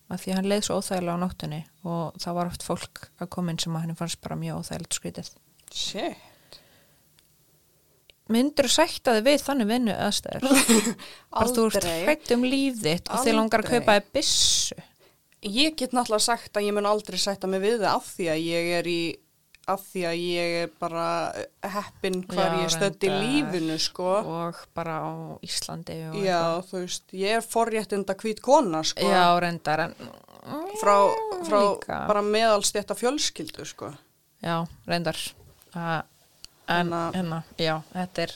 Af 0.09 0.21
því 0.23 0.37
hann 0.37 0.47
leið 0.47 0.63
svo 0.69 0.77
óþægilega 0.79 1.17
á 1.19 1.23
nóttunni 1.23 1.61
og 1.83 2.15
það 2.23 2.37
var 2.37 2.47
oft 2.53 2.63
fólk 2.63 3.07
að 3.19 3.29
koma 3.35 3.51
inn 3.51 3.59
sem 3.59 3.75
að 3.75 3.83
henni 3.85 3.97
fannst 3.99 4.21
bara 4.23 4.37
mjög 4.39 4.61
óþægilegt 4.61 4.95
skrítið. 4.99 5.31
Shit. 5.75 6.15
myndur 8.31 8.67
sætta 8.71 9.13
þig 9.17 9.23
við 9.27 9.43
þannig 9.45 9.67
vinnu 9.69 9.93
aðstæður 10.03 10.41
bara 10.47 11.47
þú 11.47 11.65
ert 11.67 11.77
Aldrei. 11.77 11.93
hrætt 12.05 12.31
um 12.35 12.41
líf 12.47 12.79
þitt 12.83 13.11
og 13.11 13.21
þið 13.23 13.37
langar 13.37 13.63
að 13.63 13.69
Aldrei. 13.69 13.79
kaupa 13.79 13.97
þig 13.99 14.09
byssu 14.17 14.79
Ég 15.47 15.75
get 15.79 15.93
náttúrulega 15.93 16.25
sagt 16.25 16.57
að 16.57 16.65
ég 16.65 16.73
mun 16.75 16.87
aldrei 16.89 17.15
sætta 17.21 17.47
mig 17.47 17.61
við 17.63 17.77
það 17.83 17.91
af 17.93 18.07
því 18.17 18.25
að 18.33 18.39
ég 18.41 18.69
er 18.79 18.87
í 18.89 18.99
af 19.67 19.81
því 19.91 20.01
að 20.07 20.15
ég 20.23 20.53
er 20.63 20.69
bara 20.79 21.05
heppin 21.63 22.21
hvar 22.23 22.53
Já, 22.55 22.63
ég 22.63 22.77
reyndar. 22.79 23.17
lífinu 23.23 23.77
sko. 23.79 24.05
og 24.23 24.55
bara 24.75 24.95
á 25.03 25.11
Íslandi 25.43 25.97
Já, 26.23 26.61
þú 26.69 26.81
veist, 26.85 27.03
ég 27.11 27.35
er 27.37 27.41
forréttinda 27.41 28.15
hvít 28.15 28.39
kona 28.41 28.83
sko. 28.83 29.03
já, 29.03 29.39
reyndar 29.39 29.79
en, 29.89 29.95
frá, 30.81 30.95
frá 31.43 31.59
líka. 31.75 32.07
bara 32.07 32.21
meðalstjætta 32.21 32.95
fjölskyldu 32.95 33.65
sko. 33.65 33.91
já, 34.43 34.65
reyndar 34.87 35.17
uh, 35.75 36.01
en, 36.67 36.89
Þannig 36.89 36.93
að- 36.93 37.15
hérna, 37.15 37.43
já, 37.57 37.81
þetta 37.93 38.21
er 38.27 38.31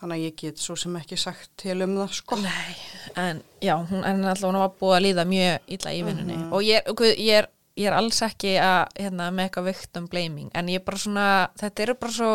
Þannig 0.00 0.16
að 0.16 0.22
ég 0.24 0.36
get 0.40 0.56
svo 0.62 0.74
sem 0.80 0.94
ekki 0.96 1.16
sagt 1.20 1.50
til 1.60 1.82
um 1.84 1.90
það 1.98 2.12
sko. 2.16 2.36
nei, 2.40 2.76
en 3.20 3.42
já, 3.60 3.74
hún 3.90 4.04
en 4.08 4.22
alltaf 4.24 4.48
hún 4.48 4.56
var 4.56 4.70
búið 4.80 4.94
að 4.96 5.02
líða 5.04 5.24
mjög 5.28 5.58
illa 5.76 5.90
í 5.92 6.04
vinnunni 6.06 6.36
Mhm. 6.38 6.52
og 6.52 6.62
ég, 6.62 6.80
er- 6.86 7.16
ég, 7.20 7.34
er, 7.42 7.48
ég 7.80 7.88
er 7.88 7.96
alls 7.96 8.20
ekki 8.26 8.54
að 8.60 8.80
hérna, 9.00 9.30
með 9.34 9.46
eitthvað 9.48 9.68
victim 9.70 10.08
blaming 10.12 10.50
en 10.54 10.68
ég 10.72 10.80
er 10.80 10.86
bara 10.86 11.00
svona, 11.00 11.26
þetta 11.60 11.84
eru 11.86 11.96
bara 12.02 12.16
svo 12.18 12.32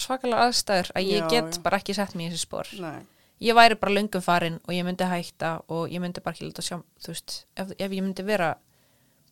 svakalega 0.00 0.46
aðstæður 0.48 0.90
að 0.98 1.10
ég 1.10 1.22
Já, 1.24 1.28
get 1.32 1.56
já. 1.58 1.62
bara 1.64 1.80
ekki 1.80 1.94
sett 1.96 2.14
mér 2.18 2.30
í 2.30 2.34
þessi 2.34 2.46
spór 2.46 2.70
Nei. 2.82 3.00
ég 3.46 3.56
væri 3.56 3.78
bara 3.80 3.94
löngum 3.96 4.24
farin 4.24 4.58
og 4.66 4.72
ég 4.76 4.84
myndi 4.86 5.08
hætta 5.08 5.54
og 5.72 5.88
ég 5.92 6.02
myndi 6.04 6.22
bara 6.24 6.36
ekki 6.36 6.50
að 6.52 6.68
sjá 6.68 6.76
þú 7.04 7.12
veist, 7.14 7.36
ef, 7.56 7.72
ef 7.78 7.92
ég 7.96 8.02
myndi 8.04 8.24
vera 8.26 8.54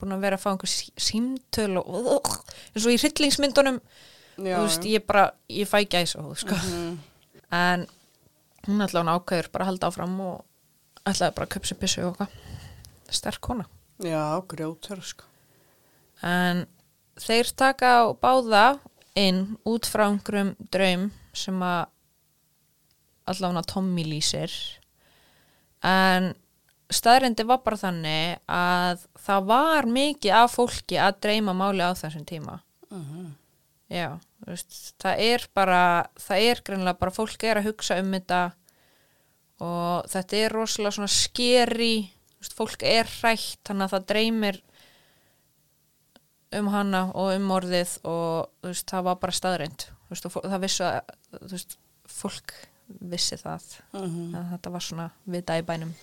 búin 0.01 0.15
að 0.17 0.25
vera 0.27 0.39
að 0.39 0.43
fá 0.45 0.49
einhver 0.53 0.71
sí, 0.73 0.89
símtöl 0.99 1.79
og 1.81 2.31
eins 2.75 2.87
og 2.87 2.93
í 2.95 2.99
hryllingsmyndunum 3.03 3.81
Já, 4.35 4.57
þú 4.59 4.63
veist, 4.67 4.89
ég 4.91 5.05
bara, 5.07 5.29
ég 5.53 5.69
fæ 5.71 5.85
gæs 5.87 6.17
og 6.19 6.33
sko. 6.41 6.57
Mhm. 6.57 6.97
en 7.55 7.85
hún 8.67 8.81
ætlaði 8.83 9.05
hún 9.05 9.13
ákveður 9.15 9.51
bara 9.53 9.65
að 9.65 9.71
halda 9.71 9.91
áfram 9.93 10.17
og 10.25 10.41
ætlaði 11.07 11.37
bara 11.37 11.47
að 11.47 11.53
köpa 11.55 11.69
sér 11.71 11.79
byssu 11.85 12.03
og 12.09 12.17
eitthvað 12.17 13.15
sterk 13.21 13.41
kona 13.45 13.69
Já, 14.03 14.43
grjótur 14.51 15.05
sko. 15.07 15.29
En 16.25 16.65
þeir 17.21 17.51
taka 17.57 17.91
á 18.01 18.05
báða 18.19 18.65
inn 19.19 19.43
út 19.69 19.87
frá 19.87 20.07
einhverjum 20.09 20.55
draum 20.75 21.11
sem 21.37 21.61
að 21.63 21.85
allavega 23.31 23.63
Tommy 23.71 24.05
lýsir 24.07 24.53
en 25.85 26.33
staðrendi 26.95 27.45
var 27.49 27.63
bara 27.65 27.79
þannig 27.81 28.41
að 28.51 29.05
það 29.25 29.47
var 29.49 29.89
mikið 29.91 30.35
af 30.43 30.57
fólki 30.59 30.99
að 31.01 31.21
dreyma 31.25 31.55
máli 31.57 31.85
á 31.85 31.93
þessum 31.97 32.27
tíma 32.29 32.61
Mhm. 32.95 33.33
já, 33.91 34.19
þú 34.45 34.47
veist, 34.53 34.95
það 35.03 35.19
er 35.19 35.47
bara 35.55 35.81
það 36.21 36.45
er 36.51 36.61
greinlega 36.65 36.99
bara 37.01 37.11
fólk 37.11 37.43
er 37.45 37.57
að 37.59 37.67
hugsa 37.71 37.99
um 37.99 38.13
þetta 38.13 38.43
og 39.61 40.07
þetta 40.13 40.37
er 40.45 40.53
rosalega 40.55 40.93
svona 40.99 41.09
skeri 41.11 42.11
fólk 42.55 42.83
er 42.85 43.05
hrætt 43.09 43.59
þannig 43.65 43.87
að 43.89 43.95
það 43.97 44.07
dreymir 44.13 44.61
um 46.59 46.69
hana 46.73 47.05
og 47.15 47.33
um 47.37 47.49
orðið 47.51 47.97
og 48.05 48.51
veist, 48.63 48.87
það 48.91 49.03
var 49.09 49.17
bara 49.23 49.33
fó- 50.33 50.45
það 50.45 50.61
vissi 50.65 50.85
að 50.85 51.49
veist, 51.51 51.77
fólk 52.09 52.55
vissi 53.01 53.37
það 53.41 53.63
Mhm. 53.93 54.35
að 54.37 54.51
þetta 54.53 54.71
var 54.73 54.81
svona 54.81 55.11
vita 55.27 55.59
í 55.59 55.63
bænum. 55.63 55.95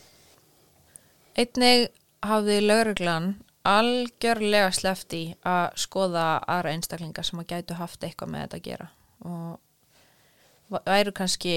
Einnig 1.38 1.90
hafði 2.26 2.58
lauruglan 2.66 3.30
algjörlega 3.66 4.72
sleppt 4.74 5.14
í 5.14 5.24
að 5.46 5.76
skoða 5.78 6.26
aðra 6.50 6.74
einstaklinga 6.76 7.24
sem 7.24 7.40
að 7.40 7.48
gætu 7.54 7.78
haft 7.78 8.02
eitthvað 8.02 8.32
með 8.34 8.42
þetta 8.48 8.58
að 8.60 8.66
gera. 8.68 8.90
Og 9.26 10.82
væru 10.88 11.12
kannski 11.14 11.56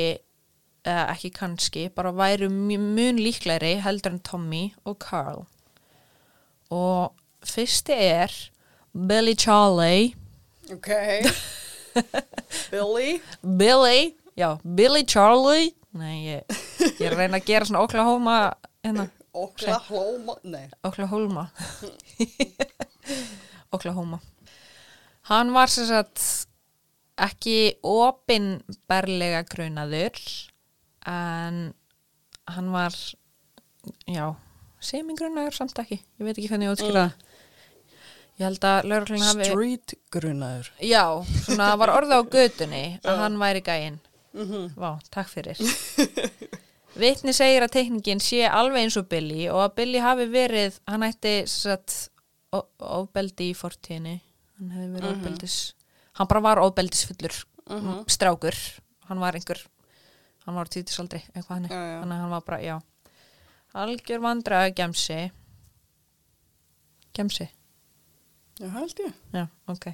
eða 0.85 1.07
ekki 1.15 1.31
kannski, 1.33 1.89
bara 1.95 2.13
væru 2.13 2.51
mj- 2.53 2.79
mun 2.79 3.17
líklegri 3.17 3.79
heldur 3.81 4.13
en 4.13 4.19
Tommy 4.21 4.75
og 4.85 4.99
Carl. 5.01 5.47
Og 6.71 7.15
fyrsti 7.45 7.95
er 7.97 8.31
Billy 8.95 9.35
Charlie 9.35 10.15
Ok. 10.73 10.89
Billy. 12.71 13.21
Billy, 13.43 14.15
já, 14.39 14.59
Billy 14.65 15.03
Charlie 15.05 15.75
nei, 15.95 16.15
ég, 16.27 16.57
ég 16.99 17.03
er 17.07 17.13
að 17.15 17.21
reyna 17.21 17.39
að 17.39 17.47
gera 17.51 17.69
svona 17.69 17.83
Oklahoma 17.85 18.39
hérna, 18.83 19.05
Oklahoma. 19.35 20.37
Nei. 20.47 20.69
Oklahoma. 20.87 21.49
Oklahoma. 23.75 24.21
Hann 25.31 25.51
var 25.55 25.71
sem 25.73 25.89
sagt 25.89 26.23
ekki 27.19 27.75
opinberlega 27.87 29.45
grunaður 29.51 30.19
en 31.11 31.61
hann 32.55 32.71
var 32.75 32.95
já, 34.07 34.27
semingrunaður 34.83 35.59
samt 35.59 35.79
ekki. 35.83 35.99
Ég 36.19 36.27
veit 36.27 36.37
ekki 36.37 36.51
hvernig 36.53 36.71
ég 36.71 36.77
útskýra 36.77 37.07
það 37.09 37.31
ég 38.39 38.45
held 38.49 38.65
að 38.67 38.89
lögreglun 38.91 39.23
hafi 39.29 39.45
Street 39.51 39.95
grunaður. 40.11 40.71
já, 40.83 41.05
svona 41.45 41.77
var 41.79 41.93
orða 41.95 42.19
á 42.19 42.23
götunni 42.27 42.85
að 43.09 43.19
hann 43.25 43.39
væri 43.39 43.63
gæinn 43.67 44.01
Mm 44.35 44.73
Vá, 44.75 44.97
takk 45.15 45.29
fyrir. 45.31 45.55
Vitni 46.99 47.31
segir 47.35 47.63
að 47.63 47.71
teikningin 47.77 48.19
sé 48.23 48.41
alveg 48.51 48.81
eins 48.83 48.97
og 48.99 49.07
Billy 49.11 49.45
og 49.51 49.61
að 49.63 49.75
Billy 49.79 50.01
hafi 50.03 50.27
verið, 50.31 50.81
hann 50.91 51.03
ætti 51.07 51.35
satt, 51.51 51.95
ofbeldi 52.55 53.53
í 53.53 53.55
fortíðinni. 53.59 54.17
Hann 54.59 54.71
hefði 54.75 54.89
verið 54.97 55.07
Mhm. 55.11 55.21
ofbeldis, 55.21 55.57
hann 56.19 56.27
bara 56.31 56.41
var 56.49 56.61
ofbeldisfullur 56.63 57.39
strákur. 58.11 58.55
Hann 59.09 59.19
var 59.23 59.35
einhver, 59.39 59.63
hann 60.47 60.55
var 60.59 60.67
títisaldri, 60.71 61.23
eitthvað 61.35 61.55
hann. 61.55 61.69
Já, 61.71 61.79
já. 61.79 62.01
Þannig 62.03 62.15
að 62.19 62.23
hann 62.25 62.31
var 62.35 62.45
bara, 62.51 62.61
já. 62.63 62.77
Algjör 63.75 64.21
vandraði 64.23 64.75
gemsi. 64.75 65.21
Gemsi, 67.15 67.49
Já, 68.61 68.69
held 68.71 69.05
ég. 69.07 69.13
já, 69.35 69.47
ok. 69.67 69.87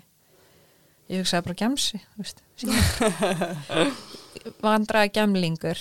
Ég 1.11 1.25
hugsaði 1.25 1.47
bara 1.49 1.61
gemsi, 1.65 2.01
þú 2.13 2.25
veist. 2.25 2.43
vandraði 4.63 5.13
gemlingur 5.15 5.81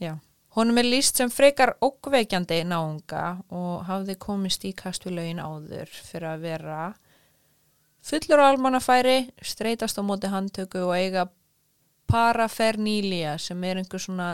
já 0.00 0.14
honum 0.56 0.80
er 0.82 0.88
líst 0.88 1.20
sem 1.20 1.30
frekar 1.30 1.76
ókveikjandi 1.84 2.62
náunga 2.68 3.40
og 3.54 3.84
hafði 3.88 4.16
komist 4.20 4.64
í 4.66 4.72
kast 4.76 5.06
við 5.06 5.18
lögin 5.20 5.42
áður 5.42 5.92
fyrir 5.92 6.30
að 6.32 6.46
vera 6.46 6.78
fullur 8.06 8.42
á 8.42 8.50
almannafæri 8.50 9.18
streytast 9.42 10.00
á 10.00 10.02
móti 10.02 10.30
handtöku 10.32 10.86
og 10.88 10.96
eiga 10.96 11.28
parafernýlia 12.10 13.36
sem 13.38 13.64
er 13.64 13.82
einhver 13.82 14.02
svona 14.02 14.32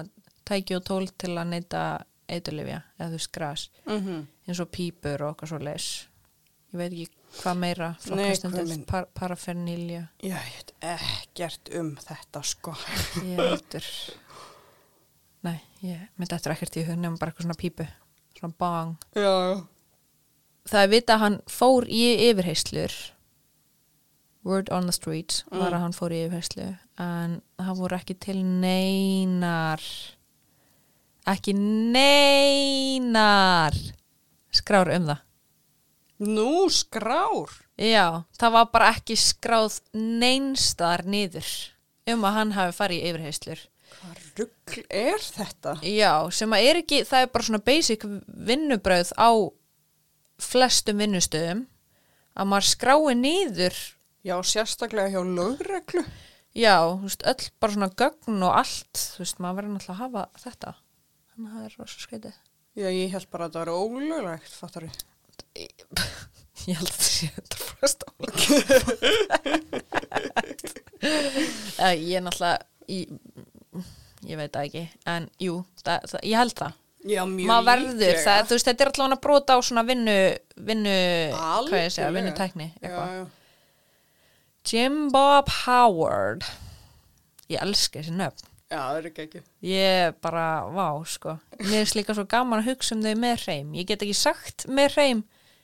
tæki 0.48 0.78
og 0.78 0.84
tól 0.86 1.08
til 1.18 1.34
að 1.36 1.50
neyta 1.52 1.82
eiturlifja 2.30 2.80
eða 2.98 3.10
þú 3.10 3.20
veist 3.20 3.32
gras 3.32 3.68
Mm 3.84 4.24
eins 4.46 4.60
og 4.62 4.68
pípur 4.70 5.22
og 5.26 5.32
okkar 5.34 5.48
svo 5.50 5.58
leis 5.58 6.06
ég 6.70 6.78
veit 6.78 6.92
ekki 6.92 7.08
hvað 7.40 7.56
meira? 7.60 7.88
Par 8.86 9.04
parafernýlia 9.14 10.04
Ég 10.24 10.32
veit 10.34 10.72
ekkert 10.80 11.70
um 11.78 11.96
þetta 12.00 12.42
sko. 12.46 12.72
Ég 13.22 13.36
heldur. 13.40 13.86
Nei, 15.46 15.58
ég 15.84 15.98
myndi 16.16 16.34
eftir 16.36 16.52
ekkert 16.54 16.76
í 16.80 16.84
hug 16.86 16.96
nefnum 16.98 17.18
bara 17.20 17.30
eitthvað 17.32 17.46
svona 17.46 17.60
pípu. 17.60 17.84
Svona 18.38 18.54
bang. 18.60 18.90
Já, 19.16 19.32
já. 19.50 19.56
Það 20.66 20.82
er 20.82 20.90
vita 20.90 21.14
að 21.14 21.22
hann 21.22 21.38
fór 21.50 21.82
í 21.86 22.02
yfirheyslur 22.26 22.92
word 24.46 24.68
on 24.70 24.86
the 24.86 24.94
streets 24.94 25.44
var 25.50 25.74
að 25.74 25.82
hann 25.82 25.94
fór 25.94 26.12
í 26.14 26.20
yfirherslu 26.24 26.66
en 27.02 27.42
það 27.58 27.78
voru 27.80 27.96
ekki 27.98 28.14
til 28.22 28.38
neinar. 28.46 29.82
Ekki 31.26 31.52
neinar 31.94 33.74
skrár 34.54 34.88
um 34.94 35.06
það 35.10 35.20
Nú, 36.18 36.66
skrár. 36.72 37.50
Já, 37.76 38.24
það 38.40 38.52
var 38.56 38.68
bara 38.72 38.90
ekki 38.94 39.16
skráð 39.20 39.80
neinstaðar 39.92 41.04
niður 41.04 41.48
um 42.08 42.22
að 42.24 42.36
hann 42.38 42.54
hafi 42.56 42.76
farið 42.78 43.02
í 43.02 43.08
yfirheyslur. 43.10 43.64
Hvað 43.96 44.22
rugl 44.38 44.84
er 44.90 45.20
þetta? 45.22 45.74
Já, 45.84 46.12
sem 46.32 46.54
að 46.56 46.68
er 46.70 46.80
ekki, 46.80 47.00
það 47.08 47.24
er 47.26 47.32
bara 47.34 47.46
svona 47.48 47.62
basic 47.66 48.06
vinnubröð 48.48 49.12
á 49.20 49.30
flestum 50.42 50.98
vinnustöðum 51.00 51.64
að 52.36 52.48
maður 52.50 52.68
skrái 52.70 53.14
niður, 53.16 53.76
Já, 54.26 54.34
sérstaklega 54.42 55.12
hjá 55.14 55.22
lögreglu. 55.22 56.02
já, 56.56 56.74
þú 56.82 57.04
veist, 57.06 57.22
öll 57.30 57.44
bara 57.62 57.72
svona 57.76 57.88
gögn 57.94 58.42
og 58.42 58.56
allt, 58.58 59.02
þú 59.14 59.22
veist, 59.22 59.38
maður 59.38 59.58
verður 59.60 59.74
náttúrulega 59.76 59.94
að 59.94 60.00
hafa 60.02 60.24
þetta. 60.42 60.72
Þannig 61.30 61.50
að 61.52 61.56
það 61.60 61.66
er 61.68 61.76
rosa 61.78 62.00
skreitið. 62.02 62.40
Já, 62.76 62.88
ég 62.90 63.12
held 63.14 63.28
bara 63.30 63.46
að 63.46 63.54
það 63.54 63.62
var 63.62 63.70
ólöglegt, 63.76 64.50
fattar 64.58 64.86
við. 64.88 64.98
Ég 66.66 66.74
held 66.80 66.88
að 66.90 66.96
það 66.96 67.06
sé 67.06 67.26
þetta 67.36 67.56
fyrst 67.62 68.00
á. 68.02 68.10
Ég 71.94 72.16
er 72.18 72.24
náttúrulega, 72.24 72.58
ég, 72.90 73.04
ég 74.26 74.40
veit 74.40 74.50
það 74.56 74.64
ekki, 74.64 74.82
en 75.12 75.28
jú, 75.42 75.60
það, 75.84 76.08
það, 76.10 76.20
ég 76.26 76.40
held 76.40 76.56
það. 76.58 76.72
Já, 77.06 77.22
mjög 77.30 77.46
maður 77.52 77.68
verður, 77.70 78.16
það, 78.24 78.40
þú 78.48 78.56
veist, 78.56 78.66
þetta 78.66 78.82
er 78.82 78.90
alltaf 78.90 79.14
að 79.14 79.22
brota 79.28 79.54
á 79.54 79.58
svona 79.62 79.84
vinnu, 79.86 80.16
vinnu 80.66 80.96
hvað 81.36 81.76
ég 81.84 81.92
segja, 81.94 82.10
vinnutækni. 82.16 82.66
Jim 84.66 84.96
Bob 85.14 85.52
Howard 85.62 86.42
ég 87.52 87.62
elska 87.62 88.00
þessi 88.00 88.16
nöfn 88.18 88.48
Já, 88.66 88.78
það 88.82 88.96
er 88.98 89.04
ekki 89.12 89.24
ekki. 89.28 89.40
ég 89.70 90.16
bara, 90.24 90.44
vá, 90.74 90.86
sko 91.06 91.36
mér 91.60 91.84
er 91.84 91.92
líka 91.94 92.16
svo 92.18 92.24
gaman 92.26 92.58
að 92.64 92.72
hugsa 92.72 92.96
um 92.96 93.04
þau 93.04 93.12
með 93.22 93.44
hreim 93.46 93.74
ég 93.78 93.86
get 93.86 94.02
ekki 94.02 94.16
sagt 94.18 94.64
með 94.66 94.96
hreim 94.96 95.20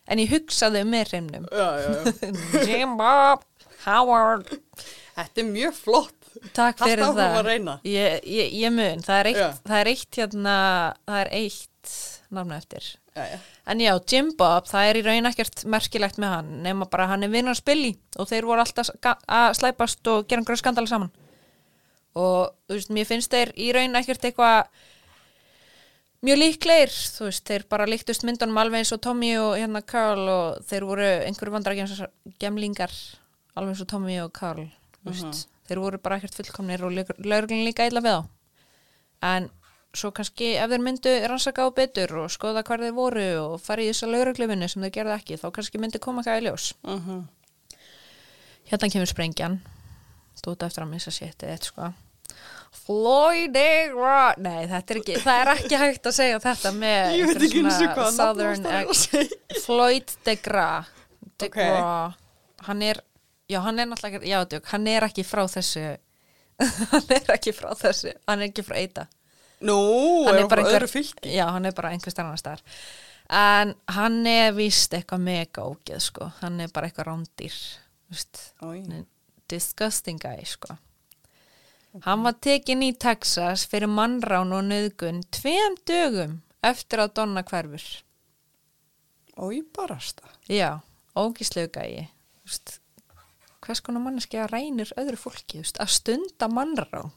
en 0.06 0.22
ég 0.22 0.30
hugsa 0.30 0.68
þau 0.70 0.84
með 0.86 1.10
hreimnum 1.10 1.48
Já, 1.50 1.68
já, 1.82 1.88
já. 1.90 2.32
Jim 2.70 2.96
Bob 3.00 3.42
Howard 3.86 4.52
Þetta 5.12 5.42
er 5.42 5.48
mjög 5.50 5.74
flott. 5.76 6.14
takk 6.56 6.78
fyrir 6.80 7.02
áfram 7.04 7.18
það 7.18 7.34
að 7.42 7.46
reyna. 7.50 7.74
ég, 7.84 8.22
ég, 8.24 8.54
ég 8.62 8.72
mun, 8.72 9.02
það 9.04 9.18
er 9.18 9.28
eitt, 9.32 9.58
það 9.68 9.80
er 9.82 9.90
eitt 9.92 10.18
hérna, 10.22 10.54
það 11.10 11.18
er 11.24 11.30
eitt 11.42 11.96
námna 12.32 12.60
eftir 12.62 12.86
Já, 13.12 13.24
já. 13.28 13.38
En 13.68 13.80
já, 13.84 13.90
Jim 14.08 14.30
Bob, 14.40 14.64
það 14.70 14.86
er 14.88 14.96
í 14.96 15.02
raun 15.04 15.28
ekkert 15.28 15.66
merkilegt 15.68 16.16
með 16.22 16.30
hann, 16.32 16.54
nema 16.64 16.86
bara 16.88 17.10
hann 17.10 17.26
er 17.26 17.30
vinnur 17.34 17.58
spilli 17.58 17.90
og 18.16 18.30
þeir 18.30 18.46
voru 18.48 18.62
alltaf 18.64 18.88
að 19.04 19.50
slæpast 19.58 20.08
og 20.08 20.24
gera 20.30 20.40
einhverju 20.40 20.62
skandala 20.62 20.88
saman. 20.88 21.10
Og, 22.12 22.50
þú 22.68 22.76
veist, 22.76 22.90
mér 22.92 23.08
finnst 23.08 23.32
þeir 23.32 23.54
í 23.56 23.70
raun 23.72 23.96
ekkert 23.96 24.26
eitthvað 24.28 24.66
mjög 26.22 26.38
líklegir, 26.38 26.92
þú 27.16 27.28
veist, 27.30 27.44
þeir 27.48 27.64
bara 27.72 27.88
líktust 27.88 28.26
myndunum 28.28 28.60
alveg 28.60 28.82
eins 28.82 28.92
og 28.94 29.00
Tommy 29.02 29.32
og 29.40 29.56
hérna 29.56 29.82
Carl 29.82 30.28
og 30.28 30.60
þeir 30.68 30.86
voru 30.90 31.08
einhverju 31.24 31.54
vandra 31.54 31.74
gemlingar, 32.42 32.92
alveg 33.56 33.74
eins 33.74 33.82
og 33.86 33.90
Tommy 33.90 34.20
og 34.22 34.30
Carl, 34.36 34.68
þú 35.00 35.08
veist, 35.10 35.48
þeir 35.68 35.82
voru 35.82 35.98
bara 36.04 36.20
ekkert 36.20 36.36
fullkomnir 36.38 36.84
og 36.84 36.94
lögurinn 36.94 37.64
líka 37.66 37.88
illa 37.88 38.04
við 38.04 38.20
á. 38.20 38.22
En 39.32 39.50
svo 39.96 40.10
kannski 40.14 40.54
ef 40.56 40.70
þeir 40.72 40.84
myndu 40.84 41.10
rannsaka 41.28 41.64
á 41.64 41.68
betur 41.74 42.14
og 42.22 42.32
skoða 42.32 42.62
hvar 42.64 42.80
þeir 42.80 42.94
voru 42.96 43.26
og 43.42 43.60
fara 43.60 43.84
í 43.84 43.90
þessa 43.90 44.08
lögreglufinu 44.08 44.68
sem 44.68 44.84
þeir 44.84 44.94
gerðu 44.96 45.16
ekki, 45.16 45.40
þá 45.40 45.48
kannski 45.52 45.80
myndi 45.80 46.00
koma 46.02 46.22
eitthvað 46.22 46.40
í 46.40 46.46
ljós. 46.48 46.72
Uh 46.84 47.22
Hérna 48.70 48.88
kemur 48.88 49.10
sprengjan, 49.10 49.56
stóta 50.38 50.66
eftir 50.68 50.84
að 50.86 50.90
missa 50.94 51.12
sétti 51.14 51.46
eitt 51.52 51.68
sko. 51.68 51.90
Floyding 52.82 53.92
Rock, 53.94 54.38
nei 54.42 54.64
þetta 54.70 54.94
er 54.94 54.98
ekki, 55.02 55.16
það 55.22 55.40
er 55.42 55.50
ekki 55.52 55.78
hægt 55.82 56.08
að 56.08 56.14
segja 56.16 56.38
þetta 56.42 56.72
með 56.76 57.12
Ég 57.18 57.28
veit 57.30 57.44
ekki 57.46 57.60
eins 57.62 57.80
og 57.84 57.92
hvað 57.98 58.10
Southern 58.16 58.64
nafn 58.64 58.92
að 58.94 58.98
segja. 59.02 59.60
Floyd 59.66 60.14
DeGraw, 60.26 60.88
Ok. 61.42 61.42
DeGraw, 61.44 62.14
hann 62.68 62.82
er, 62.86 63.00
já 63.50 63.60
hann 63.64 63.82
er 63.82 63.90
náttúrulega, 63.90 64.22
já 64.26 64.38
djók, 64.48 64.70
hann 64.72 64.88
er 64.90 65.06
ekki 65.08 65.24
frá 65.26 65.42
þessu, 65.52 65.84
hann 66.94 67.12
er 67.18 67.32
ekki 67.36 67.54
frá 67.56 67.70
þessu, 67.78 68.14
hann 68.30 68.40
er 68.44 68.48
ekki 68.50 68.64
frá 68.66 68.78
Eita. 68.80 69.06
Nú, 69.62 69.76
hann 70.26 70.40
er 70.40 70.48
bara 70.50 70.64
öðru 70.72 70.88
fylki. 70.90 71.36
já, 71.36 71.44
hann 71.54 71.68
er 71.68 71.74
bara 71.76 71.92
einhver 71.94 72.10
starfna 72.14 72.38
starf 72.40 72.64
en 73.32 73.70
hann 73.94 74.16
er 74.26 74.50
víst 74.56 74.92
eitthvað 74.96 75.20
mega 75.22 75.62
ógeð 75.70 76.00
sko, 76.02 76.26
hann 76.40 76.58
er 76.64 76.72
bara 76.74 76.88
eitthvað 76.90 77.06
rándýr 77.12 77.54
veist, 78.10 78.40
Oj. 78.66 78.80
hann 78.82 78.96
er 78.98 79.04
disgusting 79.52 80.20
guy 80.22 80.40
sko. 80.48 80.78
Hann 82.06 82.24
var 82.24 82.38
tekin 82.40 82.80
í 82.86 82.94
Texas 82.96 83.66
fyrir 83.68 83.90
mannrán 83.92 84.54
og 84.56 84.64
nöðgun 84.64 85.20
tveim 85.34 85.76
dögum 85.88 86.38
eftir 86.64 87.02
að 87.04 87.12
Donna 87.18 87.42
hverfur. 87.44 87.84
Ói 89.36 89.62
barasta. 89.76 90.24
já, 90.48 90.80
ógíslegu 91.16 91.68
gæi. 91.72 92.08
Hvers 93.62 93.80
konar 93.80 94.02
manneski 94.02 94.40
að 94.40 94.52
rænir 94.56 94.90
öðru 94.98 95.16
fólki, 95.20 95.60
veist, 95.60 95.78
að 95.78 95.92
stunda 95.94 96.48
mannrán? 96.48 97.12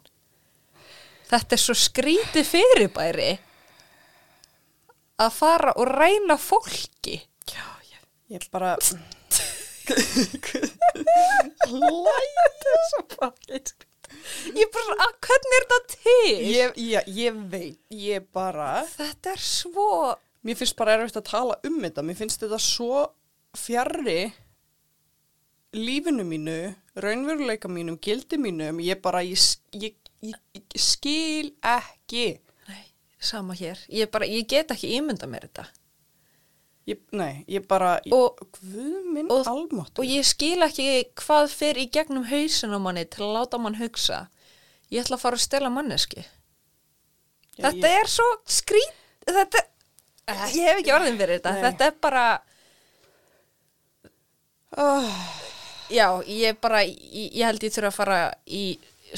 Þetta 1.25 1.55
er 1.55 1.61
svo 1.61 1.73
skrítið 1.73 2.45
fyrirbæri 2.51 3.31
að 5.17 5.31
fara 5.33 5.73
og 5.79 5.89
ræna 5.89 6.37
fólki. 6.37 7.21
Já, 7.49 7.65
ég, 7.89 8.01
ég 8.35 8.49
bara... 8.51 8.75
Læti 11.75 12.77
svo 12.91 13.01
fucking 13.15 13.85
ég 14.55 14.69
bara, 14.73 14.95
að, 15.05 15.13
hvernig 15.25 15.55
er 15.57 15.65
þetta 15.65 15.79
til? 15.91 16.35
Ég, 16.49 16.77
ég, 16.79 17.09
ég 17.19 17.41
veit, 17.51 17.79
ég 17.93 18.25
bara... 18.35 18.69
þetta 18.95 19.35
er 19.35 19.43
svo 19.43 19.89
Mér 20.45 20.59
finnst 20.59 20.77
bara 20.77 20.93
erfitt 20.93 21.17
að 21.17 21.29
tala 21.31 21.55
um 21.65 21.79
þetta. 21.81 22.03
Mér 22.05 22.17
finnst 22.19 22.43
þetta 22.43 22.59
svo 22.61 23.05
fjarrri 23.57 24.27
lífinu 25.75 26.21
mínu, 26.27 26.57
raunveruleika 27.01 27.71
mínum, 27.71 27.97
gildi 27.97 28.37
mínum. 28.37 28.77
Ég 28.85 29.01
bara, 29.01 29.23
ég, 29.25 29.41
ég, 29.73 29.97
ég, 30.21 30.37
ég 30.53 30.77
skil 30.77 31.49
ekki. 31.65 32.27
Nei, 32.69 32.83
sama 33.17 33.57
hér, 33.57 33.81
ég, 33.89 34.11
bara, 34.13 34.29
ég 34.29 34.45
get 34.51 34.75
ekki 34.75 34.93
ímynda 34.99 35.25
mér 35.31 35.49
þetta 35.49 35.65
Ég, 36.85 36.99
nei, 37.17 37.43
ég 37.49 37.63
bara, 37.67 37.95
ég, 38.05 38.13
Og- 38.13 38.37
guð 38.59 39.05
minn 39.13 39.29
almáttur. 39.31 40.03
og 40.03 40.05
ég 40.05 40.25
skil 40.25 40.61
ekki 40.61 41.05
hvað 41.17 41.47
fer 41.49 41.79
í 41.81 41.87
gegnum 41.89 42.27
hausin 42.29 42.75
á 42.77 42.79
manni 42.79 43.05
til 43.09 43.23
að 43.25 43.33
láta 43.39 43.57
mann 43.57 43.79
hugsa 43.79 44.27
ég 44.91 45.01
ætla 45.01 45.17
að 45.17 45.23
fara 45.23 45.35
að 45.39 45.45
stela 45.47 45.69
manneski 45.73 46.21
Já, 47.57 47.71
þetta 47.71 47.87
er 48.01 48.05
svo 48.11 48.27
skrít 48.45 48.93
þetta, 49.25 49.63
ég 50.53 50.67
hef 50.67 50.77
ekki 50.83 50.93
orðin 50.93 51.17
fyrir 51.17 51.39
þetta 51.39 51.53
Nei. 51.55 51.61
þetta 51.65 51.85
er 51.89 51.97
bara 52.05 52.25
Oh, 54.77 55.07
já, 55.89 56.09
ég 56.27 56.57
bara 56.61 56.81
ég, 56.83 57.31
ég 57.31 57.45
held 57.47 57.63
ég 57.63 57.71
þurfa 57.71 57.87
að 57.93 57.95
fara 57.95 58.17
í 58.45 58.63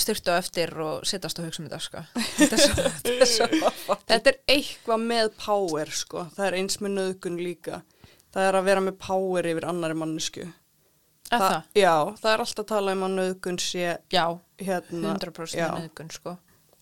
styrtu 0.04 0.34
á 0.34 0.36
eftir 0.38 0.74
og 0.84 1.06
sittast 1.08 1.40
og 1.40 1.48
hugsa 1.48 1.64
um 1.64 1.68
þetta 1.68 1.80
sko. 1.84 2.04
þetta 2.38 2.58
er 2.58 2.64
svo, 2.64 2.86
þetta 2.86 3.14
er 3.14 3.32
svo 3.32 3.98
þetta 4.08 4.32
er 4.32 4.40
eitthvað 4.54 5.06
með 5.10 5.30
power, 5.42 5.92
sko. 5.94 6.26
Það 6.36 6.50
er 6.50 6.58
eins 6.62 6.80
með 6.84 6.96
nöðgun 6.98 7.40
líka. 7.42 7.82
Það 8.36 8.50
er 8.50 8.60
að 8.60 8.68
vera 8.70 8.84
með 8.88 8.98
power 9.02 9.50
yfir 9.54 9.70
annari 9.70 9.98
mannesku. 9.98 10.48
að 11.32 11.44
það, 11.44 11.56
Já, 11.76 11.96
það 12.22 12.32
er 12.34 12.44
alltaf 12.44 12.64
að 12.64 12.70
tala 12.72 12.94
um 12.96 13.08
að 13.08 13.16
nöðgun 13.18 13.58
sé 13.60 13.88
já, 14.14 14.26
hérna. 14.62 15.16
100% 15.16 15.58
já. 15.60 15.68
nöðgun 15.76 16.12
sko. 16.14 16.38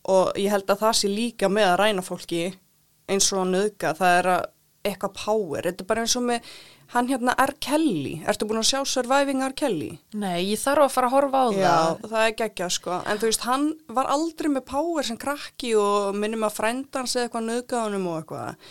og 0.06 0.38
ég 0.38 0.52
held 0.54 0.70
að 0.70 0.84
það 0.84 0.98
sé 1.00 1.10
líka 1.10 1.50
með 1.50 1.72
að 1.72 1.80
ræna 1.82 2.04
fólki 2.06 2.44
eins 3.10 3.32
og 3.34 3.48
nöðga, 3.50 3.96
það 3.98 4.18
er 4.20 4.30
að 4.36 4.44
eitthvað 4.86 5.16
power, 5.18 5.66
þetta 5.66 5.82
er 5.82 5.90
bara 5.90 6.04
eins 6.06 6.16
og 6.20 6.26
með 6.28 6.52
hann 6.94 7.08
hérna 7.10 7.34
R. 7.42 7.54
Kelly, 7.60 8.20
ertu 8.28 8.48
búin 8.50 8.62
að 8.62 8.68
sjá 8.70 8.80
Surviving 8.86 9.42
R. 9.46 9.54
Kelly? 9.58 9.90
nei, 10.14 10.52
ég 10.52 10.60
þarf 10.62 10.86
að 10.86 10.94
fara 10.96 11.10
að 11.10 11.16
horfa 11.16 11.42
á 11.42 11.48
Já, 11.56 11.76
það 12.02 12.12
það 12.12 12.26
er 12.28 12.36
geggjað 12.42 12.74
sko, 12.78 13.00
en 13.06 13.22
þú 13.22 13.30
veist, 13.32 13.48
hann 13.50 13.66
var 13.88 14.12
aldrei 14.16 14.50
með 14.54 14.66
power 14.70 15.08
sem 15.08 15.18
krakki 15.18 15.74
og 15.80 16.16
minnum 16.20 16.46
að 16.48 16.58
frændans 16.60 17.16
eða 17.16 17.28
eitthvað 17.30 17.48
nöðgaðunum 17.50 18.08
og 18.12 18.20
eitthvað, 18.22 18.70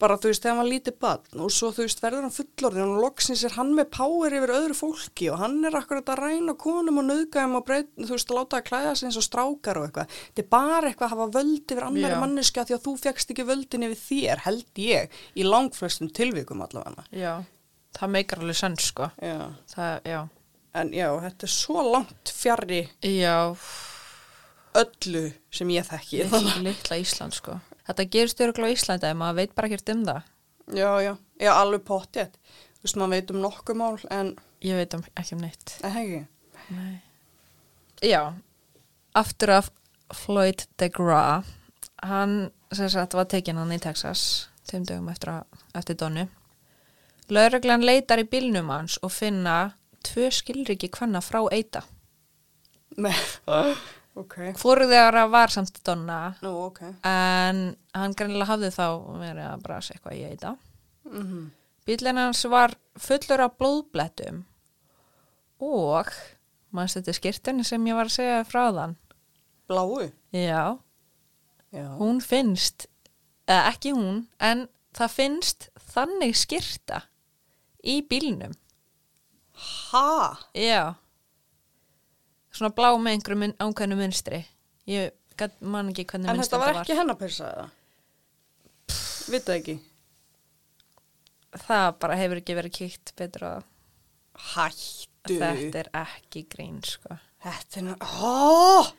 bara 0.00 0.16
þú 0.20 0.30
veist, 0.30 0.42
þegar 0.42 0.54
hann 0.56 0.60
var 0.62 0.68
lítið 0.70 0.94
barn 1.04 1.42
og 1.44 1.52
svo 1.52 1.68
þú 1.76 1.84
veist, 1.84 2.00
verður 2.02 2.24
hann 2.26 2.34
fullorðin 2.34 2.92
og 2.94 3.00
loksins 3.04 3.44
er 3.46 3.54
hann 3.58 3.70
með 3.76 3.90
power 3.96 4.36
yfir 4.38 4.52
öðru 4.56 4.76
fólki 4.78 5.28
og 5.30 5.38
hann 5.42 5.58
er 5.68 5.76
akkurat 5.80 6.10
að 6.14 6.22
ræna 6.24 6.54
konum 6.64 6.98
og 7.02 7.06
nöðgaðum 7.10 7.58
og 7.60 7.64
breyt, 7.68 7.90
þú 8.00 8.10
veist, 8.16 8.32
að 8.32 8.38
láta 8.40 8.60
að 8.60 8.66
klæða 8.70 8.94
sig 8.96 9.10
eins 9.10 9.20
og 9.20 9.26
strákar 9.28 9.80
og 9.80 9.86
eitthvað. 9.88 10.16
Þetta 10.30 10.44
er 10.44 10.50
bara 10.56 10.90
eitthvað 10.90 11.06
að 11.08 11.14
hafa 11.14 11.28
völd 11.38 11.74
yfir 11.76 11.86
annari 11.90 12.16
Já. 12.16 12.20
manneska 12.24 12.64
því 12.66 12.76
að 12.78 12.84
þú 12.88 12.96
fegst 13.04 13.32
ekki 13.34 13.46
völdin 13.52 13.86
yfir 13.90 14.02
þér, 14.08 14.44
held 14.48 14.82
ég, 14.86 15.16
í 15.36 15.46
langflestum 15.46 16.10
tilvikum 16.16 16.64
allavega. 16.66 17.04
já, 17.12 17.34
það 18.00 18.12
meikar 18.16 18.42
alveg 18.44 18.56
sann 18.56 18.76
sko. 18.80 19.10
Já. 19.20 19.38
það, 19.76 20.00
já 20.08 20.20
En 20.72 20.92
já, 20.94 21.08
þetta 21.18 21.42
er 21.48 21.50
svo 21.50 21.80
langt 21.82 22.30
fjarrri 22.30 22.84
já, 23.02 23.50
öllu 24.78 25.22
sem 25.50 25.70
ég 25.74 25.86
þekki. 25.88 26.20
litla 26.62 26.98
Ísland 27.02 27.34
sko. 27.34 27.56
Þetta 27.90 28.10
gerist 28.16 28.40
öruglega 28.40 28.72
á 28.72 28.76
Íslandi 28.76 29.10
en 29.10 29.20
maður 29.20 29.42
veit 29.42 29.56
bara 29.56 29.70
ekkert 29.70 29.94
um 29.94 30.04
það 30.08 30.28
Já, 30.70 30.90
já, 31.02 31.16
já, 31.40 31.50
alveg 31.50 31.82
pottið. 31.82 32.34
Þú 32.78 32.86
veist, 32.86 32.98
maður 33.00 33.12
veit 33.16 33.30
um 33.34 33.40
nokkuð 33.42 33.78
mál, 33.80 33.96
en 34.14 34.28
Ég 34.60 34.76
veit 34.76 34.94
um, 34.94 35.02
ekki 35.16 35.36
um 35.36 35.40
neitt. 35.40 35.72
Ekki? 35.88 36.20
Nei. 36.76 37.00
Já, 38.04 38.20
aftur 39.16 39.54
af 39.56 39.70
Floyd 40.14 40.66
DeGraw, 40.80 41.46
hann 42.04 42.50
sem 42.72 42.90
sagt 42.92 43.16
var 43.16 43.28
tekinn 43.30 43.58
hann 43.60 43.72
í 43.72 43.80
Texas, 43.80 44.50
tveim 44.68 44.84
dögum 44.88 45.08
eftir, 45.12 45.32
að, 45.32 45.64
eftir 45.80 45.98
donu. 46.00 46.26
Lögreglan 47.32 47.86
leitar 47.86 48.20
í 48.20 48.28
bílnum 48.28 48.70
hans 48.72 48.98
og 49.02 49.14
finna 49.14 49.72
tvö 50.04 50.28
skilriki 50.34 50.90
hvenna 50.92 51.22
frá 51.24 51.40
eita. 51.52 51.84
Nei. 53.00 53.14
Ok. 54.20 54.36
Hvoru 54.60 54.86
þeirra 54.90 55.24
var 55.32 55.52
samt 55.54 55.80
donna, 55.86 56.18
Nú, 56.44 56.52
ok. 56.68 56.80
en 57.06 57.62
hann 57.96 58.14
greinilega 58.18 58.50
hafði 58.52 58.70
þá 58.74 58.84
verið 59.20 59.46
að 59.48 59.62
brasa 59.64 59.94
eitthvað 59.96 60.18
í 60.20 60.26
eita. 60.30 60.56
Mm 61.10 61.48
Bílinn 61.88 62.18
hans 62.20 62.44
var 62.52 62.74
fullur 63.00 63.40
af 63.42 63.54
blóðblettum 63.58 64.42
og 65.64 66.10
mannst 66.76 66.98
þetta 66.98 67.14
skirtinni 67.16 67.64
sem 67.66 67.86
ég 67.88 67.96
var 67.98 68.06
að 68.10 68.14
segja 68.14 68.42
frá 68.46 68.66
þann. 68.76 68.92
Bláu? 69.66 70.10
Já, 70.30 70.76
Já. 71.72 71.86
hún 71.98 72.20
finnst, 72.22 72.86
eða 73.48 73.72
ekki 73.72 73.94
hún, 73.96 74.20
en 74.38 74.68
það 74.94 75.14
finnst 75.16 75.68
þannig 75.94 76.36
skirta 76.38 77.00
í 77.82 78.00
bílnum. 78.06 78.54
Ha? 79.90 80.36
Já, 80.54 80.94
svona 82.60 82.74
blá 82.76 82.90
með 83.00 83.16
einhverju 83.16 83.40
mun, 83.42 83.56
ákveðnu 83.64 83.98
munstri. 83.98 84.44
Ég 84.90 85.14
man 85.60 85.90
ekki 85.90 86.04
hvernig 86.04 86.28
En 86.28 86.36
munstri 86.36 86.58
þetta 86.58 86.62
var 86.66 86.82
ekki 86.82 86.98
hennar 86.98 87.18
persa 87.20 87.50
eða? 87.54 87.68
Vitað 89.30 89.56
ekki. 89.60 89.76
Það 91.66 91.90
bara 92.02 92.16
hefur 92.20 92.40
ekki 92.40 92.56
verið 92.58 92.76
kýkt 92.76 93.12
betur 93.18 93.46
að 93.48 93.60
Hættu. 94.54 95.36
þetta 95.40 95.82
er 95.82 95.90
ekki 96.04 96.44
grín, 96.50 96.80
sko. 96.86 97.18
Þetta 97.42 97.80
er 97.80 97.86
ná... 97.88 97.94
Ó! 98.00 98.90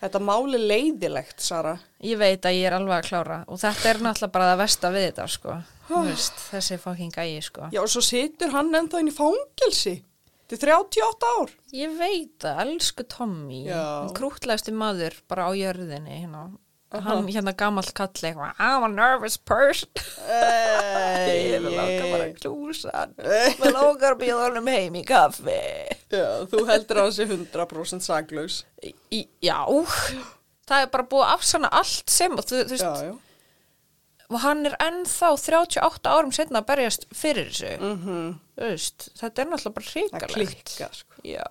Þetta 0.00 0.20
máli 0.24 0.58
leiðilegt, 0.64 1.42
Sara. 1.44 1.74
Ég 2.00 2.16
veit 2.20 2.46
að 2.48 2.56
ég 2.56 2.70
er 2.70 2.76
alveg 2.78 3.02
að 3.02 3.08
klára 3.10 3.40
og 3.46 3.60
þetta 3.60 3.90
er 3.90 3.98
náttúrulega 4.00 4.32
bara 4.32 4.46
það 4.48 4.60
versta 4.62 4.90
við 4.94 5.06
þetta, 5.10 5.26
sko. 5.34 5.56
Veist, 5.90 6.38
þessi 6.48 6.78
fucking 6.80 7.12
gæi, 7.12 7.42
sko. 7.44 7.68
Já, 7.74 7.82
og 7.82 7.90
svo 7.92 8.02
situr 8.04 8.54
hann 8.54 8.72
ennþá 8.78 9.02
inn 9.02 9.10
í 9.10 9.14
fangelsi. 9.14 9.98
Þetta 10.50 10.66
er 10.66 10.72
38 10.74 11.28
ár. 11.38 11.52
Ég 11.78 11.92
veit 11.94 12.46
að, 12.48 12.64
elsku 12.64 13.04
Tommy, 13.06 13.60
krútlegasti 14.16 14.74
maður 14.74 15.14
bara 15.30 15.46
á 15.46 15.50
jörðinni, 15.54 16.16
hérna. 16.24 16.48
Aha. 16.90 17.04
Hann 17.06 17.28
hérna 17.30 17.52
gamall 17.54 17.86
kalli 17.94 18.32
eitthvað, 18.32 18.56
I'm 18.58 18.82
a 18.82 18.88
nervous 18.90 19.36
person. 19.38 19.86
Ég 21.30 21.60
vil 21.62 21.70
langa 21.76 22.08
bara 22.10 22.26
klúsa 22.34 22.90
hann. 22.96 23.12
Mér 23.60 23.76
langar 23.76 24.16
að 24.16 24.24
bíða 24.24 24.40
honum 24.48 24.70
heim 24.74 24.98
í 24.98 25.04
kaffi. 25.06 25.54
Já, 26.10 26.26
þú 26.50 26.64
heldur 26.66 27.04
hann 27.04 27.14
sé 27.14 27.28
100% 27.30 28.02
saglaus. 28.02 28.64
Já, 28.82 29.60
það 30.66 30.82
er 30.82 30.90
bara 30.96 31.06
búið 31.14 31.28
að 31.28 31.34
afsanna 31.36 31.70
allt 31.78 32.10
sem, 32.10 32.34
þú, 32.42 32.64
veist. 32.74 33.29
Og 34.30 34.38
hann 34.44 34.64
er 34.68 34.76
ennþá 34.80 35.32
38 35.36 36.10
árum 36.10 36.32
setna 36.32 36.60
að 36.62 36.68
berjast 36.70 37.06
fyrir 37.16 37.50
þessu. 37.50 37.72
Mm 37.80 38.38
Þú 38.60 38.68
veist, 38.68 39.08
þetta 39.18 39.42
er 39.42 39.48
náttúrulega 39.50 39.74
bara 39.74 39.86
Það 39.86 39.94
hrikalegt. 39.96 40.34
klikka, 40.34 40.88
sko. 40.94 41.22
Já. 41.24 41.46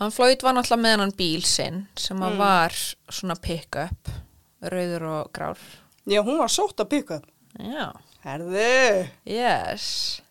Hann 0.00 0.14
flóit 0.14 0.42
var 0.42 0.54
náttúrulega 0.56 0.84
með 0.86 1.02
hann 1.04 1.12
bíl 1.18 1.42
sinn 1.44 1.80
sem 2.00 2.22
að 2.24 2.36
var 2.40 2.76
svona 3.12 3.36
pick-up, 3.36 4.08
rauður 4.62 5.04
og 5.10 5.32
grár. 5.36 5.58
Já, 6.08 6.22
hún 6.24 6.38
var 6.40 6.48
sótt 6.48 6.80
að. 6.80 7.20
Já, 7.60 7.90
Herðu. 8.24 9.08
yes. 9.28 10.22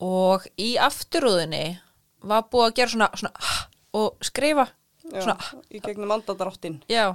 Og 0.00 0.46
í 0.60 0.74
afturúðinni 0.80 1.78
var 2.24 2.46
búið 2.50 2.70
að 2.70 2.74
gera 2.78 2.90
svona, 2.94 3.10
svona 3.20 3.60
og 3.94 4.16
skrifa 4.24 4.64
Já, 5.12 5.20
svona, 5.20 5.36
í 5.70 5.80
gegnum 5.84 6.10
andadráttinn. 6.16 6.80
já, 6.88 7.14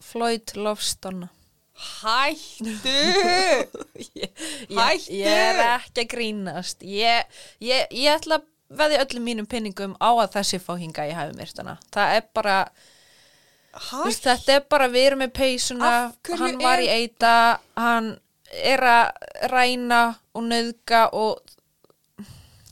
Floyd 0.00 0.54
loves 0.56 0.94
Donna. 1.02 1.28
Hættu! 1.78 2.68
ég, 4.18 4.30
Hættu! 4.74 5.14
ég 5.14 5.26
er 5.32 5.60
ekki 5.76 6.04
að 6.04 6.10
grínast. 6.12 6.82
Ég, 6.82 7.40
ég, 7.62 7.84
ég 7.94 8.12
ætla 8.16 8.40
að 8.40 8.46
veði 8.78 8.98
öllum 9.00 9.24
mínum 9.30 9.46
pinningum 9.48 9.94
á 10.02 10.10
að 10.12 10.32
þessi 10.38 10.58
fóhinga 10.60 11.06
ég 11.08 11.16
hafi 11.18 11.36
myrt 11.38 11.60
hana. 11.62 11.76
Það 11.94 12.14
er 12.18 12.26
bara, 12.36 12.56
Hættu! 13.78 14.14
þetta 14.26 14.56
er 14.58 14.64
bara 14.74 14.88
við 14.92 15.06
erum 15.10 15.22
með 15.24 15.34
peysuna, 15.38 15.92
hann 16.40 16.58
var 16.62 16.82
í 16.84 16.88
er- 16.90 17.04
eita, 17.04 17.34
hann 17.78 18.10
er 18.64 18.82
að 18.88 19.30
ræna 19.52 20.02
og 20.34 20.46
nöðga 20.48 21.06
og 21.16 21.54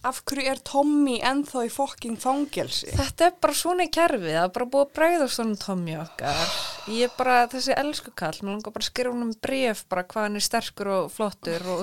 Af 0.07 0.21
hverju 0.29 0.47
er 0.53 0.61
Tommy 0.63 1.17
ennþá 1.25 1.65
í 1.67 1.71
fokking 1.73 2.15
fangelsi? 2.23 2.87
þetta 2.95 3.27
er 3.27 3.33
bara 3.43 3.55
svona 3.59 3.87
í 3.89 3.91
kerfið, 3.91 4.29
það 4.37 4.45
er 4.45 4.53
bara 4.55 4.67
búið 4.71 4.85
að 4.85 4.93
bregða 4.99 5.27
svona 5.35 5.59
Tommy 5.59 5.97
okkar. 5.99 6.53
Ég 6.95 7.09
er 7.09 7.15
bara 7.19 7.39
þessi 7.51 7.75
elsku 7.75 8.13
kall, 8.15 8.37
mér 8.43 8.53
langar 8.55 8.75
bara 8.77 8.85
að 8.87 8.91
skrifa 8.93 9.11
hún 9.15 9.25
um 9.27 9.33
bref 9.43 9.83
bara 9.91 10.05
hvað 10.07 10.29
hann 10.29 10.39
er 10.39 10.47
sterkur 10.47 10.93
og 10.95 11.09
flottur 11.17 11.67
og 11.75 11.81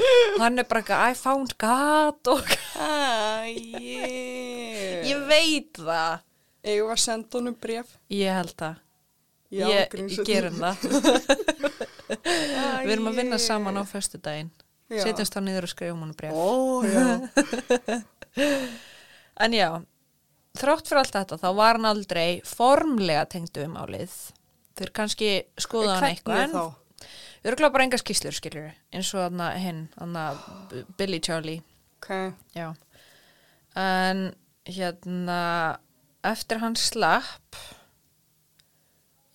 hann 0.42 0.62
er 0.62 0.68
bara 0.70 0.80
eitthvað, 0.80 1.04
I 1.04 1.20
found 1.20 1.52
God 1.60 2.32
og 2.32 2.56
Æ, 2.80 3.52
ég 5.10 5.26
veit 5.28 5.76
það. 5.76 6.24
Eigum 6.66 6.88
við 6.88 6.96
að 6.96 7.02
senda 7.04 7.38
honum 7.38 7.60
bref? 7.60 7.92
Ég 8.10 8.32
held 8.40 8.56
það. 8.58 8.82
Já, 9.52 9.66
ég, 9.70 9.92
ég 10.10 10.24
gerum 10.26 10.56
það. 10.58 10.76
Við 12.86 12.92
erum 12.96 13.10
að 13.10 13.20
vinna 13.20 13.38
saman 13.42 13.78
á 13.78 13.84
föstudaginn. 13.86 14.50
Setjast 14.86 15.34
þá 15.34 15.40
niður 15.42 15.66
og 15.66 15.72
skrifum 15.72 16.02
hann 16.04 16.14
bref. 16.16 16.32
Ó, 16.36 16.84
já. 16.86 17.04
En 19.36 19.52
já, 19.52 19.68
þrátt 20.56 20.88
fyrir 20.88 21.02
allt 21.02 21.12
þetta, 21.12 21.36
þá 21.42 21.48
var 21.58 21.76
hann 21.76 21.88
aldrei 21.90 22.40
formlega 22.48 23.26
tengdu 23.34 23.66
um 23.66 23.74
álið. 23.76 24.14
Þeir 24.76 24.92
kannski 24.96 25.28
skoða 25.60 25.98
hann 25.98 26.06
eitthvað. 26.08 26.38
Hvernig 26.38 26.56
þá? 26.56 27.10
Við 27.44 27.50
erum 27.52 27.72
bara 27.74 27.84
enga 27.86 27.98
skýslur, 28.00 28.34
skiljur 28.36 28.70
eins 28.96 29.10
og 29.14 29.26
hann 29.26 29.42
hinn, 29.60 29.82
Billy 30.96 31.20
Charlie. 31.20 31.60
Ok. 32.00 32.08
Já. 32.56 32.70
En 33.76 34.22
hérna, 34.66 35.40
eftir 36.24 36.62
hann 36.62 36.76
slapp, 36.80 37.60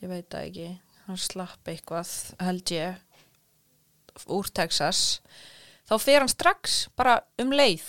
ég 0.02 0.10
veit 0.10 0.28
það 0.34 0.47
ekki, 0.49 0.70
hann 1.06 1.22
slapp 1.22 1.72
eitthvað, 1.72 2.12
held 2.41 2.74
ég, 2.74 2.97
úr 4.28 4.49
Texas, 4.53 5.22
þá 5.89 5.95
fer 6.01 6.20
hann 6.24 6.32
strax 6.32 6.88
bara 6.97 7.20
um 7.39 7.51
leið, 7.55 7.84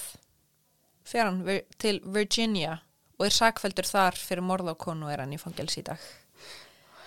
fer 1.05 1.25
hann 1.29 1.43
vir- 1.47 1.65
til 1.79 2.01
Virginia 2.05 2.79
og 3.19 3.27
er 3.27 3.35
sakfældur 3.37 3.87
þar 3.87 4.17
fyrir 4.19 4.43
morð 4.43 4.73
á 4.73 4.75
konu 4.75 5.07
og 5.07 5.13
er 5.13 5.21
hann 5.25 5.33
í 5.35 5.39
fangelsi 5.41 5.81
í 5.83 5.85
dag. 5.85 5.99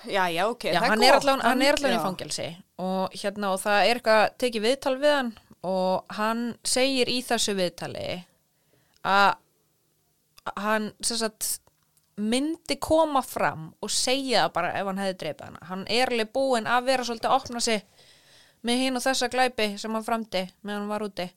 Já, 0.06 0.28
já, 0.30 0.46
ok. 0.48 0.64
Já, 0.70 0.80
það 0.80 0.90
hann 0.90 1.04
er 1.04 1.14
gott, 1.16 1.24
allan, 1.24 1.42
hann 1.42 1.62
er 1.66 1.74
allan 1.80 1.96
í 1.98 2.04
fangelsi 2.04 2.50
og 2.78 3.16
hérna 3.18 3.50
og 3.56 3.60
það 3.64 3.80
er 3.90 3.96
eitthvað 4.00 4.26
tekið 4.44 4.66
viðtal 4.68 4.96
við 5.02 5.16
hann 5.16 5.32
og 5.66 6.06
hann 6.20 6.44
segir 6.64 7.10
í 7.10 7.22
þessu 7.26 7.56
viðtali 7.58 8.24
að 9.06 9.36
hann 10.62 10.92
sagt 11.02 11.60
myndi 12.22 12.78
koma 12.80 13.22
fram 13.26 13.74
og 13.84 13.90
segja 13.92 14.46
bara 14.54 14.70
ef 14.78 14.86
hann 14.88 15.02
hefði 15.02 15.18
dreipið 15.24 15.48
hana. 15.50 15.64
Hann 15.68 15.82
er 15.92 16.12
alveg 16.14 16.30
búinn 16.38 16.70
að 16.70 16.86
vera 16.92 17.04
svolítið 17.04 17.32
að 17.32 17.40
opna 17.42 17.60
sig 17.66 17.82
með 18.66 18.82
hinn 18.82 18.98
og 19.00 19.04
þessa 19.06 19.30
glæpi 19.32 19.70
sem 19.82 19.94
hann 19.96 20.06
framdi 20.06 20.44
meðan 20.62 20.84
hann 20.84 20.92
var 20.92 21.06
úti 21.06 21.30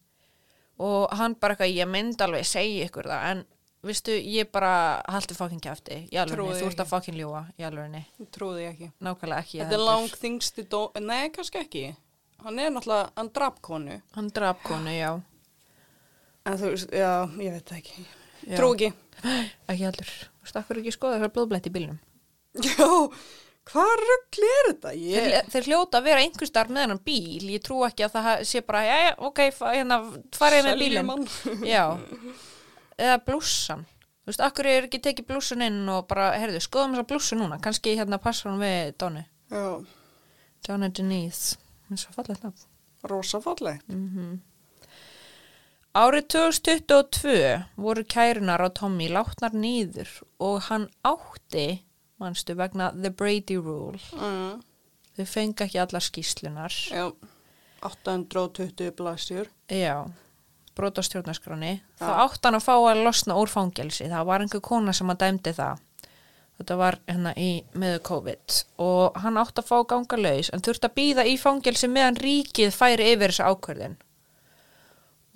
og 0.78 1.14
hann 1.18 1.34
bara 1.38 1.54
eitthvað, 1.56 1.74
ég 1.74 1.88
myndi 1.90 2.24
alveg 2.24 2.46
segja 2.46 2.86
ykkur 2.88 3.08
það 3.10 3.24
en 3.32 3.44
vistu, 3.88 4.14
ég 4.14 4.50
bara 4.54 4.72
haldi 5.10 5.36
fokkin 5.38 5.62
kæfti 5.62 6.00
í 6.10 6.20
Trúi 6.30 6.56
þú 6.58 6.68
ert 6.70 6.82
að 6.82 6.90
fokkin 6.92 7.18
ljúa 7.18 7.44
í 7.58 7.66
alvegni, 7.66 8.04
Ég 8.18 8.30
trúði 8.34 8.64
ég 8.64 8.74
ekki. 8.74 8.90
nákvæmlega 9.02 9.42
ekki 9.44 9.60
Þetta 9.62 9.78
er 9.78 9.84
lang 9.86 10.20
þingsti 10.22 10.64
dó... 10.70 10.80
Nei, 11.00 11.30
kannski 11.34 11.60
ekki. 11.62 11.84
Hann 12.44 12.58
er 12.62 12.70
náttúrulega, 12.70 13.10
hann 13.18 13.30
draf 13.34 13.56
konu. 13.66 13.96
Hann 14.14 14.30
draf 14.34 14.60
konu, 14.62 14.92
já. 14.94 15.10
En 16.46 16.58
þú 16.60 16.70
já, 16.94 17.10
ég 17.42 17.56
veit 17.56 17.70
það 17.70 17.80
ekki. 17.80 18.04
Trú 18.54 18.68
ekki. 18.76 18.92
Ekki 19.72 19.82
heldur. 19.82 20.10
Þú 20.14 20.46
veist, 20.46 20.58
akkur 20.60 20.78
ekki 20.80 20.92
skoða 20.94 21.18
það 21.24 21.32
blóðblætt 21.34 21.66
í 21.66 21.72
bílnum. 21.74 21.96
Já, 22.68 22.86
hvað 23.72 23.92
rugl 24.02 24.46
er 24.48 24.68
þetta? 24.70 24.92
Þeir, 24.94 25.28
Ég... 25.32 25.50
þeir 25.52 25.68
hljóta 25.68 26.00
að 26.00 26.08
vera 26.08 26.22
einhver 26.24 26.50
starf 26.50 26.72
með 26.72 26.84
hennan 26.86 27.02
bíl. 27.04 27.44
Ég 27.52 27.62
trú 27.66 27.82
ekki 27.86 28.06
að 28.06 28.16
það 28.16 28.42
sé 28.50 28.62
bara, 28.66 28.82
já, 28.86 28.96
já, 29.06 29.12
ok, 29.28 29.42
hérna, 29.60 30.00
farið 30.38 30.68
með 30.68 30.98
hann. 31.12 31.28
Já. 31.66 31.84
Eða 32.98 33.20
blússan. 33.28 33.86
Þú 34.28 34.32
veist, 34.32 34.42
akkur 34.44 34.66
er 34.68 34.88
ekki 34.88 34.98
tekið 35.04 35.28
blússan 35.30 35.62
inn 35.64 35.80
og 35.88 36.02
bara, 36.10 36.32
heyrðu, 36.36 36.60
skoðum 36.60 36.96
þessa 36.96 37.08
blússu 37.08 37.38
núna. 37.38 37.56
Kannski 37.64 37.94
hérna 37.96 38.18
passa 38.20 38.50
hann 38.50 38.60
við 38.60 38.90
Donu. 39.00 39.22
Já, 39.48 39.62
Donna 40.66 40.90
Denise. 40.92 41.56
Það 41.88 41.94
er 41.96 42.02
svo 42.02 42.12
fallegt 42.18 42.44
nafn. 42.44 42.66
rosafalleg. 43.08 43.80
Árið 45.98 46.26
2022 46.34 47.36
voru 47.80 48.04
kærunar 48.04 48.60
á 48.60 48.68
Tommy 48.76 49.08
látnar 49.10 49.54
nýður 49.56 50.10
og 50.44 50.60
hann 50.68 50.84
átti, 51.08 51.80
manstu, 52.22 52.56
vegna 52.58 52.90
The 52.94 53.10
Brady 53.14 53.58
Rule. 53.58 53.98
Mm. 54.14 54.62
Þau 55.18 55.26
fengi 55.26 55.66
ekki 55.66 55.82
allar 55.82 56.04
skýslunar. 56.04 56.78
Já, 56.92 57.08
820 57.86 58.94
blasjur. 58.98 59.50
Já, 59.70 60.06
brot 60.78 60.98
á 60.98 61.02
stjórnarskráni 61.02 61.78
þá 61.98 62.10
átt 62.24 62.46
hann 62.46 62.58
að 62.58 62.66
fá 62.66 62.74
að 62.76 63.04
losna 63.06 63.38
úr 63.38 63.50
fangelsi. 63.50 64.06
Það 64.10 64.28
var 64.30 64.44
einhver 64.44 64.64
kona 64.64 64.94
sem 64.94 65.10
að 65.10 65.22
dæmdi 65.24 65.54
það. 65.58 65.84
Þetta 66.58 66.76
var 66.78 66.98
hérna 67.06 67.32
í 67.38 67.50
meðu 67.78 68.02
COVID. 68.06 68.58
Og 68.82 69.18
hann 69.22 69.38
átt 69.38 69.60
að 69.62 69.70
fá 69.70 69.78
ganga 69.90 70.18
laus 70.18 70.50
en 70.54 70.62
þurfti 70.62 70.90
að 70.90 70.96
býða 70.98 71.26
í 71.30 71.38
fangelsi 71.38 71.90
meðan 71.90 72.18
ríkið 72.18 72.74
færi 72.74 73.12
yfir 73.14 73.34
þessu 73.34 73.46
ákvörðin 73.46 73.98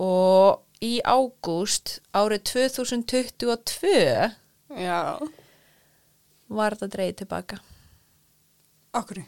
og 0.03 0.63
í 0.83 0.99
ágúst 1.05 2.01
árið 2.17 2.43
2022 2.51 4.33
Já, 4.73 5.21
var 6.57 6.77
þetta 6.77 6.93
dreigð 6.97 7.19
tilbaka 7.23 7.59
okkur. 8.99 9.23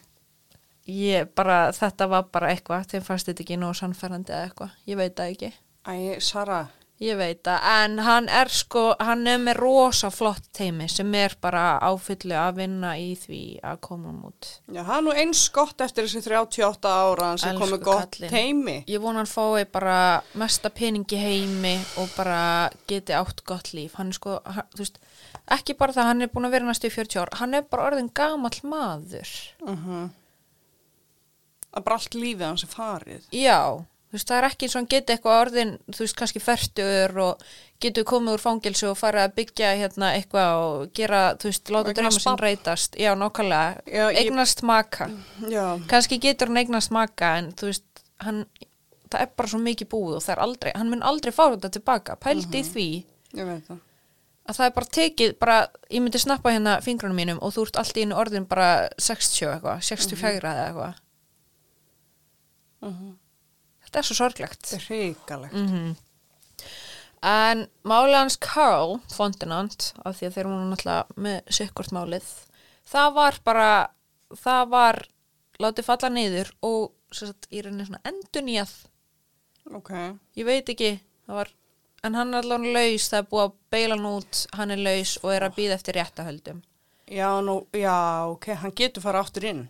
ég 0.90 1.28
bara, 1.36 1.58
þetta 1.72 2.08
var 2.12 2.30
bara 2.32 2.52
eitthvað 2.52 2.88
þeim 2.92 3.04
fannst 3.06 3.30
þetta 3.30 3.44
ekki 3.46 3.60
nóg 3.60 3.76
sannfærandi 3.80 4.34
eða 4.36 4.48
eitthvað 4.50 4.80
ég 4.92 5.00
veit 5.00 5.14
það 5.20 5.36
ekki 5.36 5.52
Æ, 5.84 5.94
Sara, 6.24 6.62
Ég 7.02 7.16
veit 7.18 7.40
það, 7.42 7.64
en 7.82 7.96
hann 8.06 8.28
er 8.30 8.48
sko, 8.54 8.82
hann 9.02 9.26
er 9.26 9.40
með 9.42 9.56
rosa 9.58 10.12
flott 10.14 10.44
teimi 10.54 10.86
sem 10.88 11.08
er 11.18 11.32
bara 11.42 11.80
áfyllu 11.82 12.36
að 12.38 12.60
vinna 12.60 12.92
í 13.02 13.16
því 13.18 13.40
að 13.66 13.80
koma 13.82 14.12
hann 14.12 14.20
út. 14.28 14.50
já, 14.70 14.78
það 14.86 14.94
er 14.94 15.02
nú 15.02 15.16
eins 15.24 15.40
gott 15.56 15.82
eftir 15.82 16.06
þessi 16.06 16.22
38 16.30 16.92
ára 16.94 17.32
sem 17.42 17.50
Elsku 17.50 17.64
komið 17.64 17.82
gott 17.88 18.20
teimi. 18.30 18.76
Ég 18.86 19.02
vona 19.02 19.24
hann 19.24 19.32
fái 19.32 19.66
bara 19.74 19.98
mesta 20.38 20.70
peningi 20.70 21.18
heimi 21.18 21.74
og 21.98 22.14
bara 22.14 22.70
geti 22.86 23.12
átt 23.18 23.42
gott 23.44 23.72
líf. 23.74 23.98
Hann 23.98 24.14
er 24.14 24.20
sko, 24.20 24.38
hann, 24.46 24.70
þú 24.76 24.84
veist, 24.86 25.02
ekki 25.50 25.74
bara 25.78 25.92
það, 25.92 26.04
hann 26.10 26.22
er 26.22 26.28
búin 26.32 26.46
að 26.48 26.50
vera 26.56 26.64
næstu 26.68 26.86
í 26.88 26.94
40 26.94 27.20
ár, 27.20 27.28
hann 27.40 27.54
er 27.54 27.62
bara 27.62 27.88
orðin 27.90 28.10
gamall 28.14 28.60
maður. 28.64 29.32
Uh 29.66 30.08
Það 31.74 31.80
er 31.80 31.84
bara 31.88 31.96
allt 31.98 32.14
lífið 32.14 32.44
hans 32.46 32.62
er 32.62 32.70
farið. 32.70 33.22
Já, 33.34 33.56
þú 33.82 34.14
veist, 34.14 34.28
það 34.30 34.36
er 34.38 34.44
ekki 34.46 34.66
eins 34.68 34.74
og 34.74 34.78
hann 34.78 34.88
geti 34.92 35.14
eitthvað 35.16 35.38
orðin, 35.42 35.72
þú 35.90 36.02
veist, 36.04 36.16
kannski 36.20 36.42
færtur 36.44 37.16
og 37.24 37.42
getur 37.82 38.06
komið 38.06 38.36
úr 38.36 38.42
fangelsi 38.44 38.86
og 38.86 38.98
fara 39.00 39.24
að 39.26 39.32
byggja 39.40 39.72
hérna 39.80 40.12
eitthvað 40.14 40.60
og 40.68 40.92
gera, 40.94 41.22
þú 41.42 41.50
veist, 41.50 41.72
láta 41.74 41.90
eignast 41.90 42.22
sem 42.22 42.30
barn. 42.30 42.44
reytast. 42.46 42.94
Já, 43.02 43.10
nákvæmlega. 43.18 43.82
Já, 43.90 44.04
ég- 44.06 44.20
Eignast 44.22 44.62
maka. 44.62 45.10
Já, 45.50 45.64
Kannski 45.90 46.20
getur 46.22 46.46
hann 46.52 46.62
eignast 46.62 46.90
maka 46.94 47.32
en 47.40 47.50
þú 47.58 47.72
veist, 47.72 48.04
hann, 48.22 48.44
það 49.10 49.20
er 49.26 49.32
bara 49.36 49.48
svo 49.48 49.58
mikið 49.58 49.88
búið 49.96 50.14
og 50.20 50.22
það 50.22 50.36
er 50.36 50.44
aldrei, 50.46 50.72
hann 50.78 50.90
mun 50.94 51.02
aldrei 51.02 51.32
fá 51.34 51.50
þetta 51.56 51.70
tilbaka. 51.74 52.14
Pældi 52.22 52.62
í 52.62 52.64
því 52.70 52.86
ég 53.34 53.50
veit 53.50 53.66
það. 53.66 53.82
Að 54.44 54.56
það 54.58 54.66
er 54.68 54.74
bara 54.76 54.92
tekið, 54.98 55.34
bara, 55.40 55.58
ég 55.90 56.02
myndi 56.04 56.20
snappa 56.20 56.52
hérna 56.52 56.78
fingrunum 56.84 57.16
mínum 57.16 57.38
og 57.42 57.54
þú 57.56 57.64
ert 57.68 57.78
allt 57.80 57.96
í 57.96 58.04
einu 58.04 58.16
orðin 58.20 58.46
bara 58.50 58.88
60 59.00 59.48
eitthvað, 59.54 59.84
64 59.88 60.50
eða 60.54 60.66
eitthvað. 60.70 61.02
Uh 62.84 63.04
Þetta 63.84 64.00
er 64.00 64.06
svo 64.08 64.16
sorglegt. 64.18 64.64
Þetta 64.66 64.80
er 64.80 64.88
hrikalegt. 64.88 65.54
Mm 65.54 65.94
En 67.24 67.62
máli 67.88 68.12
hans 68.12 68.34
Carl 68.36 68.98
Fondinant, 69.08 69.94
af 70.04 70.18
því 70.18 70.26
að 70.26 70.34
þeir 70.34 70.48
voru 70.50 70.64
náttúrulega 70.68 71.22
með 71.24 71.54
sikkurt 71.56 71.92
málið, 71.96 72.26
það 72.92 73.14
var 73.16 73.38
bara, 73.46 73.68
það 74.36 74.66
var 74.74 74.98
látið 75.64 75.86
falla 75.86 76.10
niður 76.12 76.50
og 76.68 76.90
sagt, 77.16 77.48
í 77.48 77.62
rauninni 77.64 77.86
svona 77.88 78.02
endurnýjað, 78.10 78.74
Ok. 79.72 79.90
ég 80.36 80.44
veit 80.50 80.68
ekki, 80.74 80.90
það 81.24 81.38
var, 81.40 81.54
en 82.04 82.14
hann 82.18 82.34
er 82.34 82.42
allavega 82.44 82.72
laus, 82.76 83.08
það 83.10 83.18
er 83.22 83.28
búið 83.32 83.44
að 83.46 83.54
beila 83.74 83.96
hann 83.98 84.08
út, 84.10 84.40
hann 84.58 84.70
er 84.74 84.82
laus 84.84 85.14
og 85.22 85.32
er 85.34 85.46
að 85.48 85.56
býða 85.58 85.78
eftir 85.78 85.96
réttahöldum. 85.98 86.62
Já, 87.10 87.28
nú, 87.44 87.56
já, 87.76 87.96
ok, 88.32 88.46
hann 88.62 88.72
getur 88.76 89.02
fara 89.04 89.22
áttur 89.24 89.44
inn. 89.50 89.64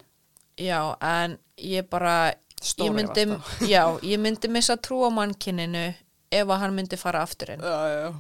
Já, 0.59 0.81
en 1.03 1.39
ég 1.59 1.89
bara, 1.91 2.17
ég 2.35 2.65
Stóreyfa 2.65 2.95
myndi, 2.95 3.25
já, 3.71 3.83
ég 4.03 4.21
myndi 4.23 4.49
missa 4.49 4.77
trú 4.77 5.03
á 5.07 5.11
mannkinninu 5.13 5.89
ef 6.35 6.47
að 6.49 6.61
hann 6.63 6.75
myndi 6.77 6.97
fara 6.99 7.23
aftur 7.27 7.51
inn. 7.57 7.61
Já, 7.65 7.81
já. 7.95 8.13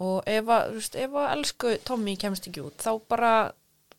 og 0.00 0.22
ef 0.26 0.46
að, 0.48 0.68
þú 0.70 0.74
veist, 0.80 0.94
ef 0.96 1.16
að 1.20 1.32
elsku 1.36 1.70
Tommy 1.84 2.14
kemst 2.16 2.46
ekki 2.48 2.62
út, 2.64 2.76
þá 2.80 2.92
bara 3.08 3.32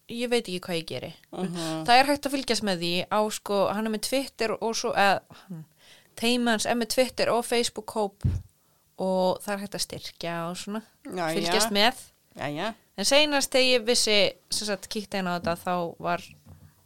ég 0.09 0.29
veit 0.31 0.47
ekki 0.47 0.59
hvað 0.65 0.77
ég 0.79 0.87
geri 0.89 1.09
Mhm. 1.31 1.83
það 1.85 1.99
er 1.99 2.05
hægt 2.09 2.25
að 2.25 2.33
fylgjast 2.33 2.63
með 2.65 2.79
því 2.81 2.93
á 3.13 3.19
sko, 3.31 3.59
hann 3.69 3.85
er 3.87 3.91
með 3.93 4.01
Twitter 4.09 4.51
og 4.57 4.73
svo 4.75 4.93
eða, 4.97 5.19
hann, 5.43 5.65
teimans 6.17 6.65
er 6.65 6.75
með 6.75 6.89
Twitter 6.95 7.29
og 7.29 7.45
Facebook 7.45 7.93
hóp 7.93 8.25
og 9.01 9.41
það 9.43 9.53
er 9.55 9.63
hægt 9.63 9.77
að 9.79 9.85
styrkja 9.87 10.35
og 10.49 10.59
svona 10.61 10.83
Já, 11.07 11.25
fylgjast 11.35 11.71
já. 11.71 11.75
með 11.77 12.05
Já, 12.31 12.67
en 12.95 13.07
seinast 13.09 13.51
þegar 13.51 13.67
ég 13.67 13.87
vissi 13.89 14.19
sagt 14.53 14.87
kíkti 14.91 15.19
inn 15.19 15.27
á 15.27 15.35
þetta 15.35 15.57
þá 15.59 15.73
var 15.99 16.23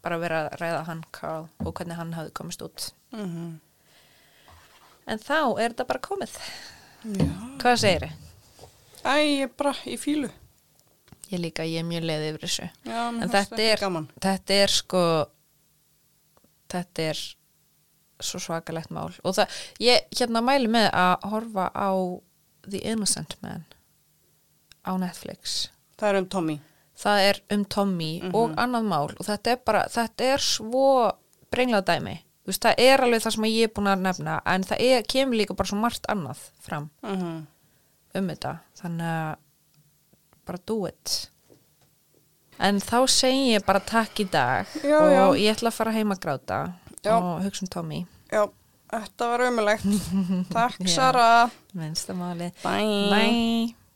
bara 0.05 0.17
verið 0.21 0.39
að 0.47 0.57
ræða 0.61 0.81
hann 0.87 1.03
Carl 1.13 1.45
og 1.61 1.73
hvernig 1.77 1.99
hann 1.99 2.15
hafði 2.17 2.35
komist 2.39 2.65
út 2.65 2.89
Mm 3.15 3.59
en 5.05 5.21
þá 5.21 5.37
er 5.61 5.73
þetta 5.73 5.85
bara 5.89 6.01
komið 6.01 6.35
Já. 7.05 7.27
hvað 7.61 7.75
segir 7.81 8.05
þið? 8.07 8.21
Æ, 9.05 9.13
ég 9.21 9.41
er 9.45 9.51
bara 9.53 9.75
í 9.85 9.99
fílu. 10.01 10.31
Ég 11.29 11.41
líka, 11.41 11.65
ég 11.65 11.83
er 11.83 11.85
mjög 11.85 12.07
leið 12.09 12.23
yfir 12.31 12.41
þessu 12.45 12.65
en 12.89 13.19
þetta 13.29 13.59
er, 13.61 13.83
þetta 14.25 14.57
er 14.63 14.73
sko 14.73 15.01
þetta 16.73 17.05
er 17.11 17.21
svo 18.23 18.39
svakalegt 18.39 18.91
mál. 18.95 19.11
Og 19.23 19.35
það, 19.37 19.55
ég 19.83 20.05
hérna 20.19 20.41
mæli 20.45 20.69
með 20.71 20.89
að 20.93 21.25
horfa 21.31 21.65
á 21.75 21.89
The 22.69 22.79
Innocent 22.91 23.35
Man 23.43 23.65
á 24.85 24.91
Netflix. 25.01 25.69
Það 25.99 26.09
er 26.13 26.19
um 26.21 26.29
Tommy. 26.29 26.59
það 26.95 27.19
er 27.29 27.39
um 27.51 27.65
Tommy 27.65 28.11
og 28.33 28.53
annað 28.61 28.85
mál. 28.87 29.09
Og 29.19 29.25
þetta 29.27 29.51
er 29.51 29.59
bara, 29.67 29.83
þetta 29.91 30.29
er 30.35 30.43
svo 30.43 30.85
brenglað 31.51 31.85
dæmi, 31.89 32.13
þú 32.45 32.51
veist, 32.51 32.63
það 32.63 32.79
er 32.85 33.03
alveg 33.03 33.23
það 33.25 33.33
sem 33.35 33.47
ég 33.49 33.67
er 33.67 33.73
búin 33.75 33.87
að 33.91 34.03
nefna, 34.05 34.37
en 34.47 34.63
það 34.67 34.81
er, 34.85 35.03
kemur 35.11 35.39
líka 35.39 35.55
bara 35.55 35.67
svo 35.71 35.77
margt 35.81 36.07
annað 36.11 36.45
fram 36.63 36.89
Mm 37.03 37.43
um 38.15 38.27
þetta, 38.31 38.51
þannig 38.79 39.07
að 39.11 39.31
bara 40.47 40.59
do 40.71 40.75
it. 40.87 41.15
En 42.63 42.77
þá 42.79 43.01
segi 43.11 43.49
ég 43.51 43.65
bara 43.67 43.81
takk 43.83 44.21
í 44.23 44.25
dag 44.31 44.69
Já, 44.79 44.95
og 45.01 45.09
já. 45.11 45.23
ég 45.43 45.51
ætla 45.57 45.67
að 45.73 45.75
fara 45.75 45.91
heim 45.91 46.13
að 46.15 46.21
gráta 46.23 46.59
Já. 47.05 47.17
og 47.17 47.43
hugsa 47.45 47.65
um 47.65 47.71
Tommy 47.73 48.05
Já, 48.31 48.45
þetta 48.91 49.27
var 49.31 49.39
ömulegt. 49.49 49.85
Takk. 50.55 50.87
Sara. 50.89 51.49
minnstamáli 51.73 52.51
Bye. 52.63 53.09
bye 53.13 53.75